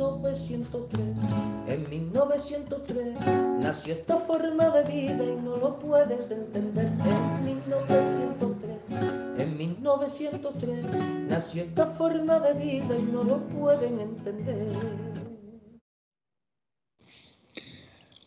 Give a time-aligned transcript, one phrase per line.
[0.00, 0.98] 1903.
[1.68, 3.14] En 1903
[3.60, 6.86] nació esta forma de vida y no lo puedes entender.
[6.86, 8.78] En 1903,
[9.38, 10.84] en 1903
[11.28, 14.72] nació esta forma de vida y no lo pueden entender.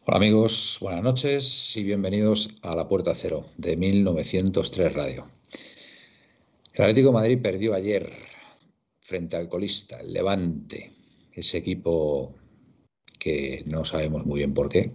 [0.06, 5.28] Hola amigos, buenas noches y bienvenidos a La Puerta Cero de 1903 Radio.
[6.74, 8.12] El Atlético Madrid perdió ayer
[9.00, 11.03] frente al colista, el Levante,
[11.36, 12.36] ese equipo
[13.20, 14.92] que no sabemos muy bien por qué,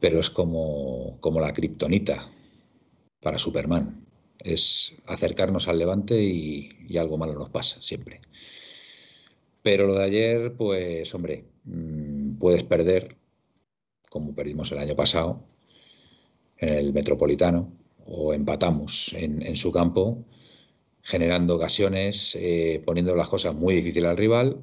[0.00, 2.30] pero es como, como la kriptonita
[3.20, 4.04] para Superman.
[4.38, 8.20] Es acercarnos al Levante y, algo malo nos pasa siempre.
[9.62, 13.16] Pero lo de ayer, pues hombre, mm, puedes perder
[14.10, 15.42] como perdimos el año pasado
[16.58, 17.72] en el Metropolitano,
[18.06, 20.24] o empatamos en, en su campo,
[21.02, 24.60] generando ocasiones, eh, poniendo las cosas muy difíciles al rival,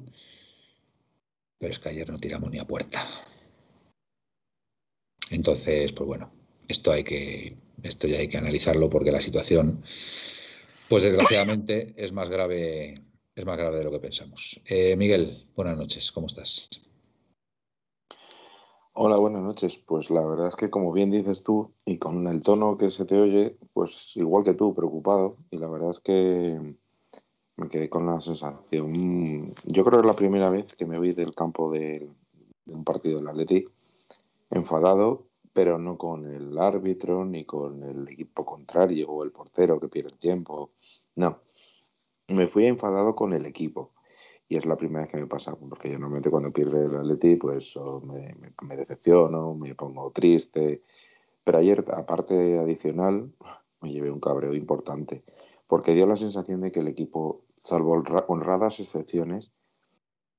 [1.62, 3.00] pero es que ayer no tiramos ni a puerta.
[5.30, 6.32] Entonces, pues bueno,
[6.66, 9.80] esto hay que, esto ya hay que analizarlo porque la situación,
[10.88, 12.94] pues desgraciadamente, es más grave,
[13.36, 14.60] es más grave de lo que pensamos.
[14.66, 16.68] Eh, Miguel, buenas noches, ¿cómo estás?
[18.94, 19.78] Hola, buenas noches.
[19.78, 23.04] Pues la verdad es que como bien dices tú y con el tono que se
[23.04, 25.36] te oye, pues igual que tú, preocupado.
[25.52, 26.74] Y la verdad es que
[27.56, 29.54] me quedé con la sensación.
[29.64, 32.08] Yo creo que es la primera vez que me voy del campo de,
[32.66, 33.66] un partido del Atleti
[34.50, 39.88] enfadado, pero no con el árbitro ni con el equipo contrario o el portero que
[39.88, 40.70] pierde tiempo.
[41.14, 41.40] No,
[42.28, 43.92] me fui enfadado con el equipo
[44.48, 47.36] y es la primera vez que me pasa, porque yo normalmente cuando pierde el Atleti,
[47.36, 50.82] pues me, me, decepciono, me pongo triste.
[51.42, 53.32] Pero ayer, aparte adicional,
[53.80, 55.24] me llevé un cabreo importante,
[55.66, 59.52] porque dio la sensación de que el equipo, salvo honradas excepciones,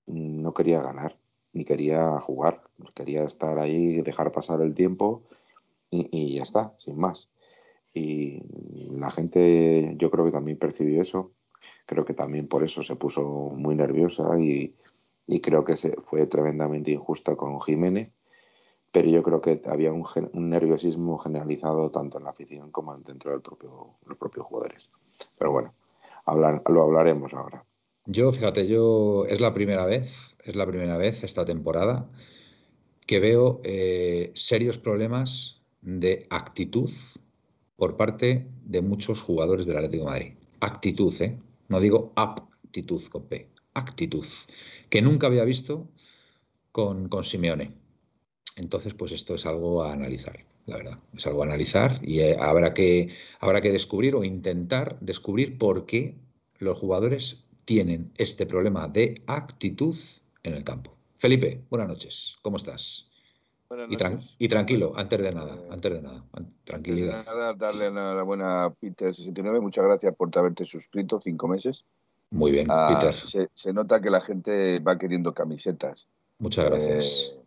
[0.06, 1.18] no quería ganar,
[1.54, 2.64] ni quería jugar,
[2.94, 5.24] quería estar ahí, dejar pasar el tiempo
[5.90, 7.30] y, y ya está, sin más.
[7.94, 8.42] Y
[8.98, 11.32] la gente, yo creo que también percibió eso,
[11.86, 14.76] creo que también por eso se puso muy nerviosa y,
[15.28, 18.12] y creo que se fue tremendamente injusta con Jiménez,
[18.92, 23.32] pero yo creo que había un, un, nerviosismo generalizado tanto en la afición como dentro
[23.32, 24.90] del propio, los propios jugadores.
[25.38, 25.74] Pero bueno,
[26.26, 27.66] hablar, lo hablaremos ahora.
[28.06, 32.10] Yo, fíjate, yo es la primera vez, es la primera vez esta temporada
[33.06, 36.90] que veo eh, serios problemas de actitud
[37.76, 40.34] por parte de muchos jugadores del Atlético de Madrid.
[40.60, 41.38] Actitud, ¿eh?
[41.68, 44.26] No digo aptitud con P, actitud,
[44.90, 45.88] que nunca había visto
[46.72, 47.72] con, con Simeone.
[48.58, 51.00] Entonces, pues esto es algo a analizar, la verdad.
[51.16, 53.10] Es algo a analizar y eh, habrá, que,
[53.40, 56.16] habrá que descubrir o intentar descubrir por qué
[56.60, 59.96] los jugadores tienen este problema de actitud
[60.44, 60.96] en el campo.
[61.18, 62.38] Felipe, buenas noches.
[62.42, 63.10] ¿Cómo estás?
[63.90, 66.24] Y, tran y, tranquilo, antes de nada, antes de nada,
[66.64, 67.26] tranquilidad.
[67.26, 71.84] Nada, darle enhorabuena a Peter69, muchas gracias por haberte suscrito cinco meses.
[72.30, 73.16] Muy bien, ah, Peter.
[73.16, 76.08] Se, se, nota que la gente va queriendo camisetas.
[76.38, 77.36] Muchas gracias.
[77.36, 77.43] Eh,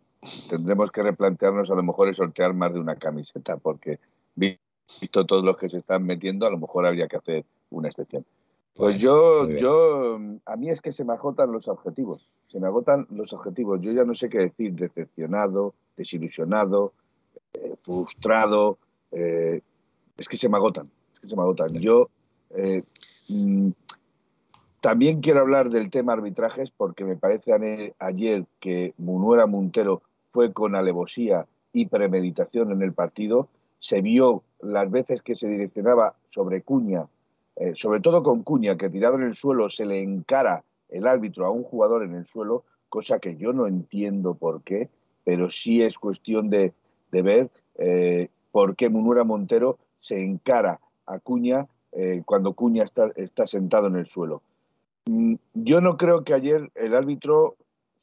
[0.49, 3.99] tendremos que replantearnos a lo mejor el sortear más de una camiseta, porque
[4.35, 8.25] visto todos los que se están metiendo, a lo mejor habría que hacer una excepción.
[8.75, 12.67] Pues bueno, yo, yo, a mí es que se me agotan los objetivos, se me
[12.67, 13.81] agotan los objetivos.
[13.81, 16.93] Yo ya no sé qué decir, decepcionado, desilusionado,
[17.53, 18.77] eh, frustrado,
[19.11, 19.61] eh,
[20.15, 20.85] es que se me agotan,
[21.15, 21.73] es que se me agotan.
[21.73, 22.09] Yo
[22.51, 22.83] eh,
[23.29, 23.69] mmm,
[24.79, 30.03] también quiero hablar del tema arbitrajes porque me parece ayer que Munuera Montero
[30.37, 33.47] fue con alevosía y premeditación en el partido.
[33.79, 37.07] Se vio las veces que se direccionaba sobre Cuña,
[37.55, 41.47] eh, sobre todo con Cuña, que tirado en el suelo se le encara el árbitro
[41.47, 44.89] a un jugador en el suelo, cosa que yo no entiendo por qué,
[45.23, 46.71] pero sí es cuestión de,
[47.11, 47.49] de ver
[47.79, 53.87] eh, por qué Munura Montero se encara a Cuña eh, cuando Cuña está, está, sentado
[53.87, 54.43] en el suelo.
[55.07, 57.55] Mm, yo no creo que ayer el árbitro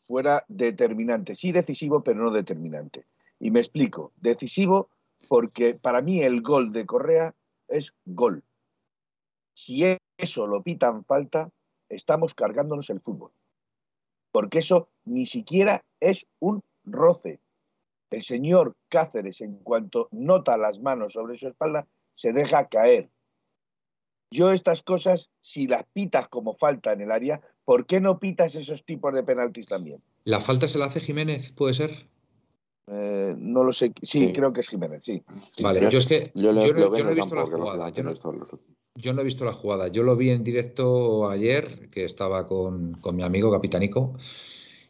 [0.07, 3.07] fuera determinante, sí decisivo, pero no determinante.
[3.41, 4.89] Y me explico, decisivo
[5.29, 7.35] porque para mí el gol de Correa
[7.69, 8.43] es gol.
[9.55, 9.83] Si
[10.19, 11.51] eso lo pitan falta,
[11.89, 13.31] estamos cargándonos el fútbol.
[14.33, 17.39] porque eso ni siquiera es un roce.
[18.11, 21.87] El señor Cáceres, en cuanto nota las manos sobre su espalda,
[22.17, 23.09] se deja caer.
[24.31, 28.55] Yo estas cosas, si las pitas como falta en el área, ¿por qué no pitas
[28.55, 30.01] esos tipos de penaltis también?
[30.25, 32.09] ¿La falta se la hace Jiménez, puede ser?
[32.87, 33.93] Eh, no lo sé.
[34.03, 35.23] Sí, creo que es Jiménez, sí.
[35.61, 37.89] Vale, yo, es que yo, no, he visto la jugada.
[37.91, 39.89] Yo no, he visto la jugada.
[39.89, 44.15] Yo lo vi en directo ayer, que estaba con, con mi amigo Capitanico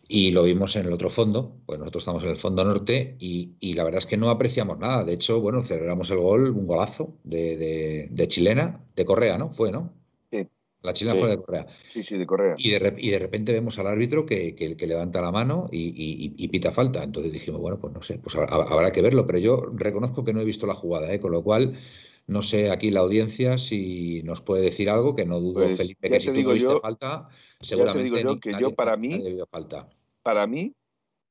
[0.09, 3.75] y lo vimos en el otro fondo, pues nosotros estamos en el fondo norte y,
[3.75, 5.05] la verdad es que no apreciamos nada.
[5.05, 9.51] De hecho, bueno, celebramos el gol, un golazo de, chilena, de Correa, ¿no?
[9.51, 9.93] Fue, ¿no?
[10.31, 10.47] Sí.
[10.83, 11.67] La chilena fue de Correa.
[11.93, 12.55] Sí, sí, de Correa.
[12.59, 16.71] Y de, y de repente vemos al árbitro que, que, levanta la mano y, pita
[16.71, 17.03] falta.
[17.03, 19.27] Entonces dijimos, bueno, pues no sé, pues habrá, que verlo.
[19.27, 21.21] Pero yo reconozco que no he visto la jugada, ¿eh?
[21.21, 21.75] con lo cual
[22.27, 26.09] no sé aquí la audiencia si nos puede decir algo, que no dudo, pues, Felipe,
[26.09, 27.29] que si tú viste falta,
[27.61, 29.89] seguramente yo que yo para mí, falta.
[30.23, 30.75] Para mí,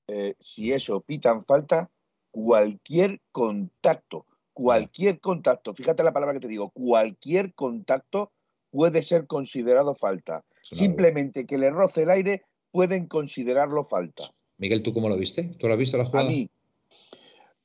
[0.07, 1.89] eh, si eso pitan falta,
[2.31, 8.31] cualquier contacto, cualquier contacto, fíjate la palabra que te digo, cualquier contacto
[8.69, 10.43] puede ser considerado falta.
[10.61, 14.23] Simplemente que le roce el aire pueden considerarlo falta.
[14.57, 15.43] Miguel, ¿tú cómo lo viste?
[15.59, 16.27] ¿Tú lo has visto la jugada?
[16.27, 16.49] A mí,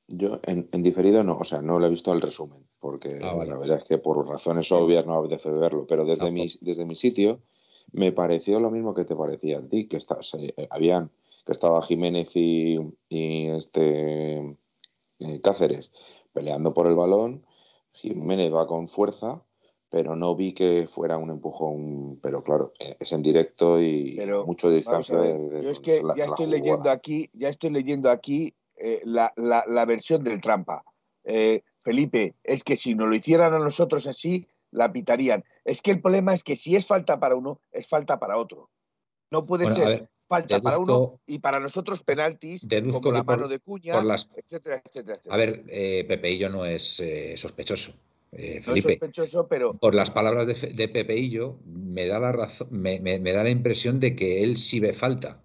[0.09, 3.59] yo en, diferido no, o sea, no lo he visto el resumen, porque ah, la
[3.59, 7.41] verdad es que por razones obvias no apetece verlo, pero desde, mi, desde mi sitio
[7.93, 11.11] me pareció lo mismo que te parecía a ti, que está, eh, habían,
[11.45, 12.79] que estaba Jiménez y,
[13.11, 14.57] este
[15.19, 15.91] eh, Cáceres
[16.33, 17.45] peleando por el balón,
[17.93, 19.43] Jiménez va con fuerza,
[19.91, 24.71] pero no vi que fuera un empujón, pero claro, eh, es en directo y mucho
[24.71, 29.33] distancia de, Yo es que ya estoy leyendo aquí, ya estoy leyendo aquí eh, la,
[29.37, 30.85] la, versión del trampa.
[31.25, 35.45] Eh, Felipe, es que si nos lo hicieran a nosotros así, la pitarían.
[35.65, 38.71] Es que el problema es que si es falta para uno, es falta para otro.
[39.31, 43.95] No puede ser falta para uno y para nosotros penaltis como la mano de cuña,
[44.37, 47.03] etcétera, etcétera, A ver, eh, Pepeillo no es
[47.37, 47.93] sospechoso.
[48.31, 49.73] Felipe, sospechoso, pero...
[49.73, 54.15] por las palabras de, de Pepeillo, me da la razón, me, da la impresión de
[54.15, 55.43] que él sí ve falta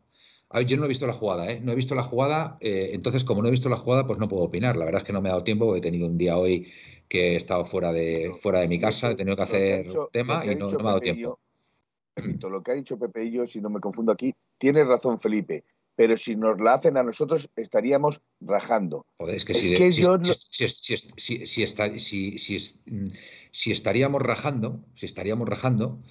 [0.61, 1.59] yo no he visto la jugada, ¿eh?
[1.61, 4.27] No he visto la jugada, eh, entonces como no he visto la jugada, pues no
[4.27, 4.77] puedo opinar.
[4.77, 6.71] La verdad es que no me ha dado tiempo, he tenido un día hoy
[7.07, 10.55] que he estado fuera de, fuera de mi casa, he tenido que hacer tema y
[10.55, 11.39] no, me ha dado tiempo.
[12.15, 15.63] lo que ha dicho Pepe y yo, si no me confundo aquí, tiene razón Felipe,
[15.95, 19.05] pero si nos la hacen a nosotros estaríamos rajando.
[19.17, 19.75] Joder, es que, si,
[23.51, 26.01] si, estaríamos rajando, si estaríamos rajando,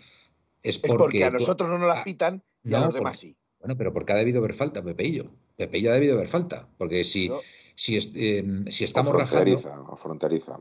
[0.63, 3.37] es porque, es porque a nosotros no nos la pitan y a los demás sí.
[3.63, 5.31] Bueno, pero ¿por qué ha debido haber falta, Pepeillo?
[5.57, 7.31] Pepeillo ha debido haber falta, porque si,
[7.77, 9.97] si, em, si estamos fronteriza, rajando...
[9.97, 10.61] fronteriza.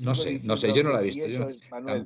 [0.00, 1.26] No sé, no sé, yo no la he visto.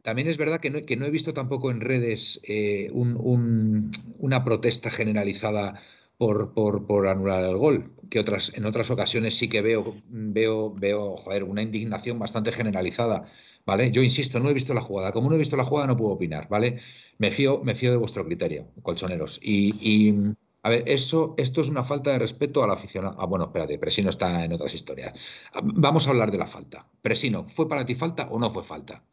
[0.03, 4.91] también es verdad que no, que no, he visto tampoco en redes eh, una protesta
[4.91, 5.81] generalizada
[6.17, 10.75] por, por, por, anular el gol, que otras, en otras ocasiones sí que veo, veo,
[10.75, 13.25] veo joder, una indignación bastante generalizada
[13.67, 13.91] ¿vale?
[13.91, 15.13] Yo insisto, no he visto la jugada.
[15.13, 16.79] Como no he visto la jugada, no puedo opinar, ¿vale?
[17.19, 19.39] Me fío, me fío de vuestro criterio, colchoneros.
[19.43, 20.15] Y,
[20.63, 23.17] a ver, eso, esto es una falta de respeto al aficionado.
[23.19, 25.13] Ah, bueno, espérate, Presino está en otras historias.
[25.63, 26.87] Vamos a hablar de la falta.
[27.01, 29.05] Presino, ¿fue para ti falta o no fue falta?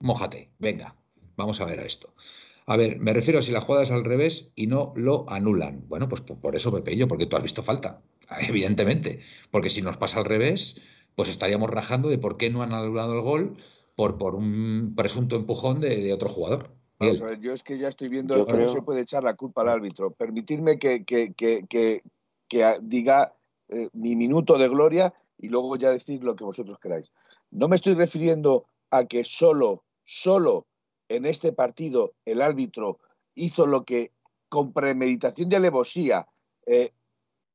[0.00, 0.96] Mójate, venga,
[1.36, 2.14] vamos a ver a esto.
[2.66, 5.84] A ver, me refiero a si la jugada es al revés y no lo anulan.
[5.88, 8.02] Bueno, pues por eso Pepe yo, porque tú has visto falta,
[8.48, 9.20] evidentemente.
[9.50, 10.80] Porque si nos pasa al revés,
[11.14, 13.56] pues estaríamos rajando de por qué no han anulado el gol
[13.96, 16.70] por, por un presunto empujón de, otro jugador.
[17.40, 20.10] yo es que ya estoy viendo que no se puede echar la culpa al árbitro.
[20.10, 22.02] Permitidme que, que,
[22.82, 23.34] diga
[23.68, 27.10] eh, mi minuto de gloria y luego ya decir lo que vosotros queráis.
[27.50, 30.66] No me estoy refiriendo a que solo, solo
[31.08, 32.98] en este partido el árbitro
[33.34, 34.12] hizo lo que
[34.48, 36.26] con premeditación y alevosía
[36.66, 36.92] eh,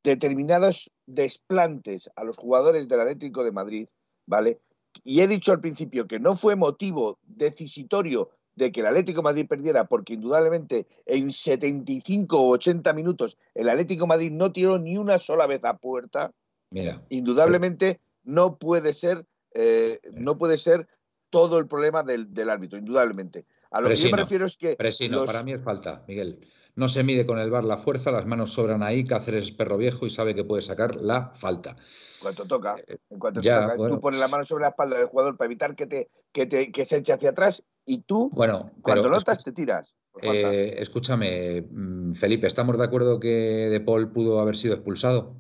[0.03, 3.88] determinados desplantes a los jugadores del Atlético de Madrid,
[4.25, 4.60] ¿vale?
[5.03, 9.48] y he dicho al principio que no fue motivo decisitorio de que el Atlético Madrid
[9.48, 15.17] perdiera, porque indudablemente en 75 o 80 minutos el Atlético Madrid no tiró ni una
[15.17, 16.34] sola vez a puerta,
[16.70, 20.88] Mira, indudablemente no puede ser eh, no puede ser
[21.29, 23.46] todo el problema del, árbitro, indudablemente.
[23.71, 24.75] A lo que yo me refiero es que.
[24.75, 26.39] Presino, para mí es falta, Miguel.
[26.75, 29.77] No se mide con el bar la fuerza, las manos sobran ahí, Cáceres es perro
[29.77, 31.75] viejo y sabe que puede sacar la falta.
[32.21, 35.35] Cuanto toca, eh, en cuanto toca, tú pones la mano sobre la espalda del jugador
[35.35, 39.09] para evitar que te, que te que se eche hacia atrás y tú, bueno, cuando
[39.09, 39.93] notas, te tiras.
[40.21, 45.35] Eh, escúchame, mm, Felipe, ¿estamos de acuerdo que De Paul pudo haber sido expulsado?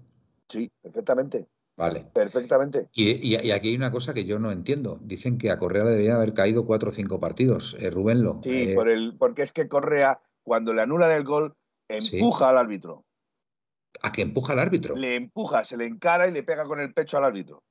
[0.47, 1.47] Sí, perfectamente.
[1.81, 2.05] Vale.
[2.13, 2.89] Perfectamente.
[2.93, 4.99] Y, aquí hay una cosa que yo no entiendo.
[5.01, 7.75] Dicen que a Correa le deberían haber caído cuatro o cinco partidos.
[7.79, 8.39] Eh, Rubén Lo.
[8.43, 11.55] Sí, por el, porque es que Correa cuando le anulan el gol,
[11.87, 13.03] empuja al árbitro.
[14.03, 14.95] a que empuja al árbitro.
[14.95, 17.63] Le empuja, se le encara y le pega con el pecho al árbitro.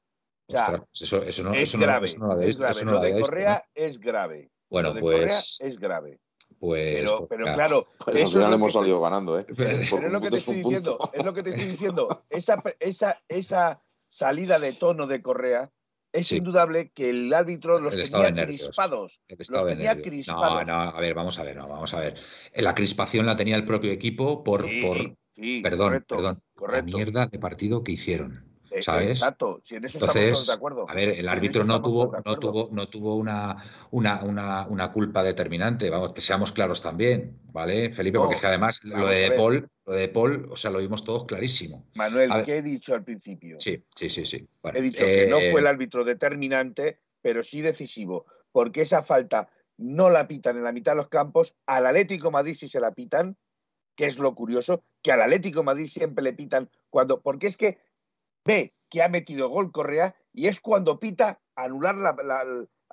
[0.48, 2.08] Pues eso, eso, no, es eso grave.
[2.18, 2.84] No, lo es grave.
[2.84, 4.50] lo de Correa es grave.
[4.68, 5.60] Bueno, pues.
[5.60, 6.18] es grave.
[6.58, 9.46] Pues, pero, pero claro, pues al final hemos salido ganando, ¿eh?
[9.56, 12.24] Pero, es lo que te estoy diciendo, es lo que te estoy diciendo.
[12.28, 15.70] Esa, esa, esa salida de tono de Correa
[16.12, 19.20] es indudable que el árbitro los tenía crispados.
[19.28, 20.66] los tenía crispados.
[20.66, 22.16] No, no, a ver, vamos a ver, no, vamos a ver.
[22.56, 25.16] La crispación la tenía el propio equipo por, por
[25.62, 28.50] perdón, perdón, la mierda de partido que hicieron.
[28.70, 30.86] Eh, exacto, si en eso Entonces, estamos de acuerdo.
[30.88, 33.56] A ver, el árbitro no tuvo, no tuvo, no tuvo una,
[33.90, 38.18] una, una, una, culpa determinante, vamos, que seamos claros también, ¿vale, Felipe?
[38.18, 41.24] Porque es que además lo de, Paul, lo de Paul, o sea, lo vimos todos
[41.24, 41.84] clarísimo.
[41.94, 43.58] Manuel, ¿qué he dicho al principio?
[43.58, 44.48] Sí, sí, sí, sí.
[44.72, 49.50] he dicho que no fue el eh, árbitro determinante, pero sí decisivo, porque esa falta
[49.78, 52.92] no la pitan en la mitad de los campos, al Atlético Madrid sí se la
[52.92, 53.36] pitan,
[53.96, 57.78] que es lo curioso, que al Atlético Madrid siempre le pitan cuando, porque es que
[58.44, 61.97] ve que ha metido gol Correa y es cuando pita anular,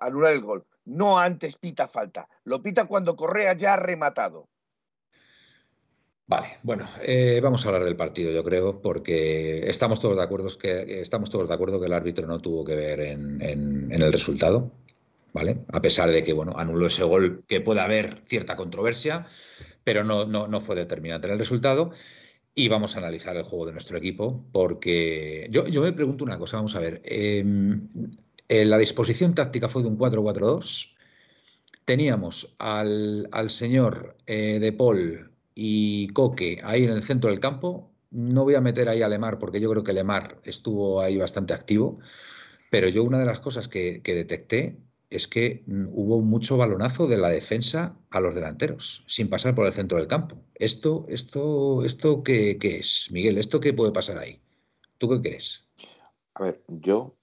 [0.01, 0.65] el gol.
[0.85, 2.29] No antes pita falta.
[2.43, 4.47] Lo pita cuando Correa ya ha rematado.
[6.27, 10.49] Vale, bueno, eh, vamos a hablar del partido, yo creo, porque estamos todos de acuerdo
[10.57, 13.41] que estamos todos de acuerdo que el árbitro no tuvo que ver en,
[13.89, 14.69] el resultado,
[15.31, 15.59] ¿vale?
[15.71, 19.25] A pesar de que bueno, anuló ese gol que puede haber cierta controversia,
[19.85, 21.91] pero no, no, no fue determinante en el resultado
[22.57, 26.57] y vamos a analizar el juego de nuestro equipo, porque yo, me pregunto una cosa,
[26.57, 27.87] vamos a ver, em,
[28.49, 30.95] la disposición táctica fue de un 4-4-2,
[31.85, 38.43] teníamos al, señor eh, De Paul y Coque ahí en el centro del campo, no
[38.43, 41.99] voy a meter ahí a Lemar porque yo creo que Lemar estuvo ahí bastante activo,
[42.71, 47.07] pero yo una de las cosas que, que detecté es que mm, hubo mucho balonazo
[47.07, 50.37] de la defensa a los delanteros, sin pasar por el centro del campo.
[50.55, 53.37] ¿Esto, esto, esto qué, es, Miguel?
[53.37, 54.39] ¿Esto qué puede pasar ahí?
[54.97, 55.67] ¿Tú qué crees?
[56.35, 57.15] A ver, yo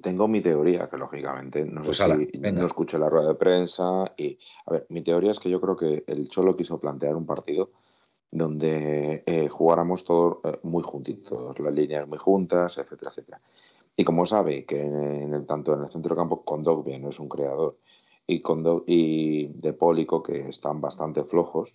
[0.00, 4.72] tengo mi teoría, que lógicamente no pues no escuché la rueda de prensa y, a
[4.72, 7.70] ver, mi teoría es que yo creo que el Cholo quiso plantear un partido
[8.30, 13.40] donde eh, jugáramos todos eh, muy juntitos, las líneas muy juntas, etcétera, etcétera.
[13.96, 17.28] Y como sabe que en el, tanto en el centro campo Condogbia no es un
[17.28, 17.78] creador
[18.26, 18.42] y,
[18.86, 21.74] y De Pólico, que están bastante flojos,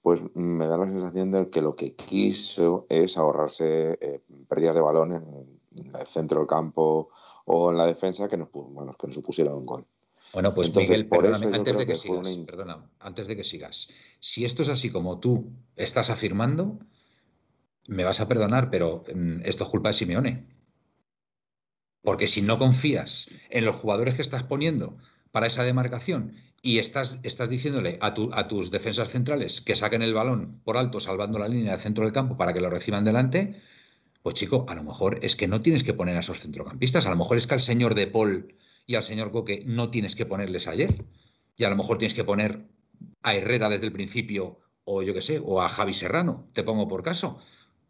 [0.00, 4.80] pues me da la sensación de que lo que quiso es ahorrarse eh, pérdidas de
[4.80, 5.62] balón en,
[5.94, 7.10] el centro del campo
[7.46, 9.86] o en la defensa que nos, bueno, que nos supusieran un gol.
[10.34, 14.62] Bueno, pues Miguel, perdóname, antes de que, sigas, perdona, antes de que sigas, si esto
[14.62, 16.78] es así como tú estás afirmando,
[17.86, 20.46] me vas a perdonar, pero mm, esto es culpa de Simeone.
[22.02, 24.96] Porque si no confías en los jugadores que estás poniendo
[25.30, 30.14] para esa demarcación y estás, estás diciéndole a, a, tus defensas centrales que saquen el
[30.14, 33.60] balón por alto, salvando la línea de centro del campo para que lo reciban delante,
[34.22, 37.06] pues chico, a lo mejor es que no tienes que poner a esos centrocampistas.
[37.06, 38.54] A lo mejor es que al señor De Paul
[38.86, 41.04] y al señor Coque no tienes que ponerles ayer.
[41.56, 42.68] Y a lo mejor tienes que poner
[43.22, 46.86] a Herrera desde el principio, o yo qué sé, o a Javi Serrano, te pongo
[46.86, 47.38] por caso.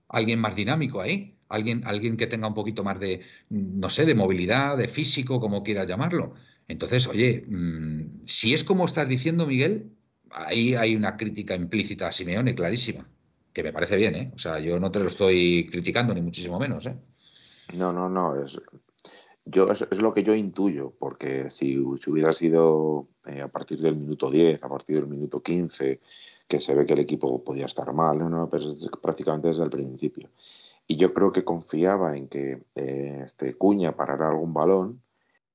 [0.09, 4.15] Alguien más dinámico ahí alguien, alguien que tenga un poquito más de, no sé, de
[4.15, 6.35] movilidad, de físico, como quieras llamarlo.
[6.69, 9.93] Entonces, oye, mm, si es como estás diciendo, Miguel,
[10.31, 13.07] ahí hay una crítica implícita a Simeone clarísima,
[13.53, 14.33] que me parece bien, ¿eh?
[14.35, 16.97] O sea, yo no te lo estoy criticando, ni muchísimo menos, ¿eh?
[17.75, 18.59] No, no, no, es,
[19.45, 24.31] yo, es, lo que yo intuyo, porque si, hubiera sido eh, a partir del minuto
[24.31, 26.01] 10, a partir del minuto 15,
[26.47, 28.49] que se ve que el equipo podía estar mal, ¿no?
[28.51, 28.67] Pero
[29.01, 30.31] prácticamente desde el principio.
[30.93, 35.01] Y yo creo que confiaba en que eh, este Cuña parara algún balón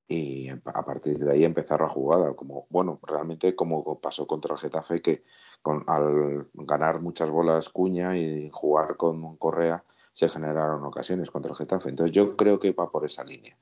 [0.07, 2.33] y a partir de ahí empezar la jugada.
[2.33, 5.23] Como, bueno, realmente como pasó contra el Getafe, que
[5.61, 11.57] con, al ganar muchas bolas Cuña y jugar con Correa, se generaron ocasiones contra el
[11.57, 11.89] Getafe.
[11.89, 13.55] Entonces yo creo que va por esa línea.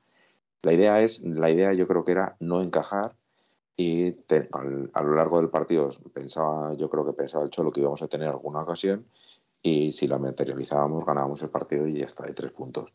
[0.62, 3.16] La idea es, la idea yo creo que era no encajar
[3.76, 4.16] y
[4.94, 8.08] a lo largo del partido pensaba, yo creo que pensaba el Cholo que íbamos a
[8.08, 9.06] tener alguna ocasión
[9.66, 12.92] y si la materializábamos ganábamos el partido y ya está, de tres puntos.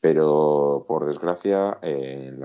[0.00, 2.38] Pero por desgracia, eh,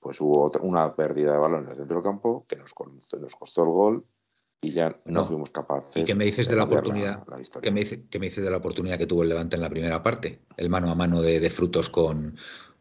[0.00, 2.72] pues hubo una pérdida de balón en el centro del campo que nos,
[3.20, 4.04] nos costó el gol
[4.60, 6.02] y ya no, fuimos capaces.
[6.02, 7.24] ¿Y qué me dices de, la oportunidad?
[7.62, 10.02] ¿qué, me ¿Qué me dices de la oportunidad que tuvo el Levante en la primera
[10.02, 10.40] parte?
[10.56, 12.36] El mano a mano de, frutos con,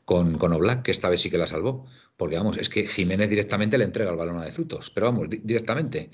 [0.05, 1.85] con, con Oblak, que esta vez sí que la salvó.
[2.17, 5.27] Porque vamos, es que Jiménez directamente le entrega el balón a de frutos, pero vamos,
[5.29, 6.09] directamente.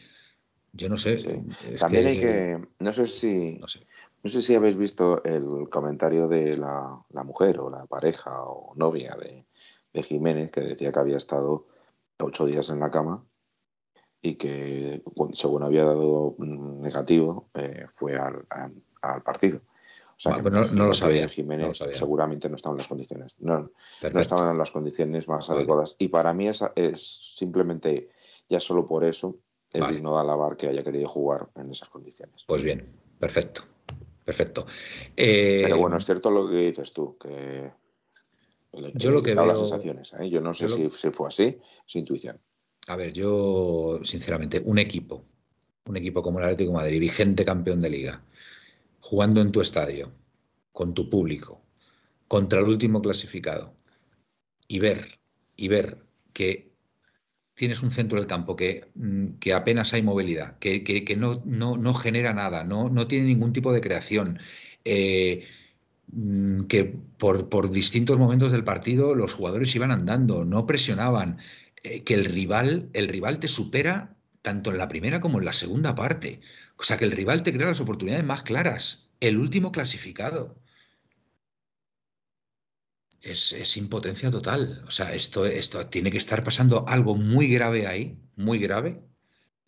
[0.74, 1.44] Yo no sé.
[1.80, 2.68] También hay que.
[2.80, 3.58] No sé si.
[3.60, 3.86] No sé.
[4.24, 9.16] No sé si habéis visto el comentario de la, mujer o la pareja o novia
[9.16, 9.46] de,
[10.04, 11.68] Jiménez que decía que había estado
[12.20, 13.26] ocho días en la cama
[14.22, 15.02] y que
[15.34, 18.46] según había dado negativo eh, fue al,
[19.24, 19.62] partido.
[20.16, 21.28] O sea, que no, lo sabía.
[21.28, 23.36] Jiménez seguramente no estaba en las condiciones.
[23.40, 23.72] No,
[24.14, 25.96] no estaban en las condiciones más adecuadas.
[25.98, 28.10] Y para mí esa es simplemente,
[28.48, 29.40] ya solo por eso,
[29.74, 32.44] es digno de alabar que haya querido jugar en esas condiciones.
[32.48, 32.88] Pues bien,
[33.20, 33.64] perfecto.
[34.24, 34.66] Perfecto.
[35.16, 37.72] Pero bueno, es cierto lo que dices tú, que
[38.94, 39.46] yo lo que veo.
[39.46, 40.30] Las sensaciones, ¿eh?
[40.30, 42.40] Yo no sé si, fue así, es intuición.
[42.88, 45.26] A ver, yo, sinceramente, un equipo,
[45.86, 48.24] un equipo como el Atlético de Madrid, vigente campeón de liga,
[49.02, 50.12] jugando en tu estadio,
[50.72, 51.62] con tu público,
[52.28, 53.74] contra el último clasificado,
[54.68, 55.20] y ver,
[55.58, 56.71] y ver que
[57.56, 61.78] tienes un centro del campo que, mm, que apenas hay movilidad, que, que, no, no,
[61.78, 64.40] no, genera nada, no, no tiene ningún tipo de creación.
[64.86, 65.48] Eh,
[66.12, 66.84] Mm, que
[67.18, 71.40] por, por, distintos momentos del partido los jugadores iban andando, no presionaban,
[71.84, 75.54] eh, que el rival, el rival te supera tanto en la primera como en la
[75.54, 76.42] segunda parte.
[76.78, 79.10] O sea, que el rival te crea las oportunidades más claras.
[79.20, 80.56] El último clasificado.
[83.22, 84.84] Es, es, impotencia total.
[84.88, 89.00] O sea, esto, esto tiene que estar pasando algo muy grave ahí, muy grave,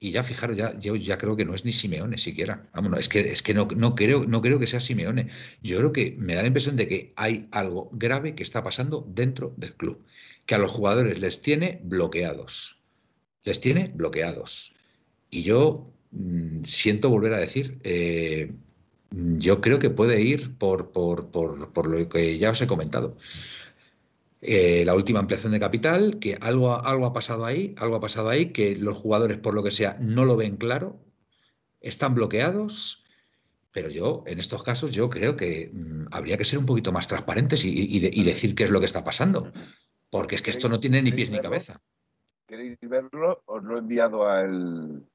[0.03, 2.69] y ya fijaros, ya, yo ya creo que no es ni Simeone siquiera.
[2.99, 5.29] Es que, es que no, no, creo, no creo que sea Simeone.
[5.61, 9.07] Yo creo que me da la impresión de que hay algo grave que está pasando
[9.07, 10.03] dentro del club,
[10.45, 12.81] que a los jugadores les tiene bloqueados.
[13.45, 14.73] Les tiene bloqueados.
[15.29, 18.51] Y yo mm, siento volver a decir, eh,
[19.13, 23.15] yo creo que puede ir por, por, por, por lo que ya os he comentado.
[24.41, 28.29] Eh, la última ampliación de capital, que algo, algo ha pasado ahí, algo ha pasado
[28.29, 30.99] ahí, que los jugadores, por lo que sea, no lo ven claro,
[31.79, 33.05] están bloqueados,
[33.71, 37.07] pero yo, en estos casos, yo creo que mm, habría que ser un poquito más
[37.07, 39.51] transparentes y, decir qué es lo que está pasando,
[40.09, 41.79] porque es que esto no tiene ni pies ni cabeza.
[42.45, 43.43] ¿Queréis verlo?
[43.45, 45.07] Os lo he enviado al,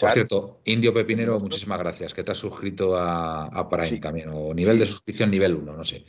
[0.00, 4.54] por cierto, Indio Pepinero, muchísimas gracias, que te has suscrito a, a Prime también, o
[4.54, 6.04] nivel de suscripción nivel 1, no sé.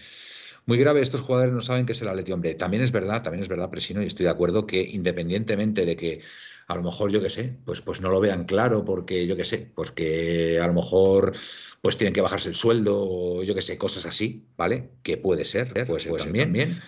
[0.66, 2.32] Muy grave, estos jugadores no saben qué es el Atleti.
[2.32, 5.96] Hombre, también es verdad, también es verdad, Presino, y estoy de acuerdo que independientemente de
[5.96, 6.22] que
[6.68, 9.44] a lo mejor, yo qué sé, pues, pues no lo vean claro porque, yo qué
[9.44, 11.34] sé, pues que a lo mejor
[11.82, 14.92] pues tienen que bajarse el sueldo o yo qué sé, cosas así, ¿vale?
[15.04, 16.46] Que puede ser, puede ser también.
[16.46, 16.80] también.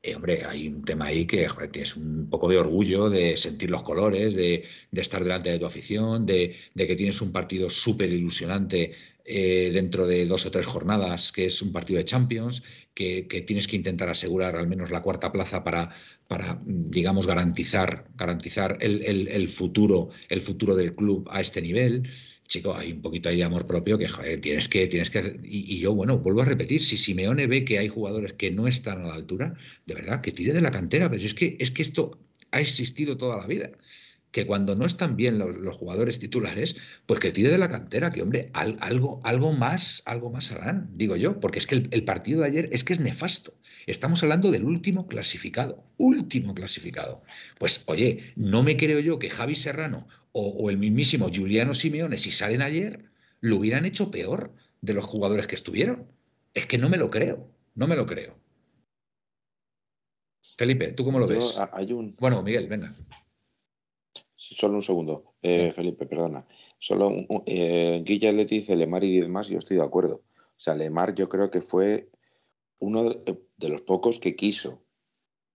[0.00, 3.82] Eh, hombre, hay un tema ahí que tienes un poco de orgullo de sentir los
[3.82, 8.92] colores, de, estar delante de tu afición, de, que tienes un partido súper ilusionante
[9.24, 12.62] eh, dentro de dos o tres jornadas, que es un partido de Champions,
[12.94, 15.90] que, tienes que intentar asegurar al menos la cuarta plaza para,
[16.28, 22.08] para digamos, garantizar, garantizar el, futuro, el futuro del club a este nivel.
[22.48, 24.08] Chico, hay un poquito ahí de amor propio que
[24.38, 25.38] tienes que, tienes que.
[25.44, 28.66] Y, y, yo, bueno, vuelvo a repetir, si Simeone ve que hay jugadores que no
[28.66, 29.54] están a la altura,
[29.86, 32.18] de verdad, que tire de la cantera, pero es que, es que esto
[32.50, 33.70] ha existido toda la vida
[34.30, 38.22] que cuando no están bien los, jugadores titulares, pues que tire de la cantera, que
[38.22, 42.46] hombre, algo, algo más, algo más harán, digo yo, porque es que el, partido de
[42.46, 43.54] ayer es que es nefasto.
[43.86, 47.22] Estamos hablando del último clasificado, último clasificado.
[47.58, 52.18] Pues oye, no me creo yo que Javi Serrano o, o el mismísimo Juliano Simeone,
[52.18, 53.04] si salen ayer,
[53.40, 56.06] lo hubieran hecho peor de los jugadores que estuvieron.
[56.54, 58.38] Es que no me lo creo, no me lo creo.
[60.56, 61.58] Felipe, ¿tú cómo lo ves?
[61.72, 62.16] Hay un...
[62.18, 62.92] Bueno, Miguel, venga.
[64.56, 66.46] Solo un segundo, eh, Felipe, perdona.
[66.78, 70.22] Solo un, eh, Guilla le dice Lemar y demás, yo estoy de acuerdo.
[70.36, 72.08] O sea, Lemar yo creo que fue
[72.78, 74.82] uno de, los pocos que quiso.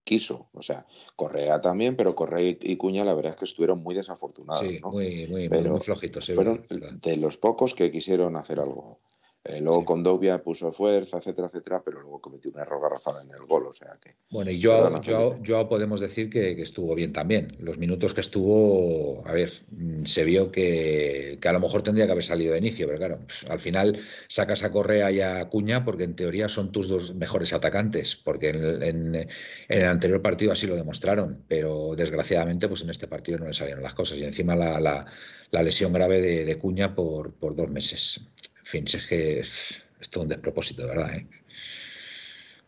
[0.04, 0.48] Quiso.
[0.52, 4.66] O sea, Correa también, pero Correa y, Cuña la verdad es que estuvieron muy desafortunados.
[4.66, 6.26] Sí, muy, muy, muy, flojitos.
[6.34, 9.00] fueron de los pocos que quisieron hacer algo.
[9.46, 13.34] Eh, luego con Condovia puso fuerza, etcétera, etcétera, pero luego cometió un error garrafal en
[13.34, 13.66] el gol.
[13.66, 14.16] O sea que.
[14.30, 15.02] Bueno, y yo,
[15.42, 17.54] yo, podemos decir que, estuvo bien también.
[17.60, 22.12] Los minutos que estuvo, a ver, mm, se vio que, a lo mejor tendría que
[22.12, 25.84] haber salido de inicio, pero claro, pues, al final sacas a Correa y a Cuña
[25.84, 29.28] porque en teoría son tus dos mejores atacantes, porque en,
[29.68, 33.82] el anterior partido así lo demostraron, pero desgraciadamente, pues en este partido no le salieron
[33.82, 34.16] las cosas.
[34.16, 35.04] Y encima la,
[35.50, 38.26] lesión grave de, de Cuña por, por dos meses.
[38.64, 41.14] En fin, es que es, todo un despropósito, ¿verdad?
[41.14, 41.28] ¿eh?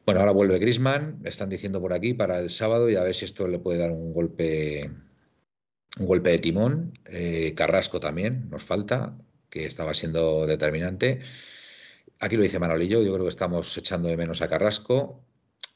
[0.04, 3.24] Bueno, ahora vuelve Grisman, están diciendo por aquí para el sábado y a ver si
[3.24, 4.90] esto le puede dar un golpe,
[5.98, 6.98] un golpe de timón.
[7.06, 9.16] Eh, Carrasco también nos falta,
[9.48, 11.20] que estaba siendo determinante.
[12.20, 15.24] Aquí lo dice Manolillo, yo creo que estamos echando de menos a Carrasco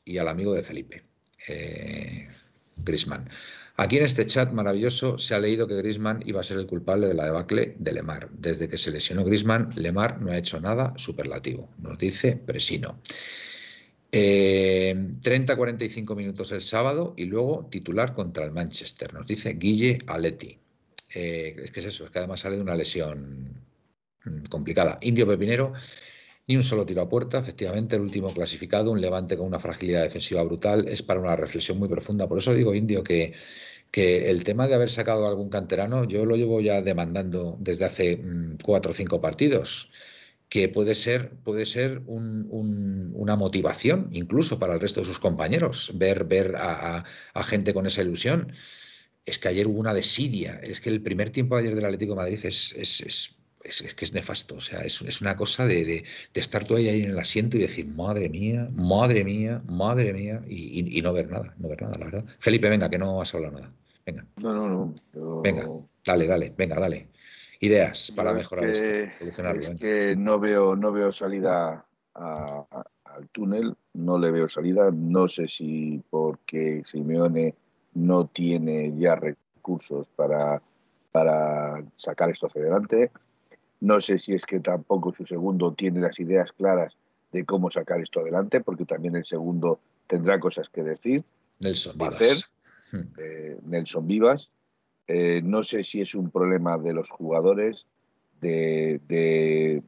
[0.05, 1.03] y al amigo de Felipe,
[1.49, 2.29] eh,
[2.77, 3.31] Grisman.
[3.81, 7.07] Aquí en este chat maravilloso se ha leído que Grisman iba a ser el culpable
[7.07, 8.29] de la debacle de Lemar.
[8.31, 12.99] Desde que se lesionó Grisman, Lemar no ha hecho nada superlativo, nos dice Presino.
[14.12, 20.59] 30-45 eh, minutos el sábado y luego titular contra el Manchester, nos dice Guille Aletti.
[21.14, 23.64] Eh, es que es eso, es que además sale de una lesión
[24.27, 24.99] mm, complicada.
[25.01, 25.73] Indio Pepinero,
[26.51, 30.03] ni un solo tiro a puerta, efectivamente, el último clasificado, un levante con una fragilidad
[30.03, 32.29] defensiva brutal, es para una reflexión muy profunda.
[32.29, 33.35] Por eso digo, Indio, que,
[33.93, 38.17] que el tema de haber sacado algún canterano, yo lo llevo ya demandando desde hace
[38.17, 39.93] mm, cuatro o cinco partidos
[40.49, 46.25] que puede ser, puede ser una motivación incluso para el resto de sus compañeros, ver,
[46.25, 47.05] ver a,
[47.45, 48.53] gente con esa ilusión.
[49.25, 52.17] Es que ayer hubo una desidia, es que el primer tiempo de ayer del Atlético
[52.17, 56.88] Madrid es, es, que es nefasto, o sea, es, una cosa de, estar tú ahí,
[56.88, 61.31] ahí, en el asiento y decir, madre mía, madre mía, madre mía, y, no ver
[61.31, 62.25] nada, no ver nada, la verdad.
[62.38, 63.73] Felipe, venga, que no has hablado nada.
[64.07, 64.27] Venga.
[64.38, 65.42] No, no, no.
[65.42, 65.68] Venga,
[66.05, 67.09] dale, dale, venga, dale
[67.61, 69.61] ideas para mejorar esto, solucionarlo.
[69.61, 74.90] Es que no veo, no veo salida al túnel, no le veo salida.
[74.90, 77.55] No sé si porque Simeone
[77.94, 80.62] no tiene ya recursos para,
[81.12, 83.11] para sacar esto hacia adelante.
[83.81, 86.97] No sé si es que tampoco su segundo tiene las ideas claras
[87.33, 91.25] de cómo sacar esto adelante, porque también el segundo tendrá cosas que decir.
[91.61, 92.51] Nelson Vivas.
[93.19, 94.51] Eh, Nelson Vivas.
[95.07, 97.87] Eh, no sé si es un problema de los jugadores,
[98.40, 99.83] de,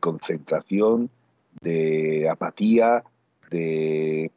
[0.00, 1.10] concentración,
[1.60, 3.04] de apatía,
[3.50, 4.30] de...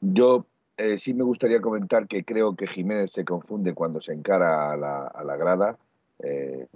[0.00, 4.72] Yo eh, sí me gustaría comentar que creo que Jiménez se confunde cuando se encara
[4.72, 5.78] a la, grada.
[6.22, 6.66] Eh,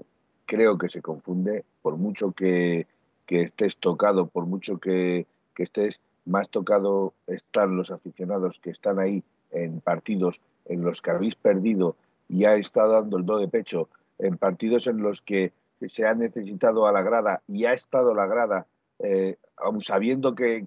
[0.46, 2.86] creo que se confunde, por mucho que,
[3.28, 9.24] estés tocado, por mucho que, que estés más tocado están los aficionados que están ahí
[9.50, 11.96] en partidos en los que habéis perdido
[12.28, 15.52] y ha estado dando el do de pecho en partidos en los que
[15.88, 18.66] se ha necesitado a la grada y ha estado la grada,
[19.00, 20.66] eh, aun sabiendo que,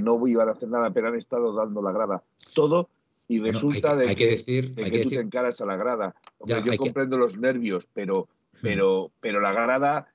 [0.00, 2.22] no iban a hacer nada, pero han estado dando la grada
[2.54, 2.88] todo
[3.26, 6.14] y resulta de, que, decir, que, tú te encaras a la grada.
[6.44, 8.28] yo comprendo los nervios, pero.
[8.64, 10.08] Pero, pero la grada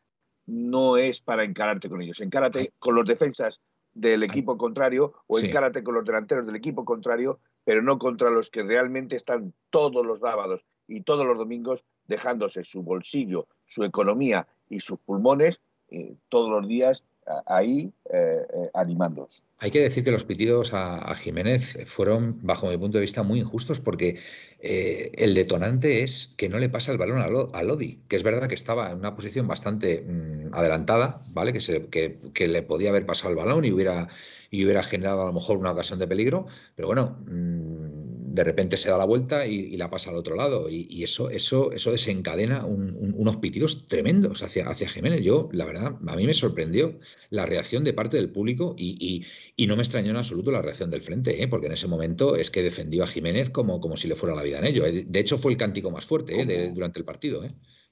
[0.48, 2.20] no es para encararte con ellos.
[2.20, 3.62] Encárate con los defensas
[3.94, 8.50] del equipo contrario o encárate con los delanteros del equipo contrario, pero no contra los
[8.50, 14.48] que realmente están todos los sábados y todos los domingos dejándose su bolsillo, su economía
[14.68, 17.04] y sus pulmones eh, todos los días
[17.46, 19.44] ahí eh, eh, animándolos.
[19.60, 23.39] Hay que decir que los pitidos a, Jiménez fueron, bajo mi punto de vista, muy
[23.39, 24.18] injustos porque
[24.62, 28.56] el detonante es que no le pasa el balón a, Lodi, que es verdad que
[28.56, 31.52] estaba en una posición bastante mm, adelantada, ¿vale?
[31.52, 34.08] Que, se, que, le podía haber pasado el balón y hubiera,
[34.50, 37.99] y hubiera generado a lo mejor una ocasión de peligro, pero bueno, mm,
[38.39, 40.69] de repente se da la vuelta y, la pasa al otro lado.
[40.69, 45.23] Y, eso, eso, eso desencadena unos pitidos tremendos hacia, hacia Jiménez.
[45.23, 46.97] Yo, la verdad, a mí me sorprendió
[47.32, 49.25] la reacción de parte del público y,
[49.67, 51.49] no me extrañó en absoluto la reacción del frente, ¿eh?
[51.49, 54.41] porque en ese momento es que defendió a Jiménez como, como si le fuera la
[54.41, 54.86] vida en ello.
[54.86, 55.04] ¿eh?
[55.06, 56.71] De hecho, fue el cántico más fuerte ¿eh?
[56.73, 57.41] durante el partido.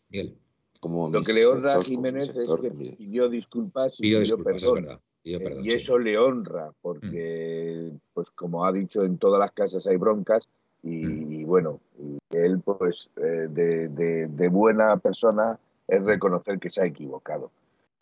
[0.08, 0.38] Miguel.
[0.80, 4.72] Como Lo que le honra a Jiménez es que pidió disculpas y pidió, disculpas, Es
[4.72, 5.02] verdad.
[5.28, 7.98] Y eso le honra, porque, mm.
[8.14, 10.48] pues como ha dicho, en todas las casas hay broncas
[10.84, 11.46] y, mm.
[11.46, 11.82] bueno,
[12.30, 17.52] él, pues, eh, de, buena persona es reconocer que se ha equivocado.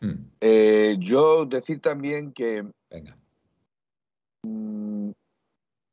[0.00, 0.12] Mm.
[0.40, 3.16] Eh, yo decir también que Venga.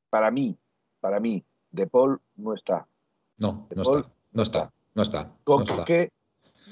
[0.09, 0.55] para mí,
[0.99, 2.85] para mí, De Paul no está.
[3.39, 5.31] No, no, está, no está, no está.
[5.43, 6.11] ¿Con qué?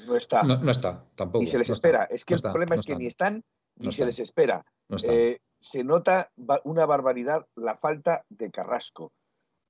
[0.06, 0.44] No está.
[0.44, 1.42] No, está, tampoco.
[1.42, 2.04] Y se les espera.
[2.04, 3.42] Es que el problema es que ni están
[3.76, 4.64] ni se les espera.
[5.04, 6.30] Eh, se nota
[6.64, 9.12] una barbaridad la falta de Carrasco.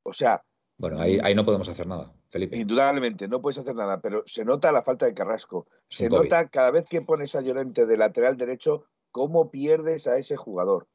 [0.05, 0.43] O sea.
[0.79, 2.57] Bueno, ahí, ahí, no podemos hacer nada, Felipe.
[2.57, 5.67] Indudablemente, no puedes hacer nada, pero se nota la falta de Carrasco.
[5.89, 10.37] Se nota cada vez que pones a Llorente de lateral derecho, cómo pierdes a ese
[10.37, 10.89] jugador.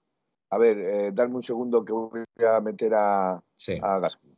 [0.50, 4.36] A ver, eh, dame un segundo que voy a meter a, Gaspi.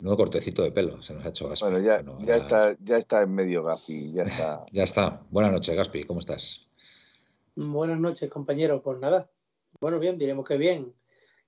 [0.00, 1.70] Nuevo cortecito de pelo se nos ha hecho Gaspi.
[1.70, 4.66] Bueno, ya, ya, está, ya está en medio Gaspi, ya está.
[4.72, 5.22] ya está.
[5.30, 6.68] Buenas noches, Gaspi, ¿cómo estás?
[7.56, 8.80] Buenas noches, compañeros.
[8.82, 9.30] Pues nada.
[9.80, 10.94] Bueno, bien, diremos que bien.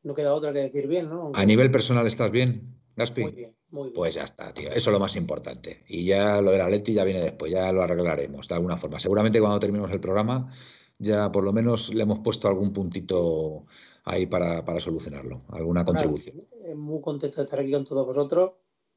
[0.03, 1.33] No queda otra que decir bien, ¿no?
[1.35, 3.23] A nivel personal estás bien, Gaspi.
[3.23, 3.95] Muy bien, muy bien.
[3.95, 4.69] Pues ya está, tío.
[4.69, 5.83] Eso es lo más importante.
[5.89, 9.01] Y ya lo de la Leti ya viene después, ya lo arreglaremos de alguna forma.
[9.01, 10.51] Seguramente cuando terminemos el programa
[10.99, 13.67] ya por lo menos le hemos puesto algún puntito
[14.05, 16.47] ahí para, solucionarlo, alguna contribución.
[16.77, 18.53] muy contento de estar aquí con todos vosotros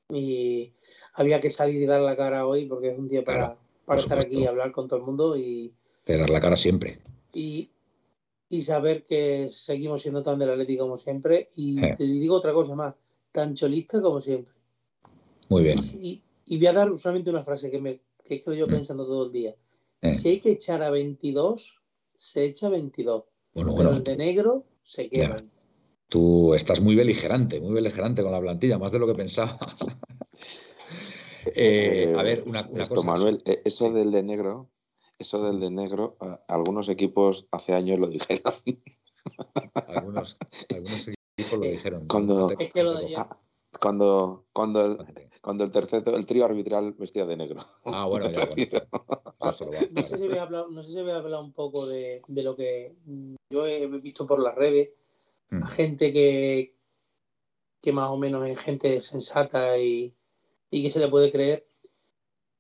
[0.10, 0.74] y
[1.14, 4.20] había que salir y dar la cara hoy porque es un día para, para estar
[4.20, 5.74] aquí y hablar con todo el mundo y,
[6.08, 7.00] que dar la cara siempre.
[7.34, 7.70] Y,
[8.62, 11.50] saber que seguimos siendo tan del Atlético como siempre.
[11.56, 12.96] Y te digo otra cosa más,
[13.32, 14.54] tan cholista como siempre.
[15.50, 15.78] Muy bien.
[16.02, 16.24] Y,
[16.58, 18.72] voy a dar solamente una frase que me que estoy yo mm.
[18.72, 19.56] pensando todo el día.
[20.02, 20.16] Eh.
[20.16, 21.80] Si hay que echar a 22,
[22.16, 23.24] se echa 22.
[23.54, 25.38] Bueno, Pero el de negro se queda.
[26.10, 29.58] Tú estás muy beligerante, muy beligerante con la plantilla, más de lo que pensaba.
[31.56, 33.08] Eh, a ver, una, cosa.
[33.08, 34.68] Manuel, eso del de negro
[35.20, 38.54] eso del de negro, algunos equipos hace años lo dijeron.
[39.74, 40.38] algunos,
[40.70, 42.08] equipos lo dijeron.
[42.08, 42.50] Cuando,
[43.80, 47.62] cuando, cuando, el, cuando el tercer, el trío arbitral vestía de negro.
[47.86, 48.50] Ah, bueno, ya,
[49.92, 52.56] no, sé si había hablado, no sé si había hablado un poco de, de, lo
[52.56, 52.96] que
[53.50, 54.90] yo he visto por las redes,
[55.50, 55.64] mm.
[55.64, 56.76] a gente que,
[57.82, 60.14] que más o menos es gente sensata y,
[60.72, 61.68] y que se le puede creer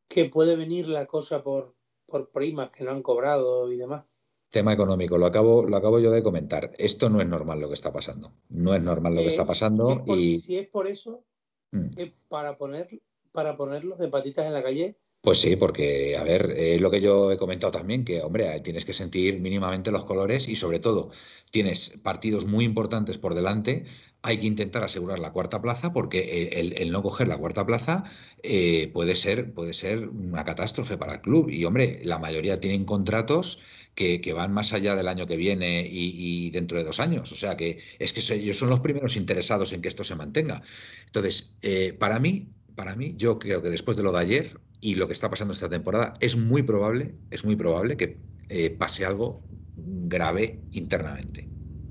[0.07, 1.75] que puede venir la cosa por,
[2.07, 4.05] por primas que no han cobrado y demás.
[4.49, 6.71] Tema económico, lo acabo, lo acabo yo de comentar.
[6.77, 8.33] Esto no es normal lo que está pasando.
[8.49, 10.03] No es normal lo que está pasando.
[10.07, 11.25] y si es por eso,
[11.71, 11.89] mm.
[12.29, 12.87] para, poner,
[13.33, 17.01] para ponerlos de patitas en la calle, pues sí, porque, a ver, es lo que
[17.01, 21.11] yo he comentado también, que, hombre, tienes que sentir mínimamente los colores y sobre todo
[21.51, 23.83] tienes partidos muy importantes por delante,
[24.21, 28.05] hay que intentar asegurar la cuarta plaza porque el, no coger la cuarta plaza
[28.41, 31.49] eh, puede, ser, puede ser una catástrofe para el club.
[31.49, 33.59] Y, hombre, la mayoría tienen contratos
[33.95, 37.33] que, van más allá del año que viene y, dentro de dos años.
[37.33, 40.61] O sea que es que ellos son los primeros interesados en que esto se mantenga.
[41.07, 44.95] Entonces, eh, para mí, para mí, yo creo que después de lo de ayer y
[44.95, 48.17] lo que está pasando esta temporada, es muy probable, es muy probable que
[48.49, 49.41] eh, pase algo
[49.75, 51.47] grave internamente.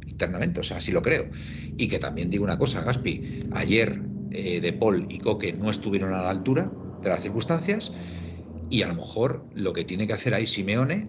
[0.06, 1.28] Internamente, o sea, así lo creo.
[1.76, 4.00] Y que también digo una cosa, Gaspi, ayer
[4.32, 6.72] eh, De Paul y Coque no estuvieron a la altura
[7.02, 7.92] de las circunstancias
[8.70, 11.08] y a lo mejor lo que tiene que hacer ahí Simeone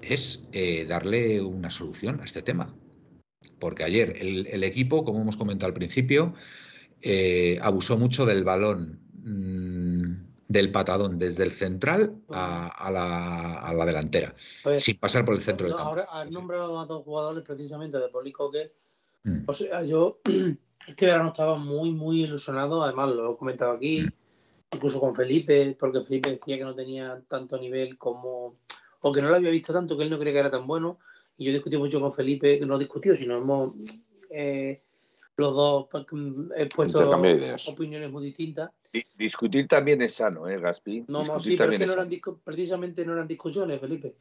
[0.00, 2.74] es eh, darle una solución a este tema.
[3.60, 6.34] Porque ayer el, equipo, como hemos comentado al principio,
[7.60, 9.77] abusó mucho del balón mm,
[10.48, 15.76] del patadón desde el central a, la, delantera, pues, sin pasar por el centro del
[15.76, 15.90] campo.
[15.90, 18.72] Ahora has nombrado a dos jugadores precisamente de Policoque.
[19.24, 19.42] Mm.
[19.46, 20.20] O sea, yo
[20.86, 24.74] es que ahora no estaba muy, muy ilusionado, además lo he comentado aquí, mm.
[24.76, 28.56] incluso con Felipe, porque Felipe decía que no tenía tanto nivel como,
[29.00, 30.98] o que no lo había visto tanto, que él no creía que era tan bueno.
[31.36, 33.74] Y yo discutí mucho con Felipe, no discutido, sino hemos
[34.30, 34.82] eh,
[35.38, 36.04] los dos pues,
[36.56, 37.10] he puesto
[37.68, 38.70] opiniones muy distintas.
[39.16, 41.04] discutir también es sano, ¿eh, Gaspi?
[41.06, 42.10] No, no, sí, pero es que no eran
[42.42, 44.16] precisamente no eran discusiones, Felipe.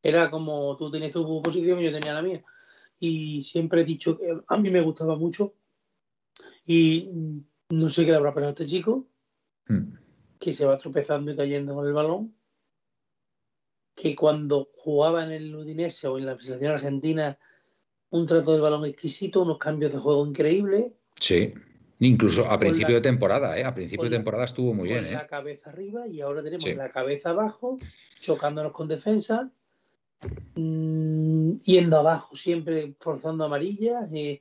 [0.00, 2.44] Era como tú tenías tu posición y yo tenía la mía.
[3.00, 5.54] Y siempre he dicho que a mí me gustaba mucho.
[6.64, 7.10] Y
[7.70, 9.08] no sé qué le habrá pasado a este chico,
[9.66, 9.92] hmm.
[10.38, 12.34] que se va tropezando y cayendo con el balón.
[13.96, 17.36] Que cuando jugaba en el Udinese o en la selección argentina
[18.10, 20.92] un trato del balón exquisito, unos cambios de juego increíbles.
[21.18, 21.52] Sí,
[22.00, 23.64] incluso a principio de temporada, ¿eh?
[23.64, 25.12] A principio de temporada estuvo muy bien, ¿eh?
[25.12, 27.76] La cabeza arriba y ahora tenemos la cabeza abajo,
[28.20, 29.50] chocándonos con defensa,
[30.54, 34.08] mm, yendo abajo siempre, forzando amarillas.
[34.12, 34.40] Eh,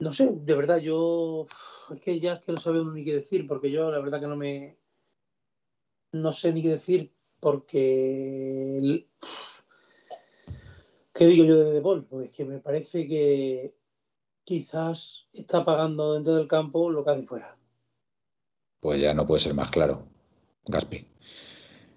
[0.00, 1.46] no sé, de verdad, yo
[1.90, 4.26] es que ya es que no sabemos ni qué decir, porque yo la verdad que
[4.26, 4.76] no me
[6.12, 9.06] no sé ni qué decir porque
[11.14, 11.80] ¿Qué digo yo de De?
[11.80, 13.76] Pues que me parece que
[14.42, 17.56] quizás está pagando dentro del campo lo que hace fuera.
[18.80, 20.08] Pues ya no puede ser más claro,
[20.66, 21.06] Gaspi.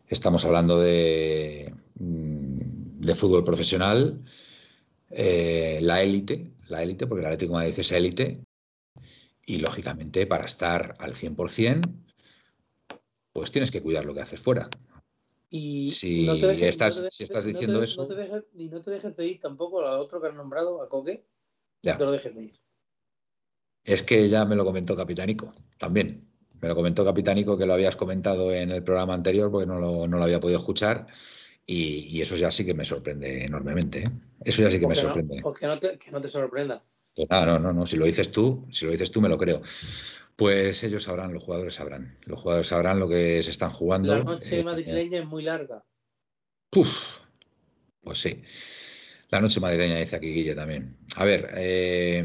[0.07, 4.23] Estamos hablando de, mm, fútbol profesional,
[5.09, 8.43] eh, la élite, la élite, porque el Atlético de Madrid es élite,
[9.45, 11.91] y lógicamente para estar al 100%,
[13.33, 14.69] pues tienes que cuidar lo que haces fuera.
[15.49, 18.01] Y si, no te estás, si estás diciendo eso.
[18.01, 20.81] No te dejes, y no te dejes de ir tampoco a otro que has nombrado,
[20.81, 21.25] a Coque.
[21.81, 21.93] Ya.
[21.93, 22.59] No te lo dejes de ir.
[23.83, 26.29] Es que ya me lo comentó Capitánico, también.
[26.59, 30.07] Me lo comentó Capitánico que lo habías comentado en el programa anterior porque no lo,
[30.07, 31.07] no lo había podido escuchar.
[31.65, 33.99] Y, eso ya sí que me sorprende enormemente.
[33.99, 34.11] ¿eh?
[34.41, 35.41] Eso ya sí que me sorprende.
[35.41, 36.83] Pues que no te, que no te sorprenda.
[37.29, 37.85] No, no, no.
[37.85, 39.61] Si lo dices tú, si lo dices tú, me lo creo.
[40.35, 42.17] Pues ellos sabrán, los jugadores sabrán.
[42.25, 44.15] Los jugadores sabrán lo que se están jugando.
[44.15, 45.83] La noche eh, madrileña es muy larga.
[46.75, 47.19] Uf,
[48.01, 48.43] pues sí.
[49.29, 50.97] La noche madrileña dice aquí Guille también.
[51.15, 52.23] A ver, eh,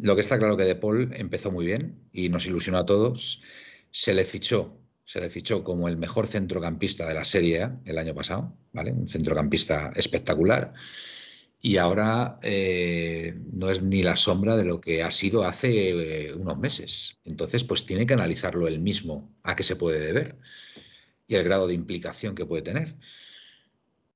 [0.00, 3.42] lo que está claro que De Paul empezó muy bien y nos ilusionó a todos.
[3.90, 7.96] Se le fichó, se le fichó como el mejor centrocampista de la Serie A el
[7.96, 8.92] año pasado, ¿vale?
[8.92, 10.74] Un centrocampista espectacular
[11.60, 16.34] y ahora eh, no es ni la sombra de lo que ha sido hace eh,
[16.34, 17.18] unos meses.
[17.24, 20.38] Entonces, pues tiene que analizarlo él mismo a qué se puede deber
[21.26, 22.96] y el grado de implicación que puede tener.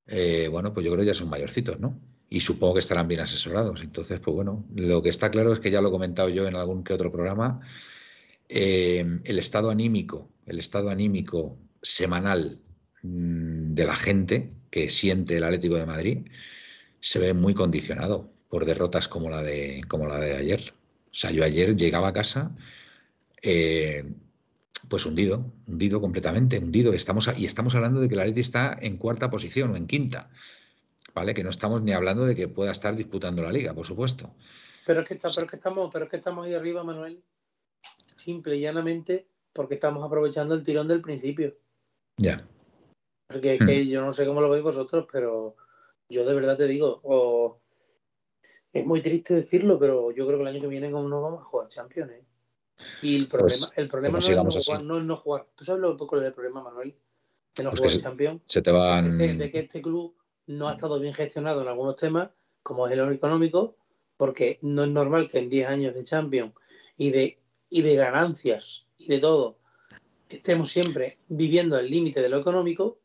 [0.07, 2.00] Eh, bueno, pues yo creo que ya son mayorcitos, ¿no?
[2.28, 3.83] Y supongo que estarán bien asesorados.
[3.83, 6.55] Entonces, pues bueno, lo que está claro es que ya lo he comentado yo en
[6.57, 7.61] algún que otro programa,
[8.48, 12.61] el estado anímico, el estado anímico semanal
[13.02, 16.18] mm, de la gente que siente el Atlético de Madrid,
[17.02, 20.72] se ve muy condicionado por derrotas como la de, como la de ayer.
[21.06, 22.54] O sea, yo ayer llegaba a casa,
[23.42, 24.04] eh,
[24.88, 26.92] pues hundido, hundido completamente, hundido.
[26.92, 30.30] Estamos, y estamos hablando de que la Atleti está en cuarta posición o en quinta.
[31.12, 31.34] ¿Vale?
[31.34, 34.34] Que no estamos ni hablando de que pueda estar disputando la liga, por supuesto.
[34.86, 37.20] Pero es que, está, pero que estamos, pero es que estamos ahí arriba, Manuel.
[38.16, 41.56] Simple y llanamente porque estamos aprovechando el tirón del principio.
[42.16, 42.46] Ya.
[43.26, 43.88] Porque es que hmm.
[43.88, 45.56] yo no sé cómo lo veis vosotros, pero
[46.12, 47.61] yo de verdad te digo,
[48.72, 51.44] es muy triste decirlo, pero yo creo que el año que viene no vamos a
[51.44, 52.12] jugar Champions.
[52.12, 52.25] ¿eh?
[53.03, 55.64] Y el problema, pues, el problema no, es no, jugar, no, es no, jugar, ¿Tú
[55.64, 56.94] sabes lo poco del problema, Manuel?
[57.55, 58.42] De no pues jugar Champions.
[58.46, 59.18] Se te van...
[59.18, 60.14] de, que este club
[60.46, 62.31] no ha estado bien gestionado en algunos temas,
[62.62, 63.77] como es el económico,
[64.16, 66.53] porque no es normal que en 10 años de Champions
[66.96, 67.38] y de,
[67.70, 69.59] y de ganancias y de todo
[70.29, 72.98] estemos siempre viviendo al límite de lo económico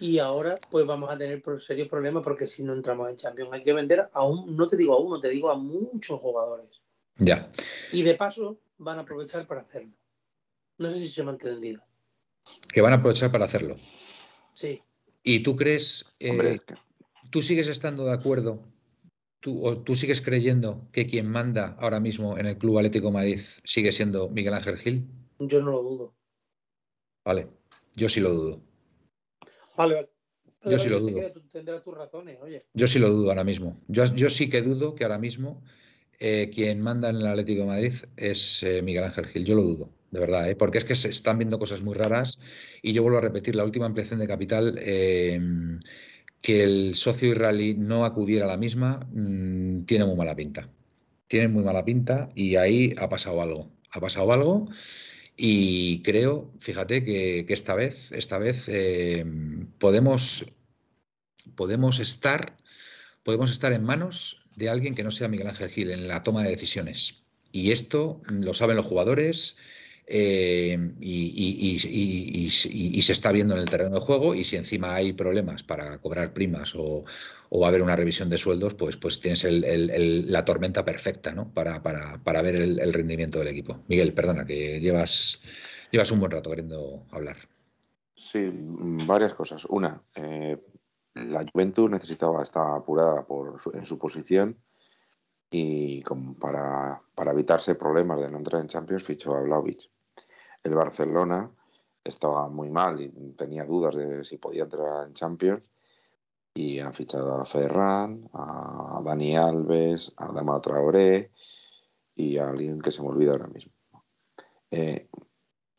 [0.00, 3.62] y ahora pues vamos a tener serios problemas porque si no entramos en Champions hay
[3.62, 6.80] que vender a un, no te digo a uno, te digo a muchos jugadores.
[7.16, 7.50] Ya.
[7.92, 9.92] Y de paso van a aprovechar para hacerlo.
[10.78, 11.82] No sé si se me ha entendido.
[12.72, 13.76] Que van a aprovechar para hacerlo.
[14.52, 14.82] Sí.
[15.22, 16.58] ¿Y tú crees, eh,
[17.30, 18.62] tú sigues estando de acuerdo,
[19.40, 23.40] tú, o tú sigues creyendo que quien manda ahora mismo en el Club Atlético Madrid
[23.64, 25.08] sigue siendo Miguel Ángel Gil?
[25.38, 26.14] Yo no lo dudo.
[27.24, 27.48] Vale,
[27.94, 28.73] yo sí lo dudo.
[29.76, 30.08] Vale, vale.
[30.64, 31.20] Yo sí lo dudo.
[31.52, 32.64] Tendrás tus razones, oye.
[32.72, 33.80] Yo sí lo dudo ahora mismo.
[33.88, 35.62] Yo, yo sí que dudo que ahora mismo
[36.18, 39.44] eh, quien manda en el Atlético de Madrid es eh, Miguel Ángel Gil.
[39.44, 40.56] Yo lo dudo, de verdad, ¿eh?
[40.56, 42.38] porque es que se están viendo cosas muy raras
[42.82, 44.78] y yo vuelvo a repetir, la última ampliación de capital,
[46.44, 50.68] que el socio israelí no acudiera a la misma, mm, tiene muy mala pinta.
[51.26, 53.70] Tiene muy mala pinta y ahí ha pasado algo.
[53.90, 54.68] Ha pasado algo
[55.36, 58.70] y creo, fíjate, que, esta vez, esta vez
[59.78, 60.44] podemos,
[61.56, 62.56] podemos estar
[63.24, 66.44] podemos estar en manos de alguien que no sea Miguel Ángel Gil en la toma
[66.44, 67.24] de decisiones.
[67.50, 69.56] Y esto lo saben los jugadores
[70.06, 74.34] eh, y, se está viendo en el terreno de juego.
[74.34, 77.04] Y si encima hay problemas para cobrar primas o,
[77.52, 82.42] va a haber una revisión de sueldos, pues, pues tienes la tormenta perfecta para, para,
[82.42, 83.80] ver el, rendimiento del equipo.
[83.88, 85.42] Miguel, perdona, que llevas,
[85.90, 87.36] llevas un buen rato queriendo hablar.
[88.32, 88.50] Sí,
[89.06, 89.64] varias cosas.
[89.66, 90.58] Una, eh,
[91.14, 94.58] la Juventus necesitaba estar apurada por en su posición
[95.54, 99.88] y como para, evitarse problemas de no entrar en Champions fichó a Vlaovic.
[100.64, 101.50] El Barcelona
[102.02, 105.62] estaba muy mal y tenía dudas de si podía entrar en Champions
[106.54, 111.30] y han fichado a Ferran, a Dani Alves, a Dama Traoré
[112.14, 113.72] y a alguien que se me olvida ahora mismo.
[114.70, 115.08] Eh,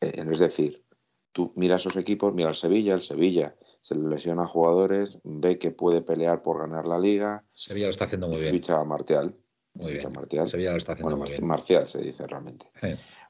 [0.00, 0.84] eh, es decir,
[1.32, 5.58] tú miras esos equipos, mira el Sevilla, el Sevilla se le lesiona a jugadores, ve
[5.58, 7.44] que puede pelear por ganar la liga.
[7.52, 8.52] Sevilla lo está haciendo muy bien.
[8.52, 9.34] Ficha a Martial.
[9.74, 10.12] Muy bien.
[10.12, 10.48] Martial.
[10.48, 11.46] Sevilla lo está haciendo muy bien.
[11.46, 12.66] Marcial se dice realmente.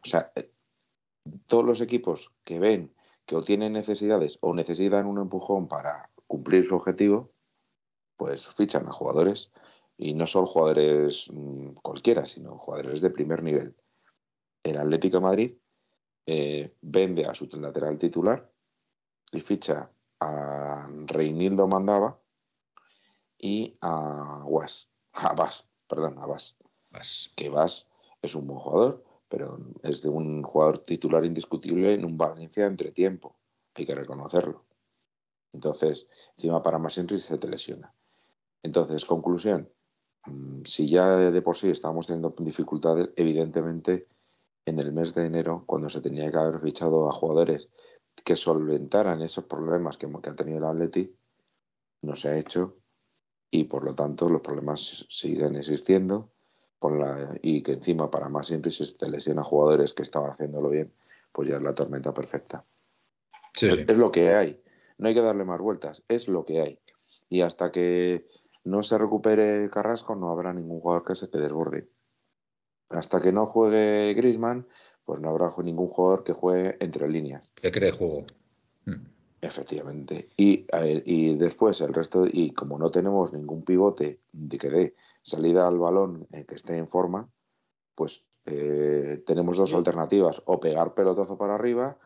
[0.05, 0.51] O sea, eh,
[1.47, 2.95] todos los equipos que ven
[3.27, 7.33] que o tienen necesidades o necesitan un empujón para cumplir su objetivo,
[8.17, 9.51] pues fichan a jugadores.
[9.99, 13.75] Y no son jugadores mm, cualquiera, sino jugadores de primer nivel.
[14.63, 15.55] El Atlético de Madrid
[16.27, 18.51] eh, vende a su lateral titular
[19.33, 22.21] y ficha a Reinildo Mandaba
[23.39, 26.57] y a Was, a Bas, perdón, a Bas.
[27.35, 27.87] Que Bas
[28.23, 32.93] es un buen jugador, pero es de un jugador titular indiscutible en un Valencia entre
[32.93, 33.37] tiempo,
[33.75, 34.65] hay que reconocerlo.
[35.53, 37.93] Entonces, encima para más se te lesiona.
[38.63, 39.71] Entonces, conclusión,
[40.27, 44.09] mm, si ya de por sí estábamos teniendo dificultades, evidentemente
[44.67, 47.69] en el mes de enero, cuando se tenía que haber fichado a jugadores
[48.25, 51.15] que solventaran esos problemas que, ha tenido el Atleti,
[52.03, 52.77] no se ha hecho
[53.51, 56.33] y por lo tanto los problemas siguen existiendo
[56.79, 60.93] con la, y que encima para más se te lesiona jugadores que estaban haciéndolo bien,
[61.33, 62.65] pues ya es la tormenta perfecta.
[63.61, 64.61] es, lo que hay,
[64.99, 66.79] no hay que darle más vueltas, es lo que hay.
[67.29, 68.27] Y hasta que
[68.65, 71.89] no se recupere Carrasco no habrá ningún jugador que se te desborde.
[72.91, 74.67] Hasta que no juegue Grisman,
[75.05, 77.49] pues no habrá ningún jugador que juegue entre líneas.
[77.55, 78.25] Que cree juego.
[78.85, 79.16] Mm.
[79.47, 80.29] Efectivamente.
[80.37, 80.67] Y,
[81.05, 85.79] y después el resto, y como no tenemos ningún pivote de que dé salida al
[85.79, 87.29] balón eh, que esté en forma,
[87.95, 91.97] pues eh, tenemos dos alternativas, o pegar pelotazo para arriba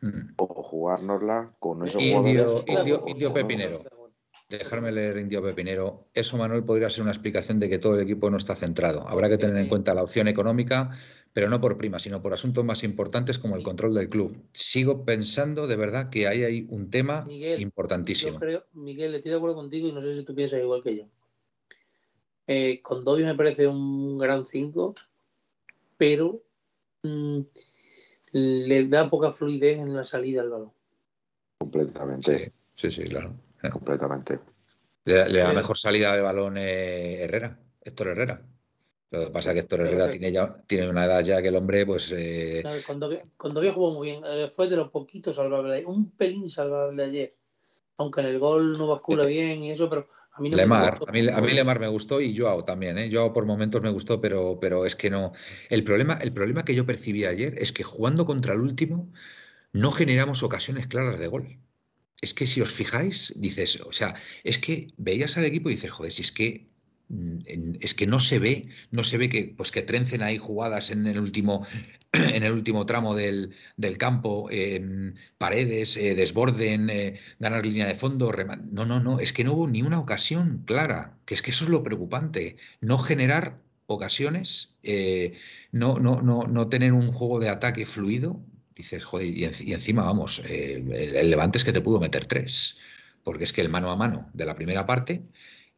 [0.00, 0.34] mm.
[0.36, 3.80] o jugárnosla con esos indio, Indio, indio Pepinero
[4.58, 8.30] dejarme leer Indio Pepinero, eso Manuel podría ser una explicación de que todo el equipo
[8.30, 9.06] no está centrado.
[9.08, 10.90] Habrá que tener en cuenta la opción económica,
[11.32, 14.36] pero no por prima, sino por asuntos más importantes como el control del club.
[14.52, 17.26] Sigo pensando de verdad que ahí hay un tema
[17.58, 18.38] importantísimo.
[18.72, 21.04] Miguel, estoy de acuerdo contigo y no sé si tú piensas igual que yo.
[22.46, 24.94] Eh, con Dobby me parece un gran 5,
[25.96, 26.42] pero
[27.02, 27.40] mm,
[28.32, 30.72] le da poca fluidez en la salida al balón.
[31.58, 32.52] Completamente.
[32.74, 33.34] Sí, sí, claro.
[33.70, 34.40] Completamente.
[35.04, 38.42] Le, da mejor salida de balón eh, Herrera, Héctor Herrera.
[39.10, 41.56] Lo que pasa es que Héctor Herrera tiene, ya, tiene una edad ya que el
[41.56, 42.10] hombre, pues.
[42.12, 42.64] Eh...
[42.86, 47.04] cuando, cuando había jugado muy bien, eh, fue de los poquitos salvables, un pelín salvable
[47.04, 47.36] ayer.
[47.98, 50.98] Aunque en el gol no bascula eh, bien y eso, pero a mí no Lemar,
[51.06, 53.08] a mí, a mí Lemar me gustó y Joao también, ¿eh?
[53.12, 55.32] Joao por momentos me gustó, pero, pero es que no.
[55.68, 59.12] El problema, el problema que yo percibí ayer es que jugando contra el último
[59.72, 61.58] no generamos ocasiones claras de gol.
[62.20, 65.90] Es que si os fijáis, dices, o sea, es que veías al equipo y dices,
[65.90, 66.68] joder, si es que
[67.08, 70.90] Mm, es que no se ve, no se ve que, pues que trencen ahí jugadas
[70.90, 71.66] en el último,
[72.12, 73.54] en el último tramo del,
[73.98, 74.48] campo,
[75.38, 78.32] paredes, eh, desborden, eh, ganar línea de fondo.
[78.72, 81.64] No, no, no, es que no hubo ni una ocasión clara, que es que eso
[81.64, 85.34] es lo preocupante, no generar ocasiones, eh,
[85.72, 88.40] no, no, no, no tener un juego de ataque fluido.
[88.74, 92.78] Dices, joder, y, encima, vamos, el, el Levante es que te pudo meter tres,
[93.22, 95.22] porque es que el mano a mano de la primera parte,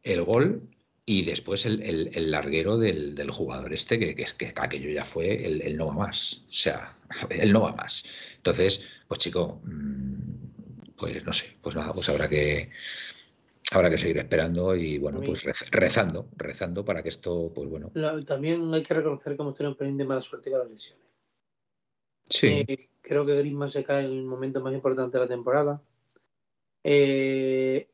[0.03, 0.67] el gol
[1.09, 5.87] y después el, larguero del, jugador este, que, que, que, aquello ya fue el, no
[5.87, 6.43] va más.
[6.49, 6.97] O sea,
[7.29, 8.03] el no va más.
[8.35, 12.69] Entonces, pues chico, mm, pues no sé, pues nada, pues habrá que
[13.71, 17.89] habrá que seguir esperando y bueno, pues rezando, rezando para que esto, pues bueno.
[18.25, 21.05] También hay que reconocer cómo estuvieron de mala suerte con las lesiones.
[22.29, 22.65] Sí.
[22.67, 25.81] Eh, creo que Griezmann se cae en el momento más importante de la temporada.
[26.83, 27.87] Eh,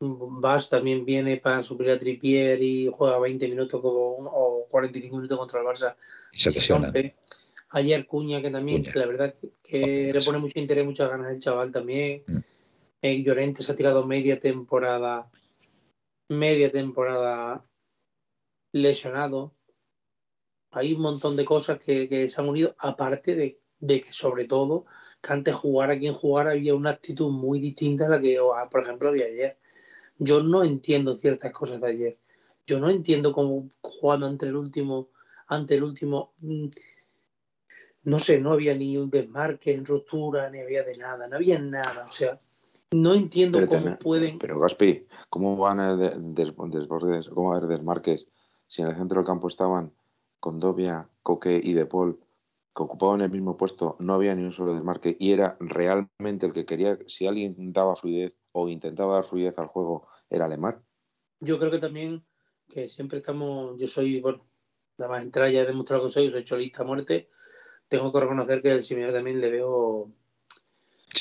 [0.00, 5.38] Vas también viene para suplir a Tripier y juega 20 minutos como o 45 minutos
[5.38, 5.96] contra el Barça.
[6.32, 7.14] se
[7.70, 11.72] Ayer Cuña, que también, la verdad que le pone mucho interés, muchas ganas el chaval
[11.72, 12.22] también.
[12.26, 12.38] Mm.
[13.02, 15.28] Eh, Llorente se ha tirado media temporada,
[16.28, 17.64] media temporada
[18.72, 19.54] lesionado.
[20.70, 24.86] Hay un montón de cosas que, se han unido, aparte de, de, que sobre todo
[25.20, 28.38] que antes jugara quien jugara había una actitud muy distinta a la que,
[28.70, 29.56] por ejemplo, había ayer.
[30.18, 32.18] Yo no entiendo ciertas cosas de ayer.
[32.66, 35.08] Yo no entiendo cómo jugando ante el último,
[35.46, 36.66] ante el último, mm,
[38.04, 41.58] no sé, no había ni un desmarque en ruptura, ni había de nada, no había
[41.58, 42.06] nada.
[42.08, 42.38] O sea,
[42.92, 44.38] no entiendo cómo pueden.
[44.38, 48.26] Pero Gaspi, ¿cómo van a desbordes, cómo va a haber desmarques
[48.66, 49.92] si en el centro del campo estaban
[50.40, 52.18] Condovia, Coque y De Paul,
[52.74, 56.52] que ocupaban el mismo puesto, no había ni un solo desmarque y era realmente el
[56.52, 60.82] que quería, si alguien daba fluidez o intentaba dar fluidez al juego era Lemar.
[61.40, 62.24] Yo creo que también
[62.68, 64.44] que siempre estamos, yo soy, bueno,
[64.98, 67.28] nada más entrar ya he demostrado que soy, soy cholista a muerte,
[67.88, 70.10] tengo que reconocer que el Simeone también le veo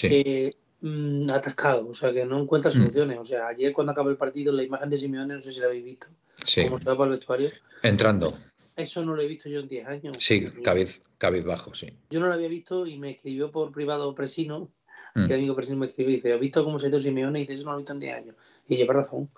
[0.04, 2.76] eh, mm, atascado, o sea que no encuentra mm.
[2.76, 3.20] soluciones.
[3.20, 5.68] O sea, ayer cuando acabó el partido, la imagen de Simeone, no sé si la
[5.68, 6.08] habéis visto,
[6.43, 6.64] sí.
[6.64, 7.51] cómo se va para el vestuario.
[7.84, 8.34] Entrando.
[8.76, 10.15] Eso no lo he visto yo en 10 años.
[10.19, 11.97] Sí, cabiz, cabiz bajo, sí.
[12.09, 14.71] Yo no lo había visto y me escribió por privado Presino
[15.15, 15.26] Mm.
[15.26, 17.39] que el amigo presidente me escribe y dice, ¿has visto cómo se ha ido Simeone?
[17.39, 18.36] Y dice, eso no lo he visto en 10 años.
[18.67, 19.30] Y lleva razón.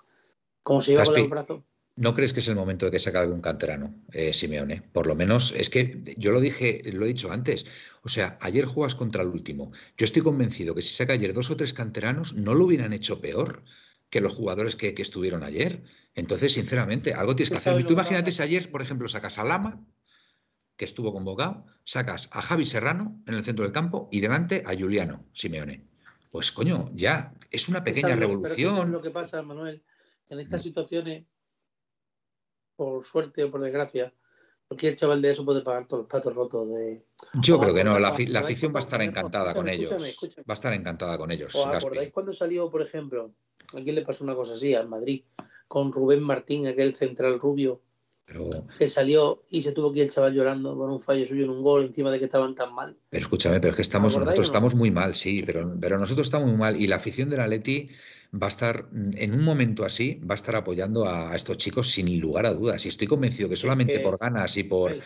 [0.62, 1.64] ¿Cómo se lleva con el brazo?
[1.96, 4.82] ¿No crees que es el momento de que se acabe un canterano, eh, Simeone?
[4.92, 7.64] Por lo menos, es que yo lo dije, lo he dicho antes.
[8.02, 9.72] O sea, ayer juegas contra el último.
[9.96, 13.20] Yo estoy convencido que si saca ayer dos o tres canteranos, no lo hubieran hecho
[13.20, 13.62] peor
[14.10, 15.82] que los jugadores que, estuvieron ayer.
[16.14, 17.86] Entonces, sinceramente, algo tienes que hacer.
[17.86, 19.84] Tú imagínate si ayer, por ejemplo, sacas a Lama,
[20.76, 24.74] que estuvo convocado, sacas a Javi Serrano en el centro del campo y delante a
[24.78, 25.86] Juliano Simeone.
[26.30, 28.78] Pues coño, ya, es una pequeña revolución.
[28.78, 29.82] es lo que pasa, Manuel.
[30.28, 31.24] En estas situaciones,
[32.74, 34.12] por suerte o por desgracia,
[34.68, 37.04] cualquier chaval de eso puede pagar todos los patos rotos de.
[37.42, 39.90] Yo creo que no, la, afición va a estar encantada con ellos.
[39.92, 41.54] Va a estar encantada con ellos.
[41.54, 43.32] ¿Os acordáis cuando salió, por ejemplo,
[43.72, 45.22] a quién le pasó una cosa así, al Madrid,
[45.68, 47.80] con Rubén Martín, aquel central rubio,
[48.78, 51.50] que salió y se tuvo que ir el chaval llorando por un fallo suyo en
[51.50, 52.96] un gol encima de que estaban tan mal.
[53.08, 56.48] Pero escúchame, pero es que estamos, nosotros estamos muy mal, sí, pero, pero nosotros estamos
[56.48, 57.88] muy mal y la afición de la Leti
[58.34, 62.20] va a estar, en un momento así, va a estar apoyando a, estos chicos sin
[62.20, 62.84] lugar a dudas.
[62.86, 64.96] Y estoy convencido que solamente por ganas y por,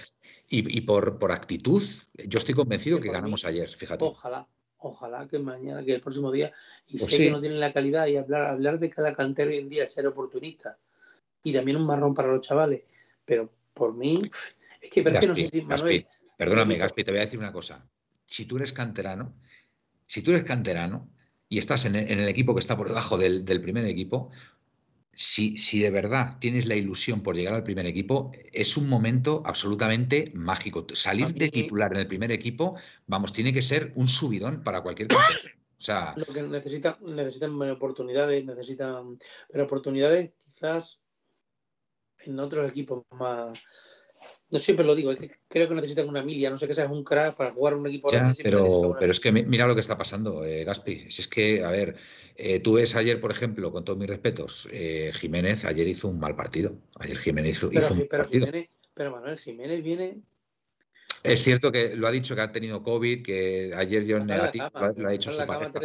[0.48, 1.82] y, por, por actitud,
[2.26, 4.04] yo estoy convencido que, ganamos ayer, fíjate.
[4.04, 4.46] Ojalá,
[4.78, 6.52] ojalá que mañana, que el próximo día,
[6.88, 9.58] y pues sé que no tienen la calidad y hablar, hablar de cada cantero hoy
[9.58, 10.78] en día, ser oportunista.
[11.42, 12.82] Y también un marrón para los chavales
[13.30, 14.20] pero por mí,
[14.80, 16.04] es que, no sé si Manuel,
[16.36, 17.88] perdóname, Gaspi, te voy a decir una cosa.
[18.26, 19.36] Si tú eres canterano,
[20.04, 21.08] si tú eres canterano
[21.50, 24.30] y estás en el, equipo que está por debajo del, primer equipo,
[25.12, 29.42] si, si, de verdad tienes la ilusión por llegar al primer equipo, es un momento
[29.44, 30.86] absolutamente mágico.
[30.94, 32.78] Salir de titular en el primer equipo,
[33.08, 35.08] vamos, tiene que ser un subidón para cualquier.
[35.12, 39.18] O sea, lo que necesitan, necesitan oportunidades, necesitan,
[39.50, 41.00] pero oportunidades quizás
[42.18, 43.58] en otros equipos más,
[44.50, 46.90] No siempre lo digo, es que creo que necesitan una milia, no sé qué seas
[46.90, 49.96] un crack para jugar un equipo ya, pero, pero es que mira lo que está
[49.96, 51.06] pasando, eh, Gaspi.
[51.08, 51.94] Si es que, a ver,
[52.34, 56.18] eh, tú ves ayer, por ejemplo, con todos mis respetos, eh, Jiménez ayer hizo un
[56.18, 56.76] mal partido.
[56.96, 58.48] Ayer Jiménez hizo, un mal partido.
[58.92, 60.20] pero Manuel Jiménez viene
[61.22, 64.66] es cierto que lo ha dicho que ha tenido COVID, que ayer dio negativo,
[64.96, 65.80] lo, ha dicho su pareja.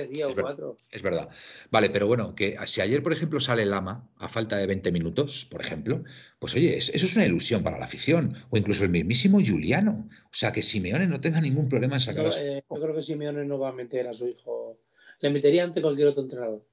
[0.91, 1.29] Es, verdad,
[1.71, 5.45] Vale, pero bueno, que si ayer, por ejemplo, sale Lama a falta de 20 minutos,
[5.45, 6.03] por ejemplo,
[6.39, 8.35] pues oye, eso es una ilusión para la afición.
[8.49, 10.07] O incluso el mismísimo Juliano.
[10.25, 12.95] O sea, que Simeone no tenga ningún problema en sacar a su eh, Yo creo
[12.95, 14.79] que Simeone no va a meter a su hijo.
[15.19, 16.65] Le metería ante cualquier otro entrenador.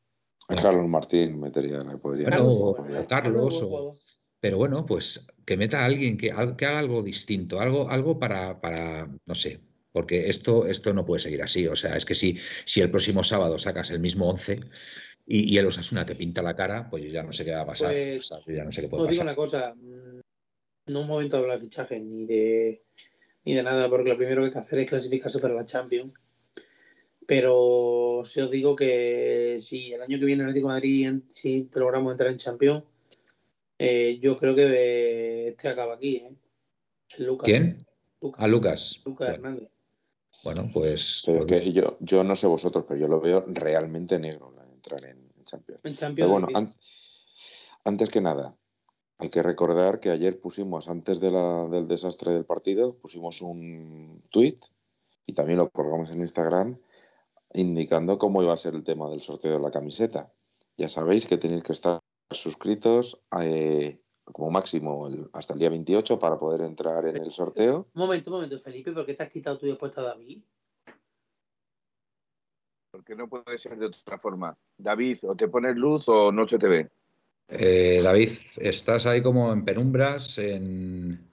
[0.49, 2.29] A Carlos Martín metería, podría.
[2.29, 2.77] Carlos,
[3.09, 3.95] Carlos o,
[4.43, 8.61] pero bueno, pues que meta a alguien que, que haga algo distinto, algo, algo para,
[8.61, 9.61] para, no sé,
[9.93, 11.69] porque esto, esto no puede seguir así.
[11.69, 14.59] O sea, es que si, si el próximo sábado sacas el mismo 11
[15.29, 17.61] y, y el Osasuna te pinta la cara, pues yo ya no sé qué va
[17.61, 17.93] a pasar.
[17.93, 21.67] Pues, ya no sé qué puede digo una cosa, no es momento de hablar de
[21.67, 22.83] fichaje ni de,
[23.45, 26.15] ni de nada, porque lo primero que hay que hacer es clasificarse para la Champions.
[27.29, 31.71] Pero si os digo que si el año que viene el Atlético de Madrid, si
[31.77, 32.83] logramos entrar en Champions,
[33.83, 36.35] eh, yo creo que este acaba aquí, ¿eh?
[37.19, 37.47] Lucas.
[37.47, 37.87] ¿Quién?
[38.35, 39.03] A Lucas.
[39.05, 39.69] Lucas Hernández.
[40.45, 41.23] Bueno, pues.
[41.27, 45.45] Pero que yo, yo no sé vosotros, pero yo lo veo realmente negro entrar en,
[45.45, 45.81] Champions.
[45.85, 46.31] En Champions.
[46.31, 46.49] bueno,
[47.85, 48.57] antes que nada,
[49.19, 54.59] hay que recordar que ayer pusimos, antes del desastre del partido, pusimos un tweet
[55.27, 56.79] y también lo colgamos en Instagram
[57.55, 60.33] indicando cómo iba a ser el tema del sorteo de la camiseta.
[60.77, 62.01] Ya sabéis que tenéis que estar
[62.37, 67.89] suscritos eh, como máximo hasta el día 28 para poder entrar en el sorteo.
[67.95, 70.43] Un momento, un momento, Felipe, ¿por qué te has quitado tu puesto a David?
[72.91, 74.57] Porque no puede ser de otra forma.
[74.77, 76.91] David, o te pones luz o no se te ve.
[77.49, 81.31] Eh, David, estás ahí como en penumbras, en...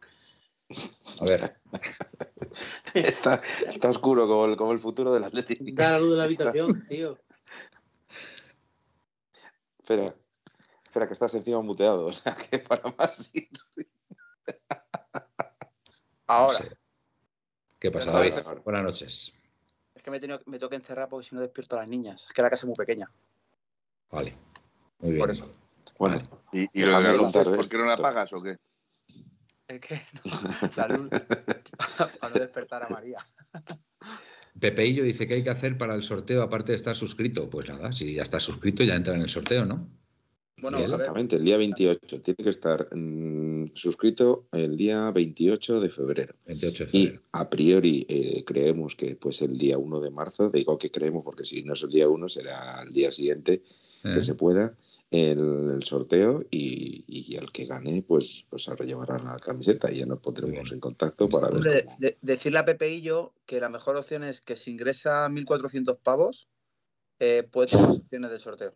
[1.19, 1.57] A ver.
[2.93, 5.63] está, está, oscuro como el, como el futuro del Atlético.
[5.73, 7.17] Da la luz de la habitación, tío.
[9.79, 10.15] Espera.
[10.89, 13.31] Espera, que estás encima muteado, o sea que para más.
[16.25, 16.57] Ahora.
[17.77, 18.33] ¿Qué pasa, David?
[18.65, 19.33] Buenas noches.
[19.93, 22.25] Es que me, tengo que encerrar porque si no despierto a las niñas.
[22.25, 23.07] Es que la casa es muy pequeña.
[24.09, 24.35] Vale.
[24.97, 25.21] Muy bien.
[25.21, 25.53] Por eso.
[25.99, 26.27] Bueno.
[26.51, 28.57] ¿Y, y lo de la luz, por qué no la apagas o qué?
[29.67, 31.09] Es que no, la luz
[32.19, 33.23] para no despertar a María.
[34.59, 37.47] Pepeillo dice que hay que hacer para el sorteo aparte de estar suscrito.
[37.47, 39.98] Pues nada, si ya estás suscrito ya entra en el sorteo, ¿no?
[40.61, 42.21] Exactamente, el día 28.
[42.21, 46.35] Tiene que estar mm, suscrito el día 28 de febrero.
[46.45, 47.15] 28 de febrero.
[47.15, 51.23] Y a priori eh, creemos que pues el día 1 de marzo, digo que creemos
[51.23, 53.63] porque si no es el día 1 será el día siguiente
[54.01, 54.23] que eh.
[54.23, 54.77] se pueda
[55.11, 60.19] el, sorteo y, el que gane pues, pues ahora llevará la camiseta y ya nos
[60.19, 62.17] pondremos en contacto para ver.
[62.21, 66.47] decirle a Pepe y yo que la mejor opción es que si ingresa 1.400 pavos
[67.19, 68.73] eh, puede tomar opciones de sorteo.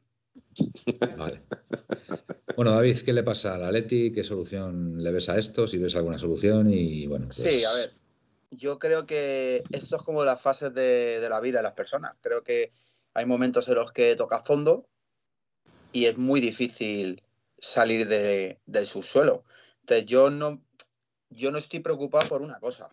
[2.56, 4.12] Bueno, David, ¿qué le pasa al Atleti?
[4.12, 5.68] ¿Qué solución le ves a esto?
[5.68, 7.28] Si ves alguna solución y bueno.
[7.36, 7.92] Pues sí, a ver.
[8.52, 12.16] Yo creo que esto es como las fases de, la vida de las personas.
[12.22, 12.72] Creo que
[13.16, 14.88] hay momentos en los que toca fondo
[15.92, 17.24] y es muy difícil
[17.60, 19.44] salir del subsuelo.
[19.80, 20.64] Entonces yo no,
[21.30, 22.90] yo no estoy preocupado por una cosa,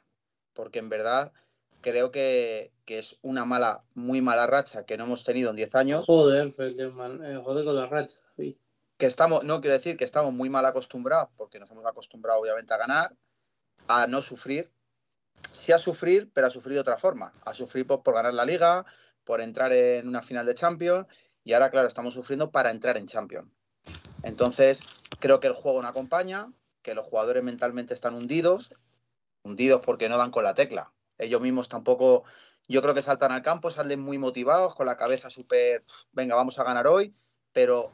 [0.55, 1.32] porque en verdad
[1.81, 6.05] creo que, es una mala, muy mala racha que no hemos tenido en 10 años.
[6.07, 8.20] Joder, eh, joder con la racha.
[8.37, 12.74] Que estamos, no quiero decir que estamos muy mal acostumbrados, porque nos hemos acostumbrado obviamente
[12.74, 13.14] a ganar,
[13.87, 14.70] a no sufrir.
[15.53, 17.33] Sí a sufrir, pero a sufrir de otra forma.
[17.45, 18.85] A sufrir por, por ganar la liga,
[19.24, 21.07] por entrar en una final de Champions,
[21.45, 23.49] y ahora, claro, estamos sufriendo para entrar en Champions.
[24.24, 24.81] Entonces,
[25.20, 26.53] creo que el juego no acompaña,
[26.83, 28.70] que los jugadores mentalmente están hundidos,
[29.45, 32.24] hundidos porque no dan con la tecla ellos mismos tampoco,
[32.68, 36.58] yo creo que saltan al campo, salen muy motivados, con la cabeza súper, venga, vamos
[36.58, 37.14] a ganar hoy,
[37.52, 37.92] pero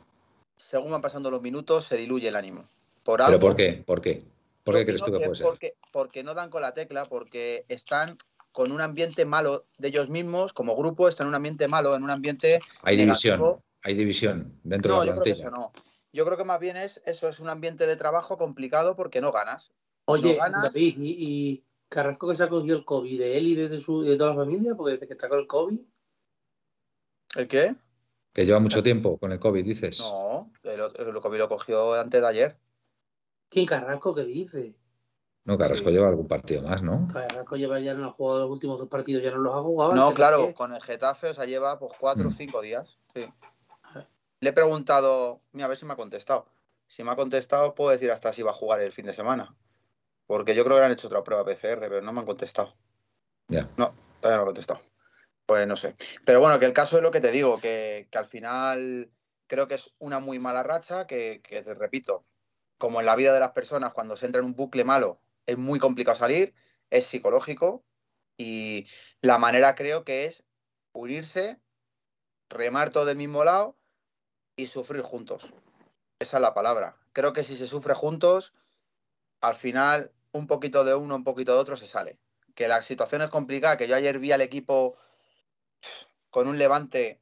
[0.56, 2.68] según van pasando los minutos se diluye el ánimo.
[3.02, 3.84] Por ¿Pero por qué?
[3.86, 4.24] ¿Por qué?
[4.64, 5.46] ¿Por qué crees tú que puede ser?
[5.46, 8.16] Porque, porque no dan con la tecla, porque están
[8.50, 12.02] con un ambiente malo de ellos mismos, como grupo, están en un ambiente malo, en
[12.02, 12.60] un ambiente.
[12.82, 15.36] Hay división, hay división dentro de la plantilla.
[15.36, 15.72] Yo creo que no.
[16.12, 19.30] Yo creo que más bien es eso, es un ambiente de trabajo complicado porque no
[19.30, 19.72] ganas.
[20.06, 24.02] Oye, David, y, Carrasco que se ha cogido el COVID de él y de, su,
[24.02, 25.78] de toda la familia, porque desde que está con el COVID.
[27.36, 27.76] ¿El qué?
[28.32, 30.00] Que lleva mucho tiempo con el COVID, dices.
[30.00, 32.58] No, el, COVID lo cogió antes de ayer.
[33.48, 34.76] ¿Quién Carrasco qué dice?
[35.44, 37.06] No, Carrasco lleva algún partido más, ¿no?
[37.12, 39.94] Carrasco lleva ya no ha jugado los últimos dos partidos, ya no los ha jugado.
[39.94, 42.34] No, claro, con el Getafe, o sea, lleva pues cuatro o mm.
[42.34, 42.98] cinco días.
[43.14, 43.26] Sí.
[44.40, 46.46] Le he preguntado, mira, a ver si me ha contestado.
[46.88, 49.54] Si me ha contestado, puedo decir hasta si va a jugar el fin de semana.
[50.26, 52.76] Porque yo creo que han hecho otra prueba PCR, pero no me han contestado.
[53.48, 53.70] Ya.
[53.76, 54.80] No, todavía no me han contestado.
[55.46, 55.94] Pues no sé.
[56.24, 59.10] Pero bueno, que el caso es lo que te digo, que, al final
[59.46, 62.26] creo que es una muy mala racha, que, que, te repito,
[62.78, 65.56] como en la vida de las personas, cuando se entra en un bucle malo, es
[65.56, 66.54] muy complicado salir,
[66.90, 67.84] es psicológico
[68.36, 68.86] y
[69.20, 70.44] la manera creo que es
[70.92, 71.60] unirse,
[72.48, 73.78] remar todo del mismo lado
[74.56, 75.52] y sufrir juntos.
[76.18, 76.96] Esa es la palabra.
[77.12, 78.54] Creo que si se sufre juntos,
[79.40, 82.18] al final un poquito de uno, un poquito de otro se sale.
[82.54, 84.96] Que la situación es complicada, que yo ayer vi al equipo
[86.30, 87.20] con un levante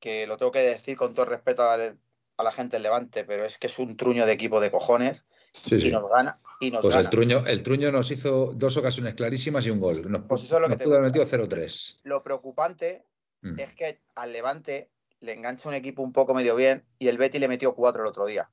[0.00, 3.58] que lo tengo que decir con todo respeto a, la gente del levante, pero es
[3.58, 5.24] que es un truño de equipo de cojones
[5.66, 6.40] y nos gana.
[6.60, 7.04] Y nos pues gana.
[7.04, 10.10] El, truño, el truño nos hizo dos ocasiones clarísimas y un gol.
[10.10, 12.00] Nos, pues eso es lo que pudo haber metido 0-3.
[12.04, 13.04] Lo preocupante
[13.42, 13.58] mm.
[13.58, 14.88] es que al levante
[15.20, 18.08] le engancha un equipo un poco medio bien y el Betty le metió 4 el
[18.08, 18.50] otro día.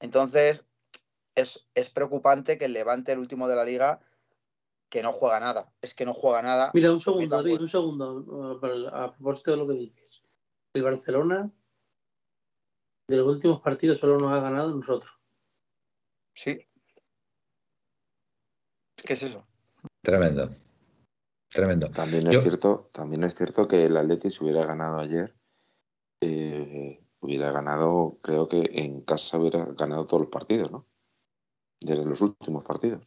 [0.00, 0.64] Entonces,
[1.34, 4.00] es, es preocupante que el levante, el último de la liga,
[4.88, 5.72] que no juega nada.
[5.82, 6.70] Es que no juega nada.
[6.74, 8.60] Mira, un segundo, David, un segundo.
[8.92, 10.22] A propósito de lo que dices.
[10.72, 11.50] El Barcelona,
[13.08, 15.12] de los últimos partidos, solo nos ha ganado nosotros.
[16.34, 16.66] Sí.
[18.96, 19.46] ¿Qué es eso?
[20.02, 20.50] Tremendo.
[21.48, 21.90] Tremendo.
[21.90, 25.36] También es, cierto, también es cierto que el Atleti, si hubiera ganado ayer,
[26.20, 30.86] eh, hubiera ganado, creo que en casa hubiera ganado todos los partidos, ¿no?
[31.84, 33.06] Desde los últimos partidos.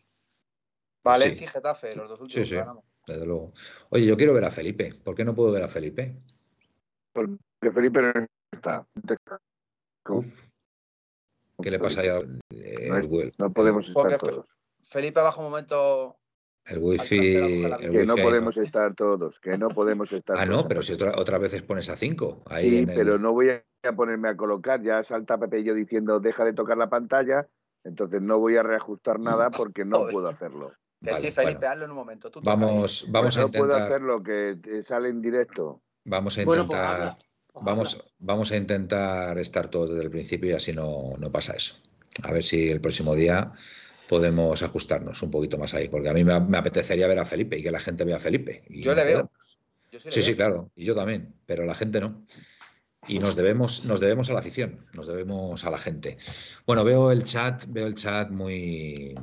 [1.04, 2.48] Valencia y Getafe, los dos últimos.
[2.48, 2.62] Sí, sí,
[3.08, 3.54] desde luego.
[3.90, 4.94] Oye, yo quiero ver a Felipe.
[5.04, 6.22] ¿Por qué no puedo ver a Felipe?
[7.12, 8.86] Porque Felipe no está.
[11.60, 12.20] ¿Qué le pasa ya?
[12.52, 14.56] Eh, no, podemos estar todos.
[14.84, 16.20] Felipe bajo un momento.
[16.66, 17.18] El wifi.
[17.80, 21.40] que no podemos estar todos, que no podemos estar Ah, no, pero si otra, otras
[21.40, 22.44] veces pones a 5.
[22.60, 24.84] Sí, pero no voy a ponerme a colocar.
[24.84, 27.50] Ya salta Pepe y yo diciendo deja de tocar la pantalla.
[27.88, 30.74] Entonces no voy a reajustar nada porque no puedo hacerlo.
[31.04, 32.32] Que sí, Felipe, hazlo en un momento.
[32.42, 33.62] vamos vamos pues a intentar.
[33.62, 35.82] No puedo hacerlo, que sale en directo.
[36.06, 37.18] Vamos a pues intentar.
[37.54, 41.76] vamos, vamos a intentar estar todos desde el principio y así no, no pasa eso.
[42.24, 43.52] A ver si el próximo día
[44.10, 47.64] podemos ajustarnos un poquito más ahí, porque a mí me, apetecería ver a Felipe y
[47.64, 48.64] que la gente vea a Felipe.
[48.70, 49.32] yo le veo.
[50.10, 52.26] sí, sí, claro, y yo también, pero la gente no
[53.08, 56.18] y nos debemos, nos debemos a la afición, nos debemos a la gente.
[56.66, 59.16] Bueno, veo el chat, veo el chat muy,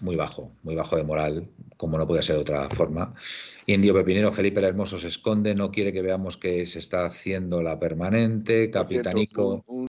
[0.00, 3.14] muy bajo, muy bajo de moral, como no puede ser de otra forma.
[3.66, 7.62] Indio Pepinero, Felipe el Hermoso se esconde, no quiere que veamos que se está haciendo
[7.62, 8.70] la permanente.
[8.70, 9.64] Capitanico.
[9.66, 9.88] un,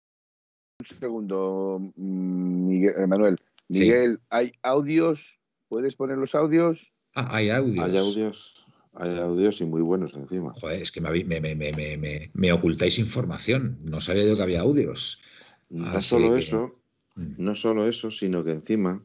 [0.99, 3.37] segundo, mm, Miguel, Manuel.
[3.69, 5.39] Miguel, ¿hay audios?
[5.69, 6.93] ¿Puedes poner los audios?
[7.15, 7.85] Ah, hay audios.
[7.85, 8.60] Hay audios.
[8.95, 10.53] Hay audios y muy buenos encima.
[10.53, 13.79] Joder, es que me, ocultáis información.
[13.85, 15.21] No sabía yo que había audios.
[15.69, 16.81] No solo eso,
[17.15, 17.35] mm.
[17.39, 19.05] no solo eso, sino que encima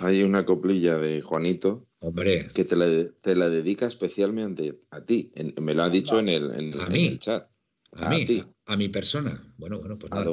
[0.00, 2.50] hay una coplilla de Juanito Hombre.
[2.54, 5.32] que te la, dedica especialmente a ti.
[5.60, 7.48] me lo ha dicho en el, chat.
[7.92, 9.42] A, mí, a mi persona.
[9.58, 10.32] Bueno, bueno, pues nada,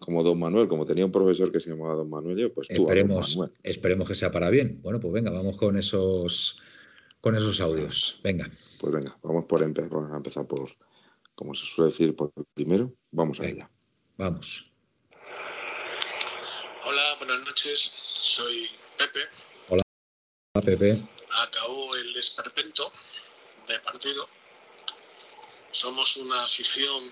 [0.00, 3.38] como don Manuel, como tenía un profesor que se llamaba don Manuel, pues tú esperemos,
[3.62, 4.80] esperemos que sea para bien.
[4.82, 6.60] Bueno, pues venga, vamos con esos
[7.24, 8.20] con esos audios.
[8.22, 8.50] Venga.
[8.78, 10.70] Pues venga, vamos, por empezar, vamos a empezar por,
[11.34, 12.92] como se suele decir, por primero.
[13.12, 13.70] Vamos a ella.
[14.18, 14.70] Vamos.
[16.84, 17.94] Hola, buenas noches.
[17.96, 18.68] Soy
[18.98, 19.20] Pepe.
[19.68, 19.82] Hola,
[20.62, 21.08] Pepe.
[21.30, 22.92] Acabó el esperpento
[23.68, 24.28] de partido.
[25.72, 27.10] Somos una afición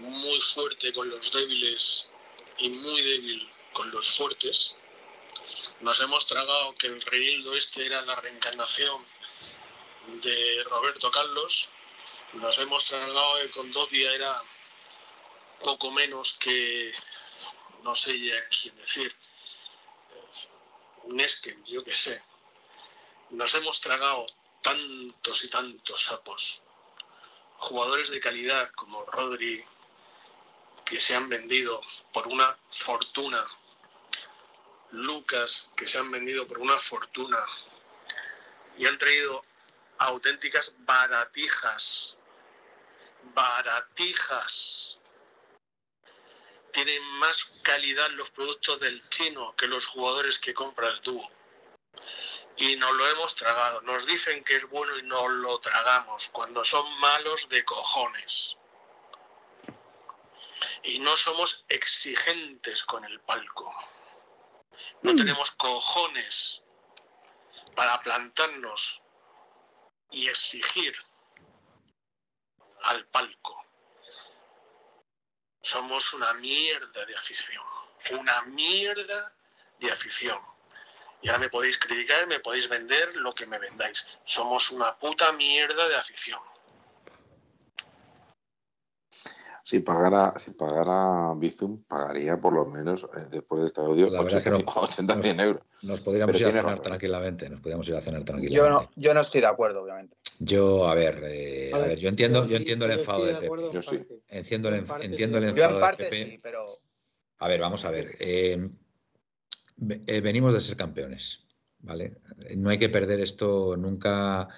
[0.00, 2.10] muy fuerte con los débiles
[2.58, 4.76] y muy débil con los fuertes.
[5.82, 9.04] Nos hemos tragado que el Reildo este era la reencarnación
[10.22, 11.68] de Roberto Carlos.
[12.34, 14.44] Nos hemos tragado que Condovia era
[15.60, 16.94] poco menos que,
[17.82, 19.12] no sé ya quién decir,
[21.02, 22.22] un Esken, yo qué sé.
[23.30, 24.26] Nos hemos tragado
[24.62, 26.62] tantos y tantos sapos.
[27.56, 29.64] Jugadores de calidad como Rodri,
[30.84, 33.44] que se han vendido por una fortuna
[34.92, 37.38] Lucas que se han vendido por una fortuna
[38.76, 39.42] y han traído
[39.98, 42.16] auténticas baratijas,
[43.34, 44.98] baratijas.
[46.72, 51.30] Tienen más calidad los productos del chino que los jugadores que compra el dúo.
[52.56, 53.80] Y nos lo hemos tragado.
[53.82, 58.56] Nos dicen que es bueno y nos lo tragamos cuando son malos de cojones.
[60.82, 63.74] Y no somos exigentes con el palco.
[65.02, 65.16] No mm.
[65.16, 66.62] tenemos cojones
[67.74, 69.00] para plantarnos
[70.10, 70.94] y exigir
[72.82, 73.64] al palco.
[75.62, 77.62] Somos una mierda de afición,
[78.10, 79.32] una mierda
[79.78, 80.38] de afición.
[81.22, 84.04] Ya me podéis criticar, me podéis vender lo que me vendáis.
[84.24, 86.40] Somos una puta mierda de afición.
[89.64, 94.22] Si pagara, si pagara Bizum, pagaría por lo menos eh, después de este audio La
[94.22, 94.72] verdad 80, es que no.
[94.82, 95.62] 80 Nos- 100 euros.
[95.82, 96.82] Nos podríamos Pero ir a cenar razón.
[96.84, 98.56] tranquilamente, nos podríamos ir a cenar tranquilamente.
[98.56, 100.16] Yo no, yo no estoy de acuerdo, obviamente.
[100.40, 103.72] Yo, a ver, eh, a ver, yo entiendo, yo entiendo el enfado de estoy Pepe.
[103.72, 103.98] Yo sí.
[104.28, 105.56] Entiendo el, En enf- parte entiendo el sí.
[105.56, 106.24] Yo enfado en de parte Pepe.
[106.32, 106.78] sí, pero
[107.38, 108.06] A ver, vamos a ver.
[108.18, 108.68] eh,
[109.76, 111.46] ve- eh, venimos de ser campeones,
[111.80, 112.16] ¿vale?
[112.56, 114.48] No hay que perder esto nunca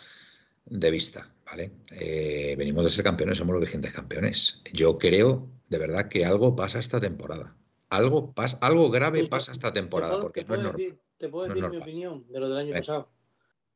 [0.66, 1.72] de vista, ¿vale?
[1.92, 4.62] Eh, venimos de ser campeones, somos los vigentes campeones.
[4.72, 7.56] Yo creo, de verdad, que algo pasa esta temporada.
[7.90, 10.80] Algo, pasa, algo grave Pues, pasa esta Te temporada, porque te no es puedo normal.
[10.80, 12.80] decir, te puedo No decir mi opinión de lo del año Venga.
[12.80, 13.10] pasado.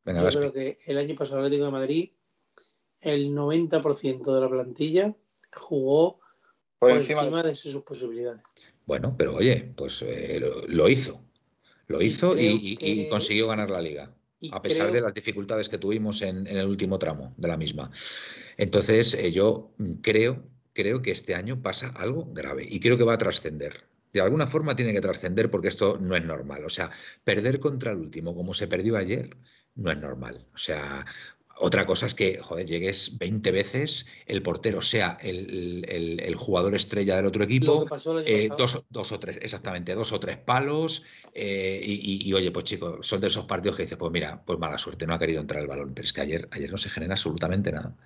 [0.04, 2.10] Venga, Yo creo que el año pasado el Atlético de Madrid,
[3.00, 5.14] el 90% de la plantilla
[5.54, 6.20] jugó
[6.78, 8.42] por, por encima, encima, de- de sus posibilidades.
[8.86, 11.22] Bueno, pero oye, pues eh, lo, lo hizo.
[11.86, 14.14] Lo hizo y, consiguió ganar la liga.
[14.40, 17.48] Y a pesar creo- de las dificultades que tuvimos en, en el último tramo de
[17.48, 17.90] la misma.
[18.56, 23.04] Entonces, eh, yo mm, creo, creo que este año pasa algo grave y creo que
[23.04, 23.88] va a trascender.
[24.12, 26.64] De alguna forma tiene que trascender porque esto no es normal.
[26.64, 26.90] O sea,
[27.24, 29.36] perder contra el último como se perdió ayer
[29.74, 30.46] no es normal.
[30.54, 31.04] O sea,
[31.60, 36.74] otra cosa es que, joder, llegues 20 veces, el portero sea el, el- el jugador
[36.74, 37.92] estrella del otro equipo,
[38.24, 41.04] eh, dos, dos o tres, exactamente, dos o tres palos.
[41.34, 41.92] eh, y,
[42.26, 44.78] y- y, oye, pues chicos, son de esos partidos que dices, pues mira, pues mala
[44.78, 45.92] suerte, no ha querido entrar el balón.
[45.94, 47.96] Pero es que ayer, ayer no se genera absolutamente nada.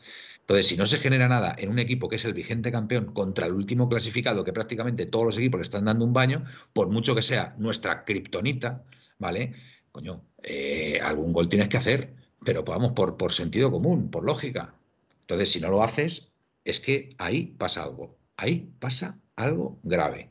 [0.41, 3.47] Entonces, si no se genera nada en un equipo que es el vigente campeón contra
[3.47, 7.15] el último clasificado, que prácticamente todos los equipos le están dando un baño, por mucho
[7.15, 8.85] que sea nuestra kriptonita,
[9.19, 9.55] ¿vale?
[9.93, 12.15] Coño, eh, algún gol tienes que hacer,
[12.45, 14.75] pero vamos, por, por sentido común, por lógica.
[15.23, 16.33] Entonces, si no lo haces,
[16.65, 18.17] es que ahí pasa algo.
[18.37, 20.31] Ahí pasa algo grave.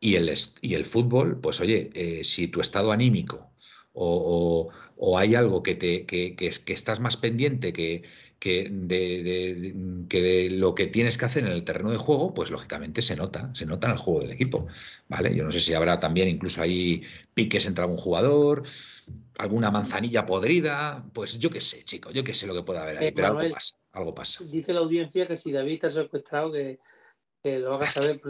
[0.00, 3.50] Y el, y el fútbol, pues oye, eh, si tu estado anímico
[3.92, 8.02] o, o- hay algo que, te, que, que es- que estás más pendiente que,
[8.40, 9.74] que de- de-
[10.08, 13.14] que de lo que tienes que hacer en el terreno de juego, pues lógicamente se
[13.16, 14.66] nota, se nota en el juego del equipo.
[15.08, 15.34] ¿vale?
[15.36, 17.02] Yo no sé si habrá también incluso ahí
[17.34, 18.64] piques entre algún jugador,
[19.38, 22.98] alguna manzanilla podrida, pues yo qué sé, chico, yo qué sé lo que puede haber
[22.98, 24.44] ahí, Eh, pero algo pasa, algo pasa.
[24.44, 26.80] Dice la audiencia que si David está secuestrado, que,
[27.42, 28.20] que lo haga saber.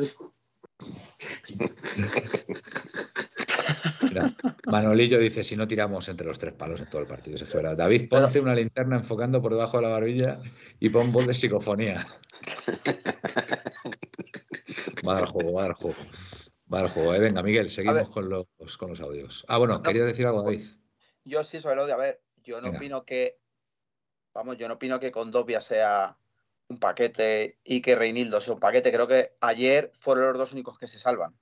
[4.09, 4.37] Mira,
[4.67, 7.55] Manolillo dice, si no tiramos entre los tres palos en todo el partido, eso es
[7.55, 7.77] verdad.
[7.77, 10.41] David, ponte una linterna enfocando por debajo de la barbilla
[10.81, 12.07] y pon voz de psicofonía.
[15.07, 15.97] Va a dar juego, va a dar juego.
[16.73, 17.15] Va a dar juego.
[17.15, 18.47] Eh, venga, Miguel, seguimos con los,
[18.79, 19.45] con los audios.
[19.49, 19.83] Ah, bueno, No.
[19.83, 20.63] quería decir algo, David.
[21.25, 22.79] Yo sí sobre lo de, a ver, yo no Venga.
[22.79, 23.39] opino que,
[24.35, 26.17] vamos, yo no opino que Condovia sea
[26.69, 28.93] un paquete y que Reinildo sea un paquete.
[28.93, 31.37] Creo que ayer fueron los dos únicos que se salvan.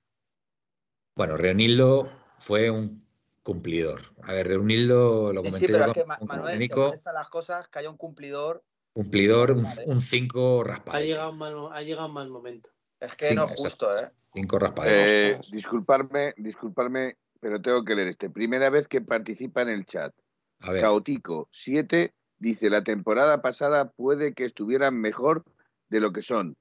[1.15, 3.05] Bueno, Reunildo fue un
[3.43, 4.01] cumplidor.
[4.23, 7.29] A ver, Reunildo, lo comenté sí, pero yo es que Manuel, Nico, según están las
[7.29, 8.63] cosas, que haya un cumplidor,
[8.93, 10.01] cumplidor, un Vale.
[10.01, 11.07] 5 Ha raspadete.
[11.07, 12.69] llegado, un mal, ha llegado un mal momento.
[12.99, 14.11] es que Sí, no es justo, ¿eh?
[14.33, 15.39] 5 raspadetes.
[15.39, 18.29] Eh, disculparme, disculparme, pero tengo que leer este.
[18.29, 20.13] Primera vez que participa en el chat.
[20.61, 25.43] A ver, Caotico 7 dice, la temporada pasada puede que estuvieran mejor
[25.89, 26.55] de lo que son,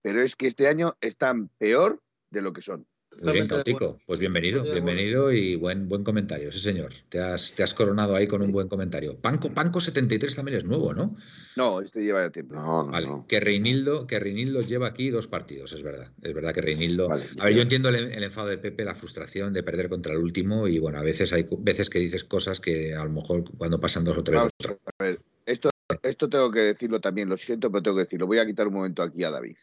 [0.00, 2.86] pero es que este año están peor de lo que son.
[3.22, 3.98] Muy bien, Cautico.
[4.06, 6.92] Pues bienvenido, bienvenido y buen, buen comentario, sí señor.
[7.08, 9.16] Te has, te has coronado ahí con un buen comentario.
[9.18, 11.16] Panco, Panco 73 también es nuevo, ¿no?
[11.56, 12.54] No, este lleva ya tiempo.
[12.54, 13.26] No, no, Vale, no.
[13.28, 16.10] que Reinildo, que Reinildo lleva aquí dos partidos, es verdad.
[16.22, 17.08] Es verdad que Reinildo.
[17.08, 20.12] Vale, a ver, yo entiendo el, el enfado de Pepe, la frustración de perder contra
[20.12, 23.44] el último, y bueno, a veces hay veces que dices cosas que a lo mejor
[23.56, 24.38] cuando pasan dos o tres.
[24.38, 25.70] Vamos a ver, esto,
[26.02, 28.26] esto tengo que decirlo también, lo siento, pero tengo que decirlo.
[28.26, 29.56] Voy a quitar un momento aquí a David.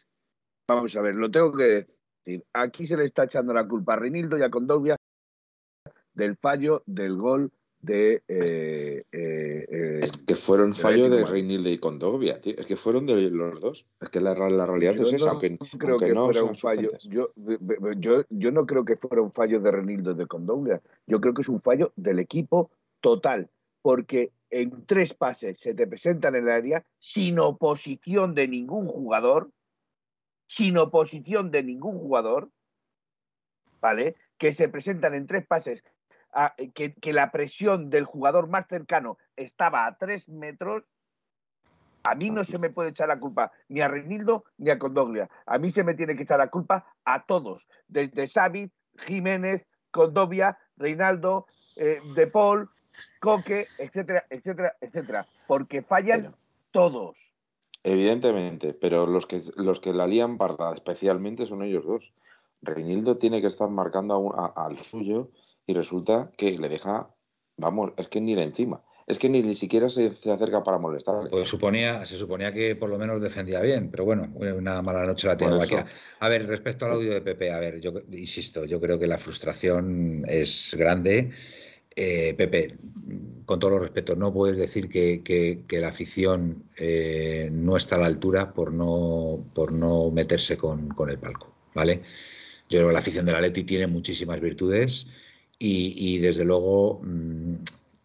[0.68, 1.99] Vamos a ver, lo tengo que decir.
[2.52, 4.96] Aquí se le está echando la culpa a Reinildo y a Condovia
[6.12, 7.50] del fallo del gol
[7.80, 8.22] de...
[8.28, 11.32] eh, eh, eh, Es que fueron del fallo Atlético de.
[11.32, 12.54] Reinildo y Condovia, tío.
[12.58, 13.86] Es que fueron de los dos.
[14.00, 16.56] Es que la, la realidad yo es esa, aunque, creo aunque que no fuera un
[16.56, 16.90] fallo.
[17.08, 17.32] Yo,
[17.96, 20.82] yo, yo no creo que fuera un fallo de Renildo de Condovia.
[21.06, 23.48] Yo creo que es un fallo del equipo total.
[23.82, 29.48] Porque en tres pases se te presentan en el área sin oposición de ningún jugador.
[30.52, 32.50] Sin oposición de ningún jugador.
[33.80, 34.16] ¿Vale?
[34.36, 35.84] Que se presentan en tres pases.
[36.32, 40.84] a- que, que la presión del jugador más cercano estaba a tres metros.
[42.04, 45.28] A mí no se me puede echar la culpa ni a Reinildo ni a Condoglia.
[45.46, 50.56] A mí se me tiene que echar la culpa a todos, desde Xavi, Jiménez, Condovia,
[50.76, 51.46] Reinaldo,
[51.76, 52.70] eh, De Paul,
[53.20, 55.26] Coque, etcétera, etcétera, etcétera.
[55.48, 56.38] Porque fallan Pero-
[56.70, 57.16] todos.
[57.82, 62.12] Evidentemente, pero los que, los que la lían parda especialmente son ellos dos.
[62.62, 65.30] Reinildo tiene que estar marcando a un- a- al suyo
[65.66, 67.08] y resulta que le deja,
[67.56, 68.82] vamos, es que ni le encima.
[69.06, 71.30] Es que ni, ni siquiera se, acerca para molestarle.
[71.30, 75.26] Pues suponía, se suponía que por lo menos defendía bien, pero bueno, una mala noche
[75.26, 75.54] la tiene.
[76.20, 79.18] A ver, respecto al audio de Pepe, a ver, yo insisto, yo creo que la
[79.18, 81.30] frustración es grande.
[82.02, 82.78] Eh, Pepe,
[83.44, 88.06] con todo los respeto, no puedes decir que, la afición eh, no está a la
[88.06, 92.00] altura por no, por no meterse con, el palco, ¿vale?
[92.70, 95.08] Yo creo que la afición de la Leti tiene muchísimas virtudes
[95.58, 97.56] y, desde luego mm,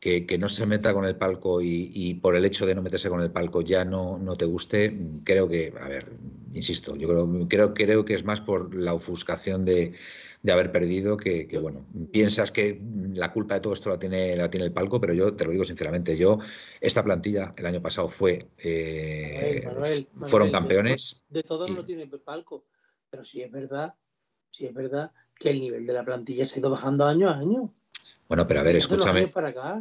[0.01, 3.21] que, no se meta con el palco y, por el hecho de no meterse con
[3.21, 6.11] el palco ya no, no te guste, creo que, a ver,
[6.53, 7.07] insisto, yo
[7.47, 9.93] creo, creo que es más por la ofuscación de,
[10.51, 12.81] haber perdido que, bueno, piensas que
[13.13, 15.51] la culpa de todo esto la tiene, la tiene el palco, pero yo te lo
[15.51, 16.39] digo sinceramente, yo,
[16.81, 19.67] esta plantilla el año pasado fue, eh,
[20.23, 21.23] fueron campeones.
[21.29, 22.65] De, todos no tiene el palco,
[23.09, 23.95] pero sí es verdad,
[24.49, 27.37] sí es verdad que el nivel de la plantilla se ha ido bajando año a
[27.37, 27.73] año.
[28.27, 29.31] Bueno, pero a ver, escúchame.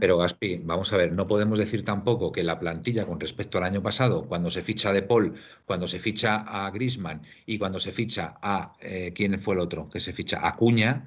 [0.01, 3.65] Pero Gaspi, vamos a ver, no podemos decir tampoco que la plantilla con respecto al
[3.65, 5.35] año pasado, cuando se ficha de Paul,
[5.65, 9.89] cuando se ficha a Grisman y cuando se ficha a eh, quién fue el otro
[9.89, 11.07] que se ficha a Cuña,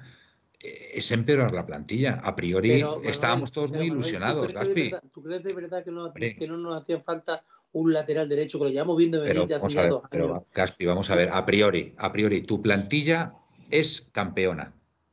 [0.60, 2.20] eh, es empeorar la plantilla.
[2.24, 4.90] A priori estábamos todos muy ilusionados, Gaspi.
[5.12, 8.64] ¿Tú crees de verdad que no, que no nos hacía falta un lateral derecho que
[8.64, 10.02] lo llevamos viendo venir ya hace dos años?
[10.10, 13.34] Pero, Gaspi, vamos a ver, a priori, a priori, tu plantilla
[13.70, 14.72] es campeona,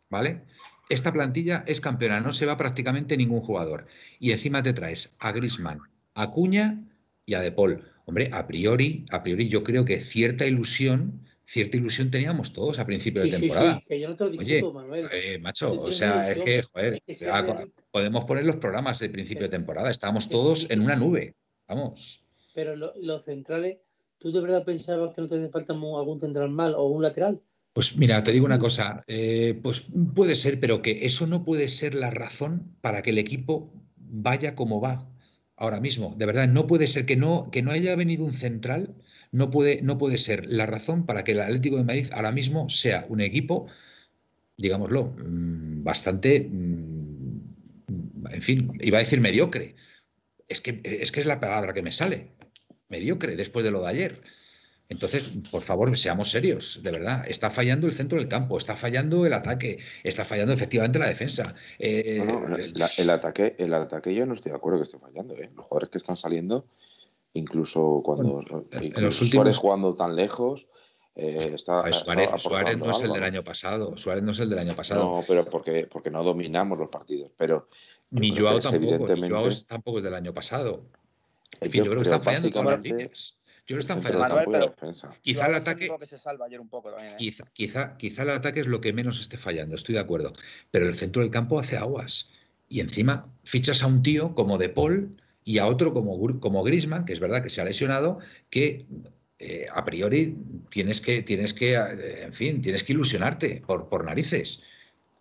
[0.10, 0.42] ¿vale?
[0.90, 3.88] Esta plantilla es campeona, no se va prácticamente ningún jugador.
[4.20, 5.80] Y encima te traes a Grisman,
[6.14, 6.84] a Cuña
[7.26, 7.84] y a De Paul.
[8.06, 12.86] Hombre, a priori, a priori yo creo que cierta ilusión, cierta ilusión teníamos todos a
[12.86, 13.80] principio de temporada.
[13.80, 15.08] Sí, que yo no te lo discuto, Manuel.
[15.12, 17.02] Eh, macho, o sea, es que, joder,
[17.92, 21.34] podemos poner los programas de principio de temporada, estábamos todos en una nube.
[21.68, 22.24] Vamos.
[22.54, 23.78] Pero los centrales,
[24.20, 27.42] ¿tú de verdad pensabas que no te hace falta algún central mal o un lateral?
[27.76, 31.68] Pues mira, te digo una cosa, eh, pues puede ser, pero que eso no puede
[31.68, 35.10] ser la razón para que el equipo vaya como va
[35.58, 36.16] ahora mismo.
[36.18, 38.96] De verdad, no puede ser que no, que no haya venido un central,
[39.34, 42.70] no puede, no puede ser la razón para que el Atlético de Madrid ahora mismo
[42.70, 43.68] sea un equipo,
[44.58, 47.40] digámoslo, mm, bastante, mm,
[48.32, 49.76] en fin, iba a decir mediocre.
[50.48, 52.32] Es que, es que es la palabra que me sale,
[52.90, 54.22] mediocre, después de lo de ayer.
[54.88, 57.26] Entonces, por favor, seamos serios, de verdad.
[57.28, 61.56] Está fallando el centro del campo, está fallando el ataque, está fallando efectivamente la defensa.
[61.80, 62.24] Eh,
[62.98, 65.36] el, ataque, el ataque yo no estoy de acuerdo que esté fallando.
[65.36, 65.50] ¿eh?
[65.56, 66.68] Los jugadores que están saliendo,
[67.34, 69.58] incluso cuando los últimos...
[69.58, 70.68] jugando tan lejos,
[71.16, 73.98] eh, está, Suárez, Suárez, no es el del año pasado.
[73.98, 75.04] Suárez no es el del año pasado.
[75.04, 77.32] No, pero porque, porque no dominamos los partidos.
[77.38, 77.70] Pero
[78.12, 79.16] ni Joao tampoco.
[79.16, 80.86] Ni Joao tampoco es del año pasado.
[81.62, 83.40] En fin, yo, creo que están fallando todas las líneas.
[83.68, 84.76] Yo no están fallando.
[85.22, 85.90] quizá el ataque.
[87.56, 90.34] Quizá, el ataque es lo que menos esté fallando, estoy de acuerdo.
[90.72, 92.30] Pero el centro del campo hace aguas.
[92.70, 97.06] Y encima fichas a un tío como De Paul y a otro como, como Grisman,
[97.06, 98.86] que es verdad que se ha lesionado, que
[99.40, 100.38] eh, a priori
[100.70, 104.62] tienes que, tienes que, eh, en fin, tienes que ilusionarte por, por narices.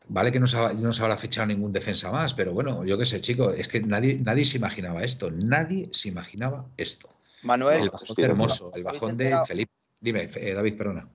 [0.07, 3.07] Vale que no se, no se habrá fichado ningún defensa más, pero bueno, yo qué
[3.07, 7.14] sé, chico, es que nadie, nadie se imaginaba esto, nadie se imaginaba esto.
[7.45, 7.82] Manuel.
[7.82, 9.72] El bajón hermoso, el bajón de Felipe.
[10.01, 11.09] Dime, eh, David, perdona.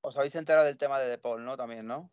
[0.00, 1.56] Os habéis enterado del tema de De Paul, ¿no?
[1.56, 2.10] También, ¿no?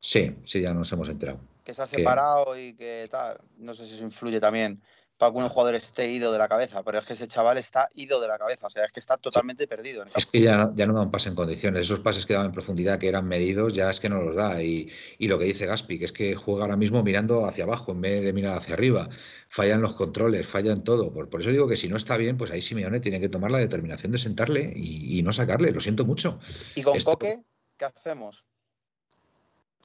[0.00, 1.40] Sí, sí, ya nos hemos enterado.
[1.64, 3.38] Que se ha separado y que tal.
[3.56, 4.80] No sé si eso influye también
[5.18, 7.90] para que un jugador esté ido de la cabeza, pero es que ese chaval está
[7.94, 10.04] ido de la cabeza, o sea, es que está totalmente perdido.
[10.14, 12.52] es que ya, ya no da un pase en condiciones, esos pases que daban en
[12.52, 14.62] profundidad, que eran medidos, ya es que no los da.
[14.62, 14.88] Y,
[15.18, 18.22] lo que dice Gaspi, que es que juega ahora mismo mirando hacia abajo en vez
[18.22, 19.08] de mirar hacia arriba.
[19.48, 21.12] Fallan los controles, fallan todo.
[21.12, 23.50] Por, por eso digo que si no está bien, pues ahí Simeone tiene que tomar
[23.50, 26.38] la determinación de sentarle y, no sacarle, lo siento mucho.
[26.76, 27.42] ¿Y con Coque
[27.76, 28.47] qué hacemos?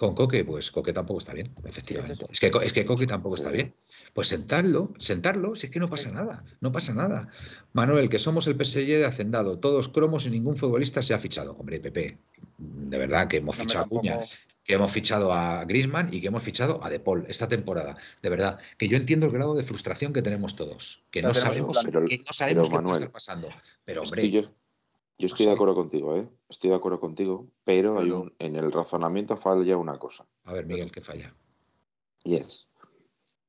[0.04, 2.26] Con Coque, pues Coque tampoco está bien, efectivamente.
[2.30, 3.74] Es, que, es que Coque tampoco está bien.
[4.12, 7.30] Pues sentarlo, sentarlo, si es que no pasa nada, no pasa nada.
[7.72, 11.56] Manuel, que somos el PSG de Hacendado, todos cromos y ningún futbolista se ha fichado.
[11.58, 12.18] Hombre, Pepe,
[12.58, 14.20] de verdad que hemos fichado a Cuña,
[14.66, 17.96] que hemos fichado a Grisman y que hemos fichado a De Paul esta temporada.
[18.22, 21.82] De verdad, que yo entiendo el grado de frustración que tenemos todos, que no sabemos,
[22.10, 23.48] que no sabemos qué está pasando.
[23.86, 24.50] Pero, hombre.
[25.18, 26.30] Yo estoy de acuerdo contigo, ¿eh?
[26.50, 30.26] Estoy de acuerdo contigo, pero hay un, en el razonamiento falla una cosa.
[30.44, 31.36] A ver, Miguel, ¿qué falla?
[32.24, 32.68] Y es,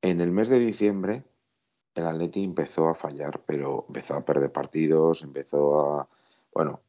[0.01, 1.23] en el mes de diciembre
[1.95, 6.09] el Atleti empezó a fallar, pero empezó a perder partidos, empezó a,
[6.53, 6.81] bueno,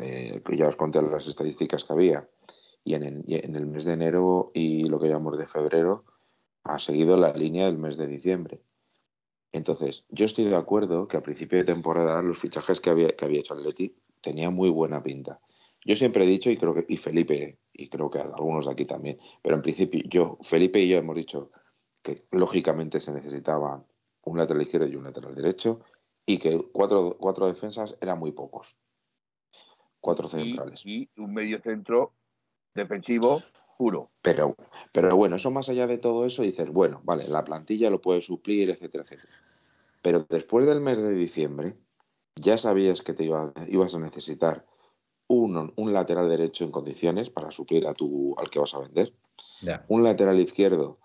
[0.00, 2.28] eh, ya os conté las estadísticas que había,
[2.84, 6.04] y en el, en el mes de enero y lo que llamamos de febrero
[6.62, 8.62] ha seguido la línea del mes de diciembre.
[9.52, 13.24] Entonces, yo estoy de acuerdo que a principio de temporada los fichajes que había, que
[13.24, 13.94] había hecho Atleti
[14.24, 15.38] tenía muy buena pinta.
[15.84, 18.86] Yo siempre he dicho, y creo que y Felipe y creo que algunos de aquí
[18.86, 19.18] también.
[19.42, 21.50] Pero en principio, yo, Felipe y yo hemos dicho
[22.02, 23.84] que lógicamente se necesitaba
[24.22, 25.80] un lateral izquierdo y un lateral derecho
[26.24, 28.76] y que cuatro, cuatro defensas eran muy pocos.
[30.00, 30.84] Cuatro centrales.
[30.86, 32.14] Y, un medio centro
[32.74, 33.42] defensivo
[33.76, 34.10] puro.
[34.22, 34.56] Pero,
[34.92, 38.22] pero bueno, eso más allá de todo eso, dices, bueno, vale, la plantilla lo puede
[38.22, 39.32] suplir, etcétera, etcétera.
[40.00, 41.76] Pero después del mes de diciembre,
[42.36, 44.64] ya sabías que te ibas a necesitar
[45.26, 49.14] un, un, lateral derecho en condiciones para suplir a tu, al que vas a vender.
[49.88, 50.98] Un lateral izquierdo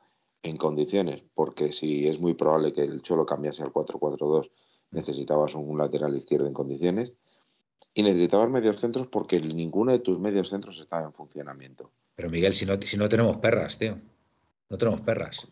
[0.44, 4.50] en condiciones, porque si es muy probable que el Cholo cambiase al 4-4-2,
[4.92, 7.14] necesitabas un lateral izquierdo en condiciones.
[7.94, 11.90] Y necesitabas medios centros porque ninguno de tus medios centros estaba en funcionamiento.
[12.16, 13.98] Pero Miguel, si no, si no tenemos perras, tío.
[14.70, 15.48] No tenemos perras.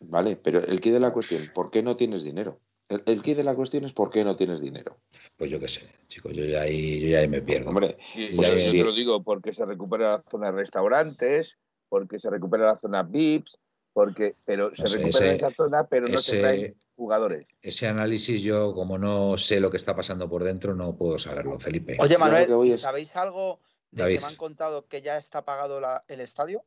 [0.00, 2.58] Vale, pero el quid de la cuestión, ¿por qué no tienes dinero?
[2.88, 4.98] El, el de la cuestión es por qué no tienes dinero.
[5.36, 7.70] Pues yo qué sé, chicos, yo ya ahí, yo ya me pierdo.
[7.70, 7.98] Hombre,
[8.36, 11.56] pues yo, te lo digo porque se recupera la zona de restaurantes,
[11.88, 13.58] porque se recupera la zona VIPs,
[13.92, 17.58] porque, pero se recupera esa zona, pero no se traen jugadores.
[17.60, 21.58] Ese análisis yo, como no sé lo que está pasando por dentro, no puedo saberlo,
[21.58, 21.96] Felipe.
[21.98, 23.58] Oye, Manuel, ¿sabéis algo
[23.90, 26.64] de que me han contado que ya está pagado el estadio?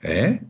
[0.00, 0.40] ¿Eh?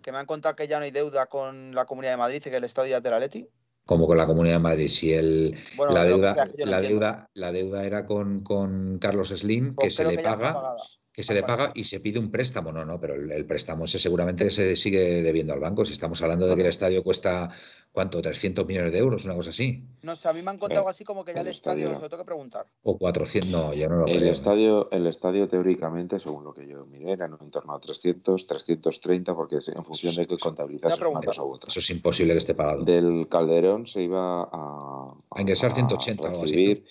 [0.00, 2.50] Que me han contado que ya no hay deuda con la Comunidad de Madrid y
[2.50, 3.48] que el estadio es de la Leti
[3.84, 4.88] como con la Comunidad de Madrid.
[4.88, 5.56] Si el,
[5.90, 10.76] la, deuda, la, deuda, la deuda era con, con Carlos Slim, que se le paga
[11.12, 12.72] que se le paga y se pide un préstamo.
[12.72, 15.84] No, no, pero el, préstamo ese seguramente se sigue debiendo al banco.
[15.84, 17.50] Si estamos hablando de que el estadio cuesta,
[17.92, 18.22] ¿cuánto?
[18.22, 19.84] 300 millones de euros, una cosa así.
[20.02, 22.08] No sé, a mí me han contado así como que ya el, estadio, se lo
[22.08, 22.66] tengo que preguntar.
[22.82, 24.32] O 400, no, ya no lo el creo.
[24.32, 29.34] Estadio, el estadio, teóricamente, según lo que yo miré, era en torno a 300, 330,
[29.34, 31.68] porque en función de que contabilizas una cosa u otra.
[31.68, 32.84] Eso es imposible que esté pagado.
[32.84, 36.84] Del Calderón se iba a, a ingresar 180 a recibir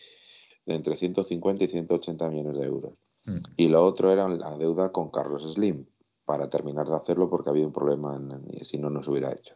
[0.67, 2.93] de entre 150 y 180 millones de euros.
[3.25, 3.39] Mm.
[3.57, 5.85] Y lo otro era la deuda con Carlos Slim,
[6.25, 8.19] para terminar de hacerlo porque había un problema
[8.51, 9.55] y si no, no se hubiera hecho.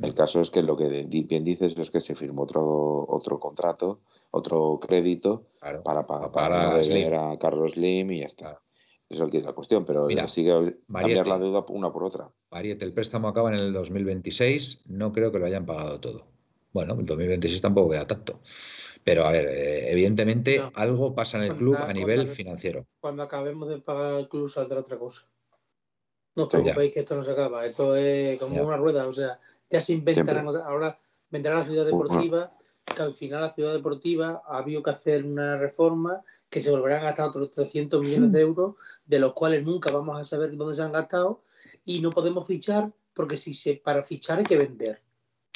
[0.00, 4.00] El caso es que lo que bien dices es que se firmó otro, otro contrato,
[4.32, 6.76] otro crédito para, para, para,
[7.30, 8.60] a Carlos Slim y ya está.
[9.08, 12.30] Eso es la cuestión, pero Mira, sigue cambiar la deuda una por otra.
[12.50, 16.26] Mariette, el préstamo acaba en el 2026, no creo que lo hayan pagado todo.
[16.72, 18.40] Bueno, el 2026 tampoco queda tanto.
[19.04, 22.86] Pero a ver, eh, evidentemente algo pasa en el club a nivel financiero.
[23.00, 25.26] Cuando acabemos de pagar el club saldrá otra cosa.
[26.34, 27.66] No os preocupéis que esto no se acaba.
[27.66, 29.06] Esto es como una rueda.
[29.06, 30.46] O sea, ya se inventarán.
[30.48, 30.98] Ahora
[31.30, 32.52] vendrá la ciudad deportiva.
[32.84, 37.00] Que al final la ciudad deportiva ha habido que hacer una reforma que se volverán
[37.00, 38.74] a gastar otros 300 millones de euros,
[39.06, 41.42] de los cuales nunca vamos a saber dónde se han gastado
[41.84, 45.00] y no podemos fichar porque si se, para fichar hay que vender.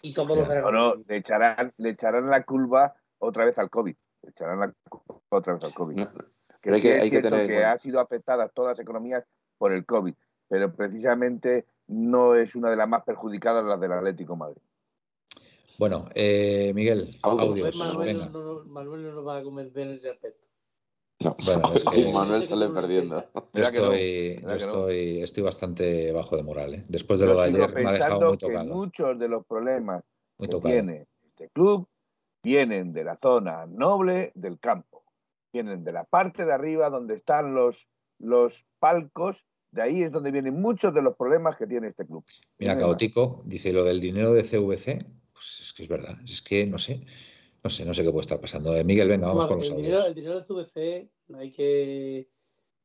[0.06, 3.96] Y todos los no, le echarán, le echarán la culpa otra vez al COVID.
[4.22, 6.06] Le echarán la culpa otra vez al COVID.
[6.60, 9.24] que, hay que, hay que, tener que ha sido afectada todas las economías
[9.58, 10.14] por el COVID,
[10.48, 14.62] pero precisamente no es una de las más perjudicadas las del Atlético Madrid.
[15.78, 17.76] Bueno, eh, Miguel, audios.
[17.76, 20.48] Manuel, no, Manuel no nos va a convencer en ese aspecto.
[21.20, 23.24] No, bueno, es que Manuel sale perdiendo.
[23.54, 26.74] Yo, estoy, yo estoy, estoy, bastante bajo de moral.
[26.74, 26.84] ¿eh?
[26.88, 28.74] Después de lo de ayer me ha dejado muy tocado.
[28.74, 30.02] muchos de los problemas
[30.38, 31.88] que tiene este club
[32.42, 35.04] vienen de la zona noble del campo.
[35.52, 37.88] Vienen de la parte de arriba donde están los,
[38.18, 39.46] los palcos.
[39.70, 42.24] De ahí es donde vienen muchos de los problemas que tiene este club.
[42.58, 45.04] Mira, Caótico dice lo del dinero de CVC.
[45.32, 46.16] Pues es que es verdad.
[46.24, 47.04] Es que no sé.
[47.66, 48.76] No sé, no sé qué puede estar pasando.
[48.76, 52.28] Eh, Miguel, venga, vamos con los el Dinero, el dinero de CVC hay que,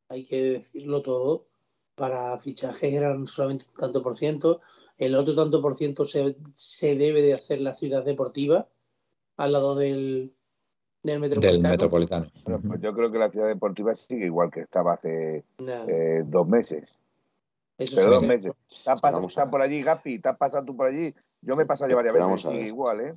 [0.10, 1.46] hay que decirlo todo.
[1.94, 4.60] Para fichajes eran solamente un tanto por ciento.
[4.98, 8.70] El otro tanto por ciento se, se debe de hacer la ciudad deportiva
[9.38, 10.34] al lado del,
[11.04, 12.32] del metropolitano.
[12.44, 16.98] pues yo creo que la ciudad deportiva sigue igual que estaba hace eh, dos meses.
[17.78, 18.52] Pero dos meses.
[18.68, 21.14] Está, por allí, Gapi, ¿te has pasado tú por allí?
[21.42, 23.16] Yo me he pasado varias veces, sigue igual, ¿eh?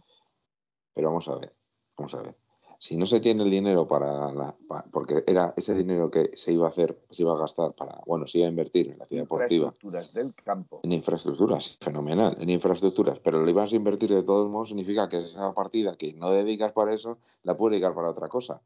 [0.94, 1.52] Pero vamos a ver,
[1.96, 2.36] vamos a ver.
[2.78, 4.54] Si no se tiene el dinero para, la,
[4.90, 8.26] porque era ese dinero que se iba a hacer, se iba a gastar para, bueno,
[8.26, 9.68] se iba a invertir en la ciudad deportiva.
[9.68, 10.80] Infraestructuras del campo.
[10.82, 15.18] En infraestructuras, fenomenal, en infraestructuras, pero lo ibas a invertir de todos modos significa que
[15.18, 18.60] esa partida que no dedicas para eso, la puedes dedicar para otra cosa.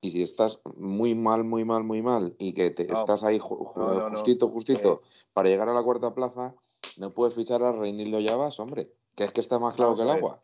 [0.00, 4.48] Y si estás muy mal, muy mal, muy mal y que te, estás ahí justito,
[4.48, 5.08] justito eh.
[5.32, 6.54] para llegar a la cuarta plaza,
[6.98, 10.10] no puedes fichar a Reinildo Llavas, hombre, que es que está más claro que el
[10.10, 10.38] agua.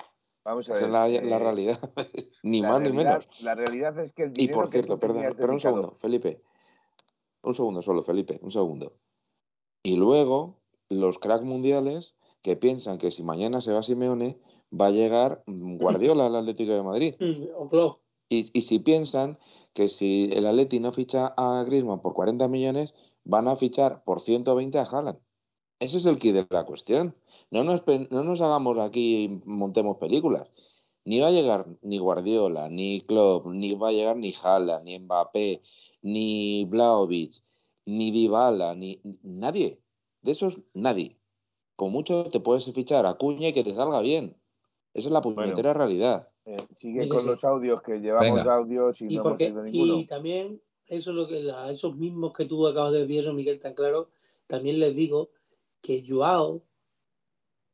[0.44, 0.82] Vamos a ver.
[0.82, 1.78] Esa es la, la eh, realidad.
[2.42, 3.26] ni más ni menos.
[3.42, 4.52] La realidad es que el dinero.
[4.52, 6.42] Y por cierto, perdón, espera un segundo, Felipe.
[7.42, 8.96] Un segundo solo, Felipe, un segundo.
[9.82, 14.38] Y luego, los crack mundiales que piensan que si mañana se va Simeone,
[14.72, 17.14] va a llegar Guardiola al Atlético de Madrid.
[18.28, 19.38] Y, y si piensan
[19.72, 24.20] que si el Atleti no ficha a Griezmann por 40 millones, van a fichar por
[24.20, 25.18] 120 a Haaland.
[25.80, 27.14] Ese es el key de la cuestión.
[27.54, 30.50] No nos, no nos hagamos aquí y montemos películas.
[31.04, 34.98] Ni va a llegar ni Guardiola, ni Klopp, ni va a llegar ni Haaland, ni
[34.98, 35.62] Mbappé,
[36.02, 37.44] ni Blaovic,
[37.86, 39.78] ni Dybala, ni nadie.
[40.22, 41.16] De esos, nadie.
[41.76, 44.36] Con mucho te puedes fichar a Cuña y que te salga bien.
[44.92, 46.28] Esa es la puñetera realidad.
[46.46, 49.98] Eh, sigue con los audios que llevamos audios y, no hemos ninguno.
[50.00, 53.60] Y también, eso es lo que esos mismos que tú acabas de decir, eso, Miguel,
[53.60, 54.10] tan claro,
[54.48, 55.30] también les digo
[55.80, 56.64] que Joao,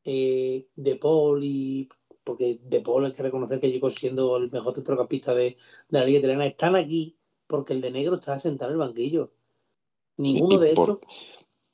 [0.05, 1.89] eh, De Paul y
[2.25, 5.57] porque De Paul hay que reconocer que llegó siendo el mejor centrocampista de,
[5.89, 9.33] de la Liga Italiana, están aquí porque el de negro está sentado en el banquillo.
[10.17, 10.99] Ninguno de esos.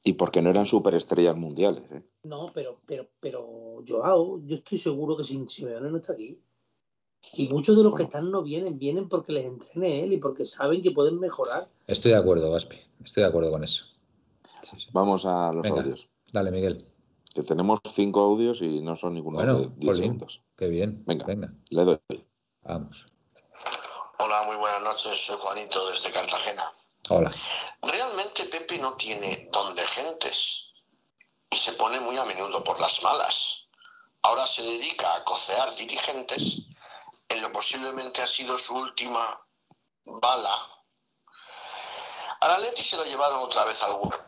[0.02, 1.84] Y porque no eran superestrellas mundiales.
[1.90, 2.02] ¿eh?
[2.22, 6.40] No, pero, pero, pero Joao, yo estoy seguro que sin Simeone no está aquí.
[7.34, 10.44] Y muchos de los que están no vienen, vienen porque les entrene él y porque
[10.44, 11.68] saben que pueden mejorar.
[11.88, 12.76] Estoy de acuerdo, Gaspi.
[13.04, 13.86] Estoy de acuerdo con eso.
[14.92, 16.08] Vamos a los audios.
[16.32, 16.86] Dale, Miguel.
[17.36, 20.40] Que tenemos cinco audios y no son ninguno de 10 segundos.
[20.56, 21.04] Qué bien.
[21.04, 21.52] Venga, venga.
[21.68, 22.00] Le doy.
[22.62, 23.06] Vamos.
[24.18, 25.20] Hola, muy buenas noches.
[25.26, 26.64] Soy Juanito desde Cartagena.
[27.10, 27.30] Hola.
[27.82, 30.68] Realmente Pepe no tiene don de gentes
[31.50, 33.66] y se pone muy a menudo por las malas.
[34.22, 36.62] Ahora se dedica a cocear dirigentes
[37.28, 39.46] en lo posiblemente ha sido su última
[40.06, 40.56] bala.
[42.40, 44.24] Al Atleti se lo llevaron otra vez al web.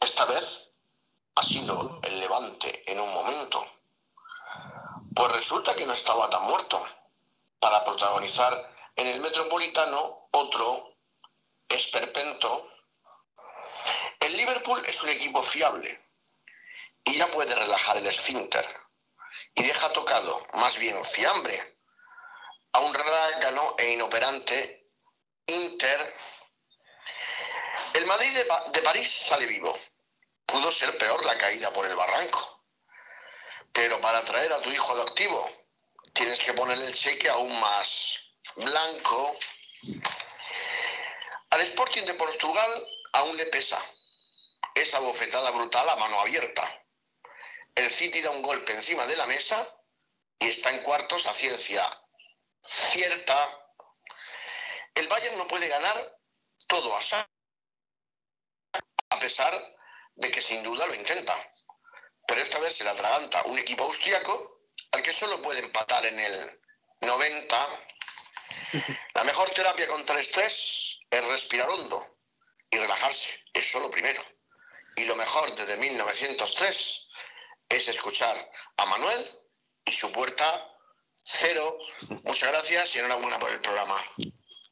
[0.00, 0.70] Esta vez
[1.34, 3.66] ha sido el levante en un momento.
[5.14, 6.84] Pues resulta que no estaba tan muerto
[7.58, 10.96] para protagonizar en el Metropolitano otro
[11.68, 12.70] esperpento.
[14.20, 16.00] El Liverpool es un equipo fiable
[17.04, 18.66] y ya puede relajar el esfínter
[19.54, 21.78] y deja tocado más bien fiambre
[22.72, 24.90] a un rágano e inoperante
[25.46, 26.16] Inter.
[27.92, 29.76] El Madrid de, de París sale vivo.
[30.54, 32.64] Pudo ser peor la caída por el barranco.
[33.72, 35.50] Pero para traer a tu hijo adoptivo
[36.12, 38.20] tienes que ponerle el cheque aún más
[38.54, 39.36] blanco
[41.50, 42.70] al Sporting de Portugal
[43.14, 43.84] aún le pesa
[44.76, 46.62] esa bofetada brutal a mano abierta.
[47.74, 49.58] El City da un golpe encima de la mesa
[50.38, 51.84] y está en cuartos a ciencia
[52.62, 53.66] cierta.
[54.94, 56.16] El Bayern no puede ganar
[56.68, 57.00] todo a
[59.10, 59.73] a pesar
[60.16, 61.34] de que sin duda lo intenta.
[62.26, 64.62] Pero esta vez se le atraganta un equipo austriaco
[64.92, 66.60] al que solo puede empatar en el
[67.00, 67.68] 90.
[69.14, 72.02] La mejor terapia contra el estrés es respirar hondo
[72.70, 73.30] y relajarse.
[73.52, 74.22] Eso lo primero.
[74.96, 77.08] Y lo mejor desde 1903
[77.68, 79.28] es escuchar a Manuel
[79.84, 80.70] y su puerta
[81.24, 81.78] cero.
[82.24, 84.00] Muchas gracias y enhorabuena por el programa.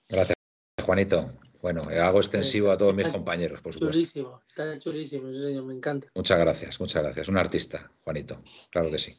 [0.08, 0.36] Gracias,
[0.84, 1.41] Juanito.
[1.62, 3.92] Bueno, hago extensivo a todos mis compañeros, por supuesto.
[3.92, 6.08] Chulísimo, está chulísimo, señor, me encanta.
[6.12, 7.28] Muchas gracias, muchas gracias.
[7.28, 9.12] Un artista, Juanito, claro que sí.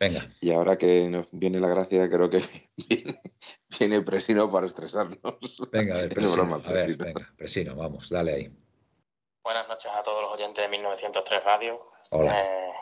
[0.00, 0.26] Venga.
[0.40, 2.40] Y ahora que nos viene la gracia, creo que
[3.78, 5.18] viene, Presino para estresarnos.
[5.70, 8.56] Venga, a ver, Presino, a ver, venga, Presino, vamos, dale ahí.
[9.44, 11.90] Buenas noches a todos los oyentes de 1903 Radio.
[12.10, 12.42] Hola.
[12.42, 12.72] Eh,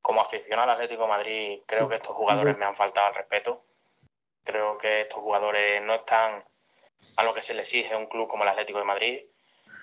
[0.00, 3.64] como aficionado al Atlético de Madrid, creo que estos jugadores me han faltado al respeto.
[4.44, 6.44] Creo que estos jugadores no están
[7.16, 9.20] a lo que se les exige un club como el Atlético de Madrid.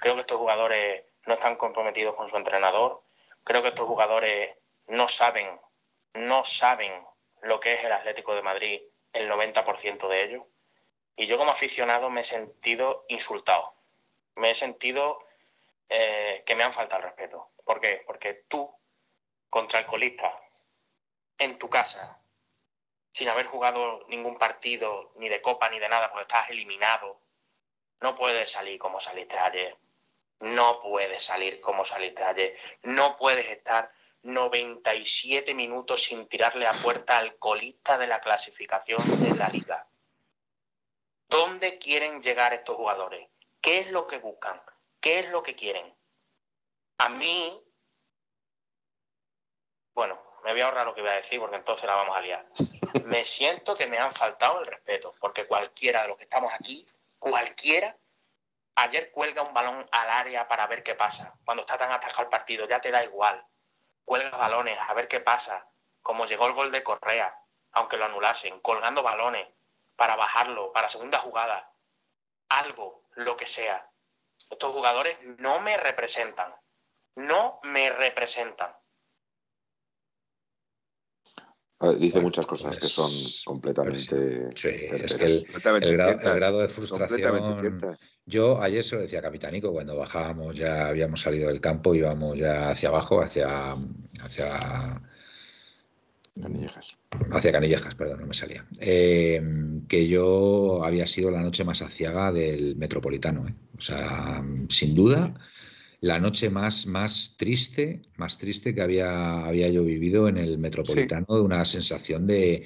[0.01, 3.01] Creo que estos jugadores no están comprometidos con su entrenador.
[3.43, 4.55] Creo que estos jugadores
[4.87, 5.59] no saben
[6.17, 6.91] no saben
[7.41, 8.81] lo que es el Atlético de Madrid,
[9.13, 10.43] el 90% de ellos.
[11.15, 13.73] Y yo como aficionado me he sentido insultado.
[14.35, 15.19] Me he sentido
[15.89, 17.51] eh, que me han faltado el respeto.
[17.63, 18.03] ¿Por qué?
[18.05, 18.71] Porque tú,
[19.49, 20.39] contra el colista,
[21.37, 22.19] en tu casa,
[23.17, 27.19] sin haber jugado ningún partido, ni de copa, ni de nada, porque estás eliminado,
[27.99, 29.75] no puedes salir como saliste ayer.
[30.39, 32.55] No puedes salir como saliste ayer.
[32.83, 33.91] No puedes estar
[34.21, 39.87] 97 minutos sin tirarle a puerta al colista de la clasificación de la liga.
[41.27, 43.27] ¿Dónde quieren llegar estos jugadores?
[43.59, 44.61] ¿Qué es lo que buscan?
[44.99, 45.91] ¿Qué es lo que quieren?
[46.99, 47.59] A mí,
[49.95, 52.21] bueno, me voy a ahorrar lo que voy a decir porque entonces la vamos a
[52.21, 52.45] liar.
[53.05, 56.85] Me siento que me han faltado el respeto, porque cualquiera de los que estamos aquí,
[57.19, 57.95] cualquiera,
[58.75, 61.33] ayer cuelga un balón al área para ver qué pasa.
[61.45, 63.45] Cuando está tan atajado el partido, ya te da igual
[64.07, 65.67] cuelga balones, a ver qué pasa,
[66.01, 67.43] como llegó el gol de Correa,
[67.73, 69.45] aunque lo anulasen, colgando balones
[69.97, 71.73] para bajarlo, para segunda jugada,
[72.47, 73.91] algo, lo que sea.
[74.49, 76.55] Estos jugadores no me representan,
[77.15, 78.73] no me representan.
[81.99, 84.49] Dice muchas cosas que son pues, completamente.
[84.55, 87.77] Sí, es que el, grado, de frustración.
[88.25, 92.35] Yo ayer se lo decía a Capitánico, cuando bajábamos, ya habíamos salido del campo, íbamos
[92.35, 93.75] ya hacia abajo, hacia.
[94.21, 95.01] hacia
[96.41, 96.97] Canillejas.
[97.31, 98.65] Hacia Canillejas, perdón, no me salía.
[98.79, 99.39] Eh,
[99.87, 103.47] que yo había sido la noche más aciaga del metropolitano.
[103.47, 103.53] ¿eh?
[103.77, 105.33] O sea, sin duda
[106.01, 111.25] la noche más, más triste, más triste que había, había yo vivido en el Metropolitano,
[111.29, 112.65] de una sensación de,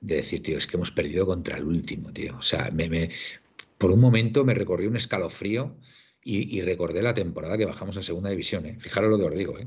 [0.00, 2.36] decir, tío, es que hemos perdido contra el último, tío.
[2.38, 3.10] O sea, me,
[3.78, 5.76] por un momento me recorrí un escalofrío
[6.24, 8.66] y, recordé la temporada que bajamos a segunda división.
[8.66, 8.76] ¿eh?
[8.78, 9.58] Fijaros lo que os digo.
[9.58, 9.66] ¿eh?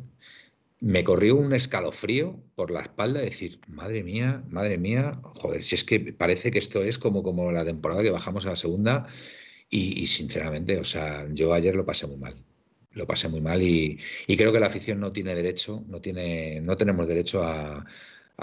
[0.80, 5.76] Me corrió un escalofrío por la espalda de decir, madre mía, madre mía, joder, si
[5.76, 9.08] es que parece que esto es como, como la temporada que bajamos a la segunda
[9.70, 12.45] y, y sinceramente, o sea, yo ayer lo pasé muy mal
[12.96, 16.78] lo pasé muy mal y, creo que la afición no tiene derecho, no, tiene, no
[16.78, 17.86] tenemos derecho a,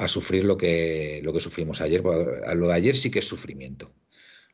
[0.07, 2.03] sufrir lo que, lo que sufrimos ayer.
[2.03, 3.93] Lo de ayer sí que es sufrimiento.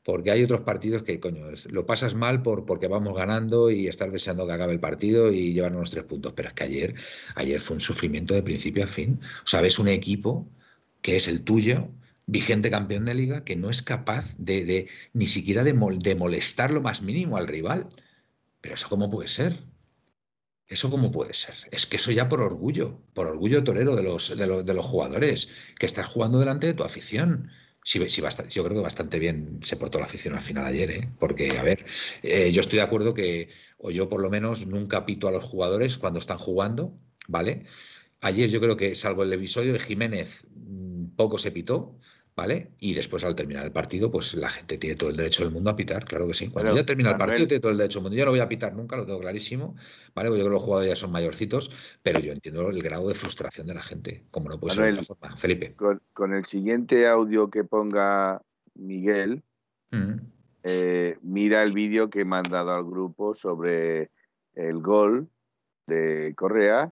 [0.04, 4.12] Porque hay otros partidos que, coño, lo pasas mal por, porque vamos ganando y estás
[4.12, 6.32] deseando que acabe el partido y llevarnos los tres puntos.
[6.34, 6.94] Pero es que ayer,
[7.34, 9.20] ayer fue un sufrimiento de principio a fin.
[9.44, 10.48] O sea, ves un equipo
[11.02, 11.90] que es el tuyo,
[12.26, 16.80] vigente campeón de liga, que no es capaz de, ni siquiera de, de molestar lo
[16.80, 17.88] más mínimo al rival.
[18.60, 19.58] Pero eso cómo puede ser?
[20.68, 21.54] ¿Eso cómo puede ser?
[21.70, 25.86] Es que eso ya por orgullo, por orgullo torero de los, de los, jugadores, que
[25.86, 27.50] estás jugando delante de tu afición.
[27.82, 30.90] Sí, sí, bastante, yo creo que bastante bien se portó la afición al final ayer,
[30.90, 31.08] ¿eh?
[31.18, 31.86] porque, a ver,
[32.22, 35.44] eh, yo estoy de acuerdo que, o yo por lo menos, nunca pito a los
[35.44, 36.92] jugadores cuando están jugando,
[37.28, 37.64] ¿vale?
[38.20, 41.96] Ayer yo creo que, salvo el episodio de Jiménez, mm, poco se pitó,
[42.38, 42.70] ¿vale?
[42.78, 45.70] Y después al terminar el partido, pues la gente tiene todo el derecho del mundo
[45.70, 46.48] a pitar, claro que sí.
[46.48, 48.16] Cuando ya termina el partido, tiene todo el derecho del mundo.
[48.16, 49.74] Yo no voy a pitar nunca, lo tengo clarísimo,
[50.14, 50.28] ¿vale?
[50.28, 53.14] Porque yo creo que los jugadores ya son mayorcitos, pero yo entiendo el grado de
[53.14, 55.36] frustración de la gente, como no puede ser de otra forma.
[55.36, 55.74] Felipe.
[55.74, 58.40] Con, el siguiente audio que ponga
[58.74, 59.42] Miguel,
[59.90, 60.14] mm.
[60.62, 64.12] eh, mira el vídeo que he mandado al grupo sobre
[64.54, 65.28] el gol
[65.88, 66.88] de Correa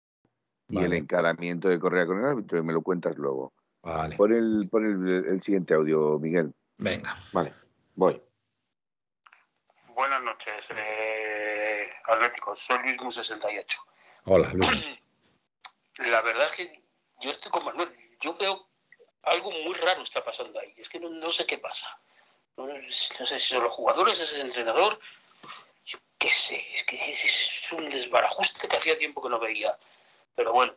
[0.70, 3.52] y el encaramiento de Correa con el árbitro, y me lo cuentas luego.
[3.84, 4.16] Vale.
[4.16, 6.54] Pon el, el, siguiente audio, Miguel.
[6.78, 7.16] Venga.
[7.32, 7.52] Vale,
[7.94, 8.20] voy.
[9.88, 12.56] Buenas noches, eh, Atlético.
[12.56, 13.78] Soy Luis Mu 68.
[14.24, 14.70] Hola, Luis.
[15.98, 16.82] La verdad es que
[17.20, 17.94] yo estoy con Manuel.
[18.20, 18.66] Yo veo
[19.22, 20.74] algo muy raro está pasando ahí.
[20.76, 21.86] Es que no, sé qué pasa.
[22.56, 22.66] No,
[23.26, 24.98] sé si son los jugadores, es el entrenador.
[25.84, 26.64] Yo qué sé.
[26.74, 29.76] Es que es un desbarajuste que hacía tiempo que no veía.
[30.34, 30.74] Pero bueno,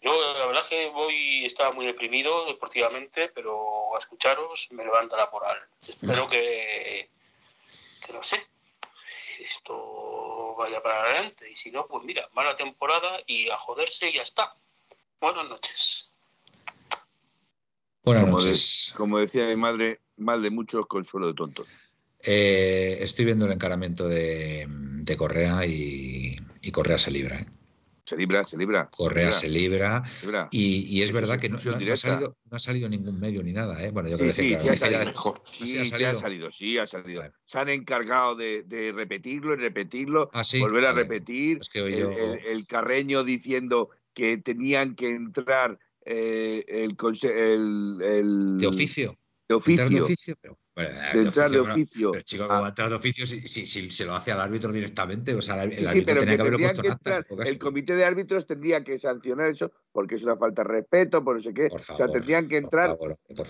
[0.00, 5.16] yo la verdad es que voy, estaba muy deprimido deportivamente, pero a escucharos me levanta
[5.16, 5.58] la moral.
[5.80, 7.10] Espero que,
[8.06, 8.40] que no sé,
[9.40, 11.50] esto vaya para adelante.
[11.50, 14.54] Y si no, pues mira, mala temporada y a joderse y ya está.
[15.20, 16.10] Buenas noches.
[18.04, 18.94] Buenas noches.
[18.96, 21.66] como decía mi madre, mal de muchos, consuelo de tontos.
[22.22, 27.40] Eh, estoy viendo el encaramiento de, de Correa y, y Correa se libra.
[27.40, 27.46] ¿eh?
[28.08, 28.88] Se libra, se libra.
[28.88, 30.02] Correa se libra.
[30.50, 33.84] Y, es verdad que no, ha salido, ningún medio ni nada.
[33.84, 33.90] ¿eh?
[33.90, 35.12] Bueno, yo creo sí, que sí, ha salido.
[35.52, 36.50] Sí, ha salido.
[36.50, 37.22] Sí, ha salido.
[37.44, 41.60] Se han encargado de, repetirlo y repetirlo, ah, volver a, repetir.
[41.74, 49.18] el, carreño diciendo que tenían que entrar eh, el, el, De oficio.
[49.46, 49.90] De oficio.
[49.90, 50.36] De oficio
[50.82, 52.12] de entrar de oficio.
[52.12, 55.34] Pero, chico, como entrar de oficio si, si, se lo hace al árbitro directamente?
[55.34, 56.82] O sea, el, sí, árbitro tenía que, haberlo puesto
[57.42, 61.36] El comité de árbitros tendría que sancionar eso porque es una falta de respeto, por
[61.36, 61.68] no sé qué.
[61.72, 62.96] o sea, tendrían que entrar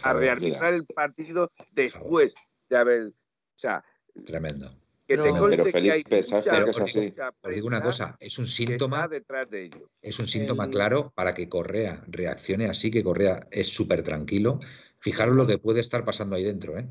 [0.03, 2.35] a rearbitrar el partido después
[2.69, 3.07] de haber.
[3.09, 3.13] O
[3.55, 3.85] sea.
[4.25, 4.73] Tremendo.
[5.09, 7.15] Que te pero Felipe, ¿sabes que es así?
[7.41, 9.09] Os digo una cosa, es un síntoma.
[9.09, 9.91] Detrás de ello.
[10.03, 14.61] Es un síntoma claro para que Correa reaccione así, que Correa es súper tranquilo.
[14.99, 16.87] Fijaros lo que puede estar pasando ahí dentro, ¿eh?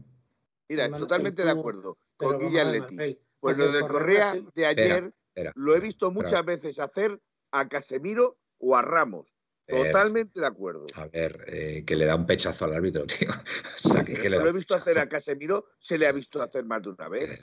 [0.69, 3.19] Mira, totalmente de acuerdo con Guilla Leti.
[3.39, 5.13] Pues lo de Correa de ayer
[5.55, 7.21] lo he visto muchas veces hacer
[7.51, 9.27] a Casemiro o a Ramos.
[9.67, 10.85] Totalmente de acuerdo.
[10.95, 13.29] A ver, eh, que le da un pechazo al árbitro, tío.
[13.29, 16.81] O sea, que, lo he visto hacer a Casemiro, se le ha visto hacer más
[16.83, 17.41] de una vez.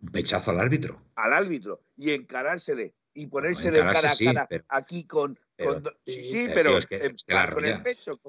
[0.00, 1.02] un pechazo al árbitro.
[1.16, 1.82] Al árbitro.
[1.96, 2.94] Y encarársele.
[3.14, 5.38] Y ponerse de cara a cara aquí con.
[6.06, 6.76] sí, sí, pero.
[6.76, 6.98] Es que,
[7.40, 8.20] con el pecho,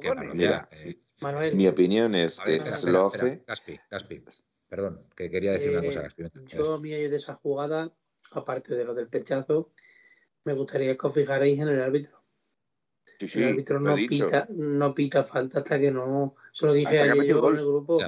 [1.54, 3.44] mi opinión es que lo hace.
[3.46, 4.24] Caspi, Caspi,
[4.68, 6.24] perdón, que quería decir una cosa, Caspi.
[6.46, 7.94] Yo, a mí de esa jugada,
[8.32, 9.72] aparte de lo del pechazo,
[10.44, 12.24] me gustaría que os fijarais en el árbitro.
[13.20, 16.36] el árbitro no pita, no pita falta hasta que no.
[16.52, 18.00] Se lo dije ayer yo en el grupo.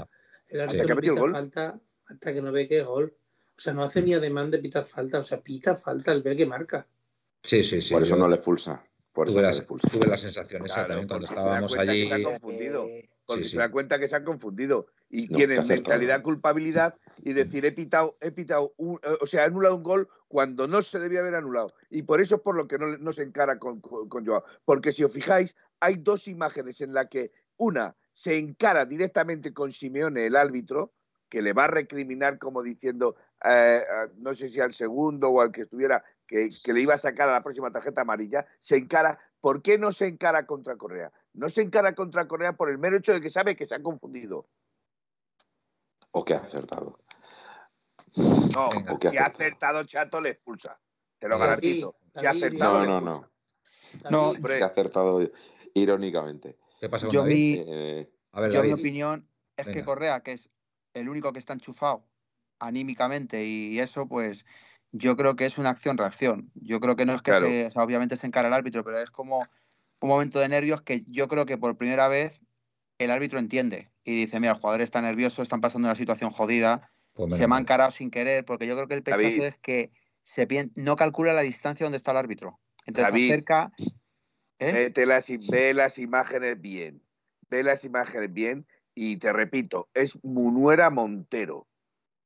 [0.48, 3.15] El árbitro no pita falta hasta que no ve que es gol.
[3.57, 5.19] O sea, no hace ni ademán de pitar falta.
[5.19, 6.88] O sea, pita falta el ver que marca.
[7.44, 7.94] Sí, sí, sí.
[7.94, 8.84] Por eso no le expulsa.
[9.14, 12.10] Tuve, la, tuve, la, sensación esa también cuando estábamos allí.
[12.10, 12.88] Se confundido,
[13.26, 17.72] porque se da cuenta que se ha confundido y tiene mentalidad culpabilidad y decir he
[17.72, 21.73] pitado, he pitado, o sea, ha anulado un gol cuando no se debía haber anulado.
[21.90, 24.44] Y por eso es por lo que no, se encara con, con, Joao.
[24.64, 29.72] Porque si os fijáis, hay dos imágenes en las que una se encara directamente con
[29.72, 30.94] Simeone, el árbitro,
[31.30, 33.81] que le va a recriminar como diciendo, eh,
[34.18, 37.27] no sé si al segundo o al que estuviera, que, que, le iba a sacar
[37.27, 39.19] a la próxima tarjeta amarilla, se encara.
[39.41, 41.11] ¿Por qué no se encara contra Correa?
[41.34, 43.81] No se encara contra Correa por el mero hecho de que sabe que se ha
[43.81, 44.47] confundido.
[46.11, 46.99] O que ha acertado.
[48.15, 48.69] No,
[49.10, 50.80] si ha acertado, Chato le expulsa.
[51.18, 51.95] Te lo garantizo.
[52.15, 52.85] Si ha acertado.
[52.85, 53.31] No, no, no.
[54.11, 55.19] No, que ha acertado
[55.73, 56.57] irónicamente.
[56.80, 59.27] ¿Qué pasa con yo mi, eh, a ver, yo mi opinión
[59.57, 60.49] es que Correa, que es
[60.93, 62.06] el único que está enchufado
[62.60, 64.45] anímicamente y eso, pues
[64.91, 66.52] yo creo que es una acción-reacción.
[66.56, 69.40] Yo creo que no es que se, obviamente se encara el árbitro, pero es como
[70.02, 72.41] un momento de nervios que yo creo que por primera vez
[72.98, 76.91] el árbitro entiende y dice, mira, el jugador está nervioso, están pasando una situación jodida,
[77.14, 79.91] pues se me ha encarado sin querer, porque yo creo que el pechazo es que
[80.24, 82.60] se no calcula la distancia donde está el árbitro.
[82.86, 83.72] Entonces se acerca...
[84.60, 84.91] ¿eh?
[85.06, 87.02] las, ve las imágenes bien,
[87.49, 91.68] ve las imágenes bien y te repito, es Munuera Montero.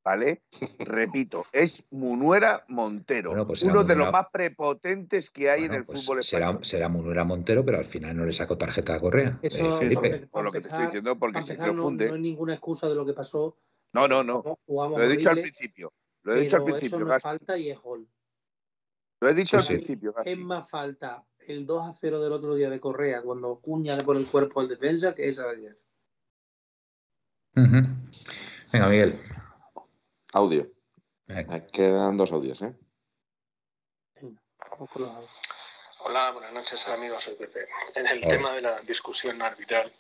[0.04, 0.44] ¿Vale?
[0.80, 6.02] Repito, es Munuera Montero, pues uno de los más prepotentes que hay en el pues
[6.04, 6.60] fútbol español.
[6.64, 9.40] Será, Munuera Montero, pero al final no le sacó tarjeta a Correa.
[9.42, 12.08] Eso, eh, por, lo que te estoy diciendo, porque se confunde.
[12.08, 13.58] No, hay ninguna excusa de lo que pasó.
[13.94, 14.60] No, no, no.
[14.68, 15.94] Lo he dicho al principio.
[16.24, 16.98] Lo he dicho al principio.
[16.98, 18.08] Eso no falta y es gol.
[19.22, 20.14] Lo he dicho al principio.
[20.26, 24.20] Es más falta el 2 a 0 del otro día de Correa cuando Cuña pone
[24.20, 25.80] el cuerpo al defensa que esa de ayer.
[27.56, 29.16] Venga, Miguel.
[30.36, 30.68] Audio.
[31.72, 32.74] Quedan dos audios, ¿eh?
[36.00, 37.68] Hola, buenas noches amigos, soy Pepe.
[37.94, 39.94] En el tema de la discusión arbitral,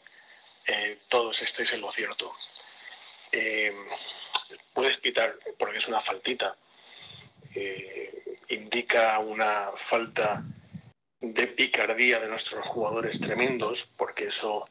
[0.65, 2.33] eh, todos estáis en lo cierto.
[3.31, 3.75] Eh,
[4.73, 6.55] puedes quitar, porque es una faltita,
[7.53, 10.43] eh, indica una falta
[11.21, 14.67] de picardía de nuestros jugadores tremendos, porque eso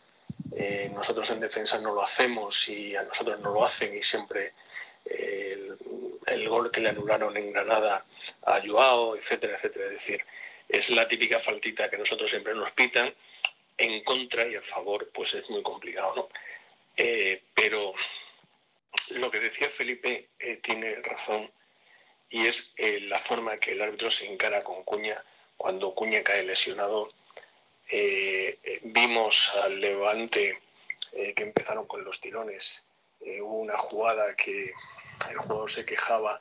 [0.93, 4.53] nosotros en defensa no lo hacemos y a nosotros no lo hacen y siempre
[5.05, 8.05] el, gol que le anularon en Granada
[8.43, 9.87] a Joao, etcétera, etcétera.
[9.87, 10.25] Es decir,
[10.69, 13.15] es la típica faltita que nosotros siempre nos pitan.
[13.79, 16.29] En contra y a favor, pues es muy complicado, ¿no?
[16.97, 17.95] Eh, pero
[19.11, 21.51] lo que decía Felipe eh, tiene razón
[22.29, 25.23] y es eh, la forma que el árbitro se encara con Cuña
[25.57, 27.13] cuando Cuña cae lesionado.
[28.83, 30.59] vimos al Levante
[31.13, 32.85] que empezaron con los tirones.
[33.43, 34.73] Hubo una jugada que
[35.31, 36.41] el jugador se quejaba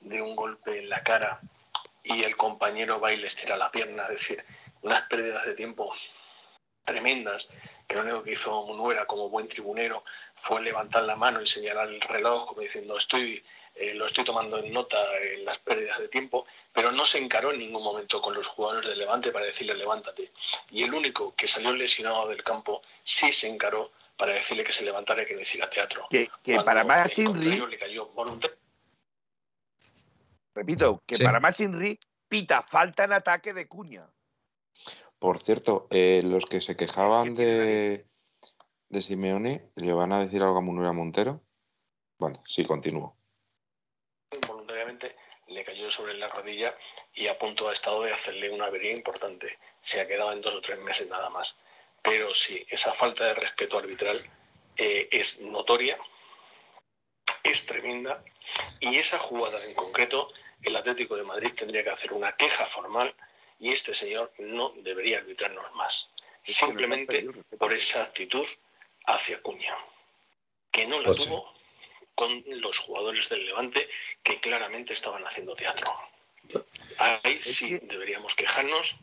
[0.00, 1.40] de un golpe en la cara
[2.02, 4.44] y el compañero va y les tira la pierna, es decir,
[4.82, 5.92] unas pérdidas de tiempo
[6.84, 7.48] tremendas,
[7.86, 10.04] que lo único que hizo Munuera como buen tribunero
[10.36, 13.44] fue levantar la mano y señalar el reloj como diciendo estoy
[13.74, 17.52] eh, lo estoy tomando en nota en las pérdidas de tiempo, pero no se encaró
[17.52, 20.32] en ningún momento con los jugadores del Levante para decirle levántate.
[20.70, 24.84] Y el único que salió lesionado del campo sí se encaró para decirle que se
[24.84, 26.06] levantara y que no hiciera teatro.
[26.10, 26.28] Que,
[26.64, 27.62] para más Inri.
[30.54, 34.10] Repito, que para más Inri pita falta en ataque de cuña.
[35.20, 38.06] Por cierto, eh, los que se quejaban de,
[38.88, 41.40] de Simeone, ¿le van a decir algo a Munura Montero?
[42.18, 43.16] Bueno, sí, continúo.
[44.48, 45.14] Voluntariamente
[45.46, 46.76] le cayó sobre la rodilla
[47.14, 49.58] y a punto ha estado de hacerle una avería importante.
[49.80, 51.56] Se ha quedado en dos o tres meses nada más
[52.08, 54.24] pero sí, esa falta de respeto arbitral
[54.76, 55.98] eh, es notoria,
[57.42, 58.24] es tremenda,
[58.80, 60.32] y esa jugada en concreto,
[60.62, 63.14] el Atlético de Madrid tendría que hacer una queja formal
[63.60, 66.08] y este señor no debería arbitrarnos más,
[66.42, 67.28] simplemente
[67.58, 68.46] por esa actitud
[69.04, 69.76] hacia Cuña,
[70.70, 71.54] que no la pues tuvo
[72.14, 73.86] con los jugadores del Levante
[74.22, 75.92] que claramente estaban haciendo teatro.
[76.96, 78.96] Ahí sí deberíamos quejarnos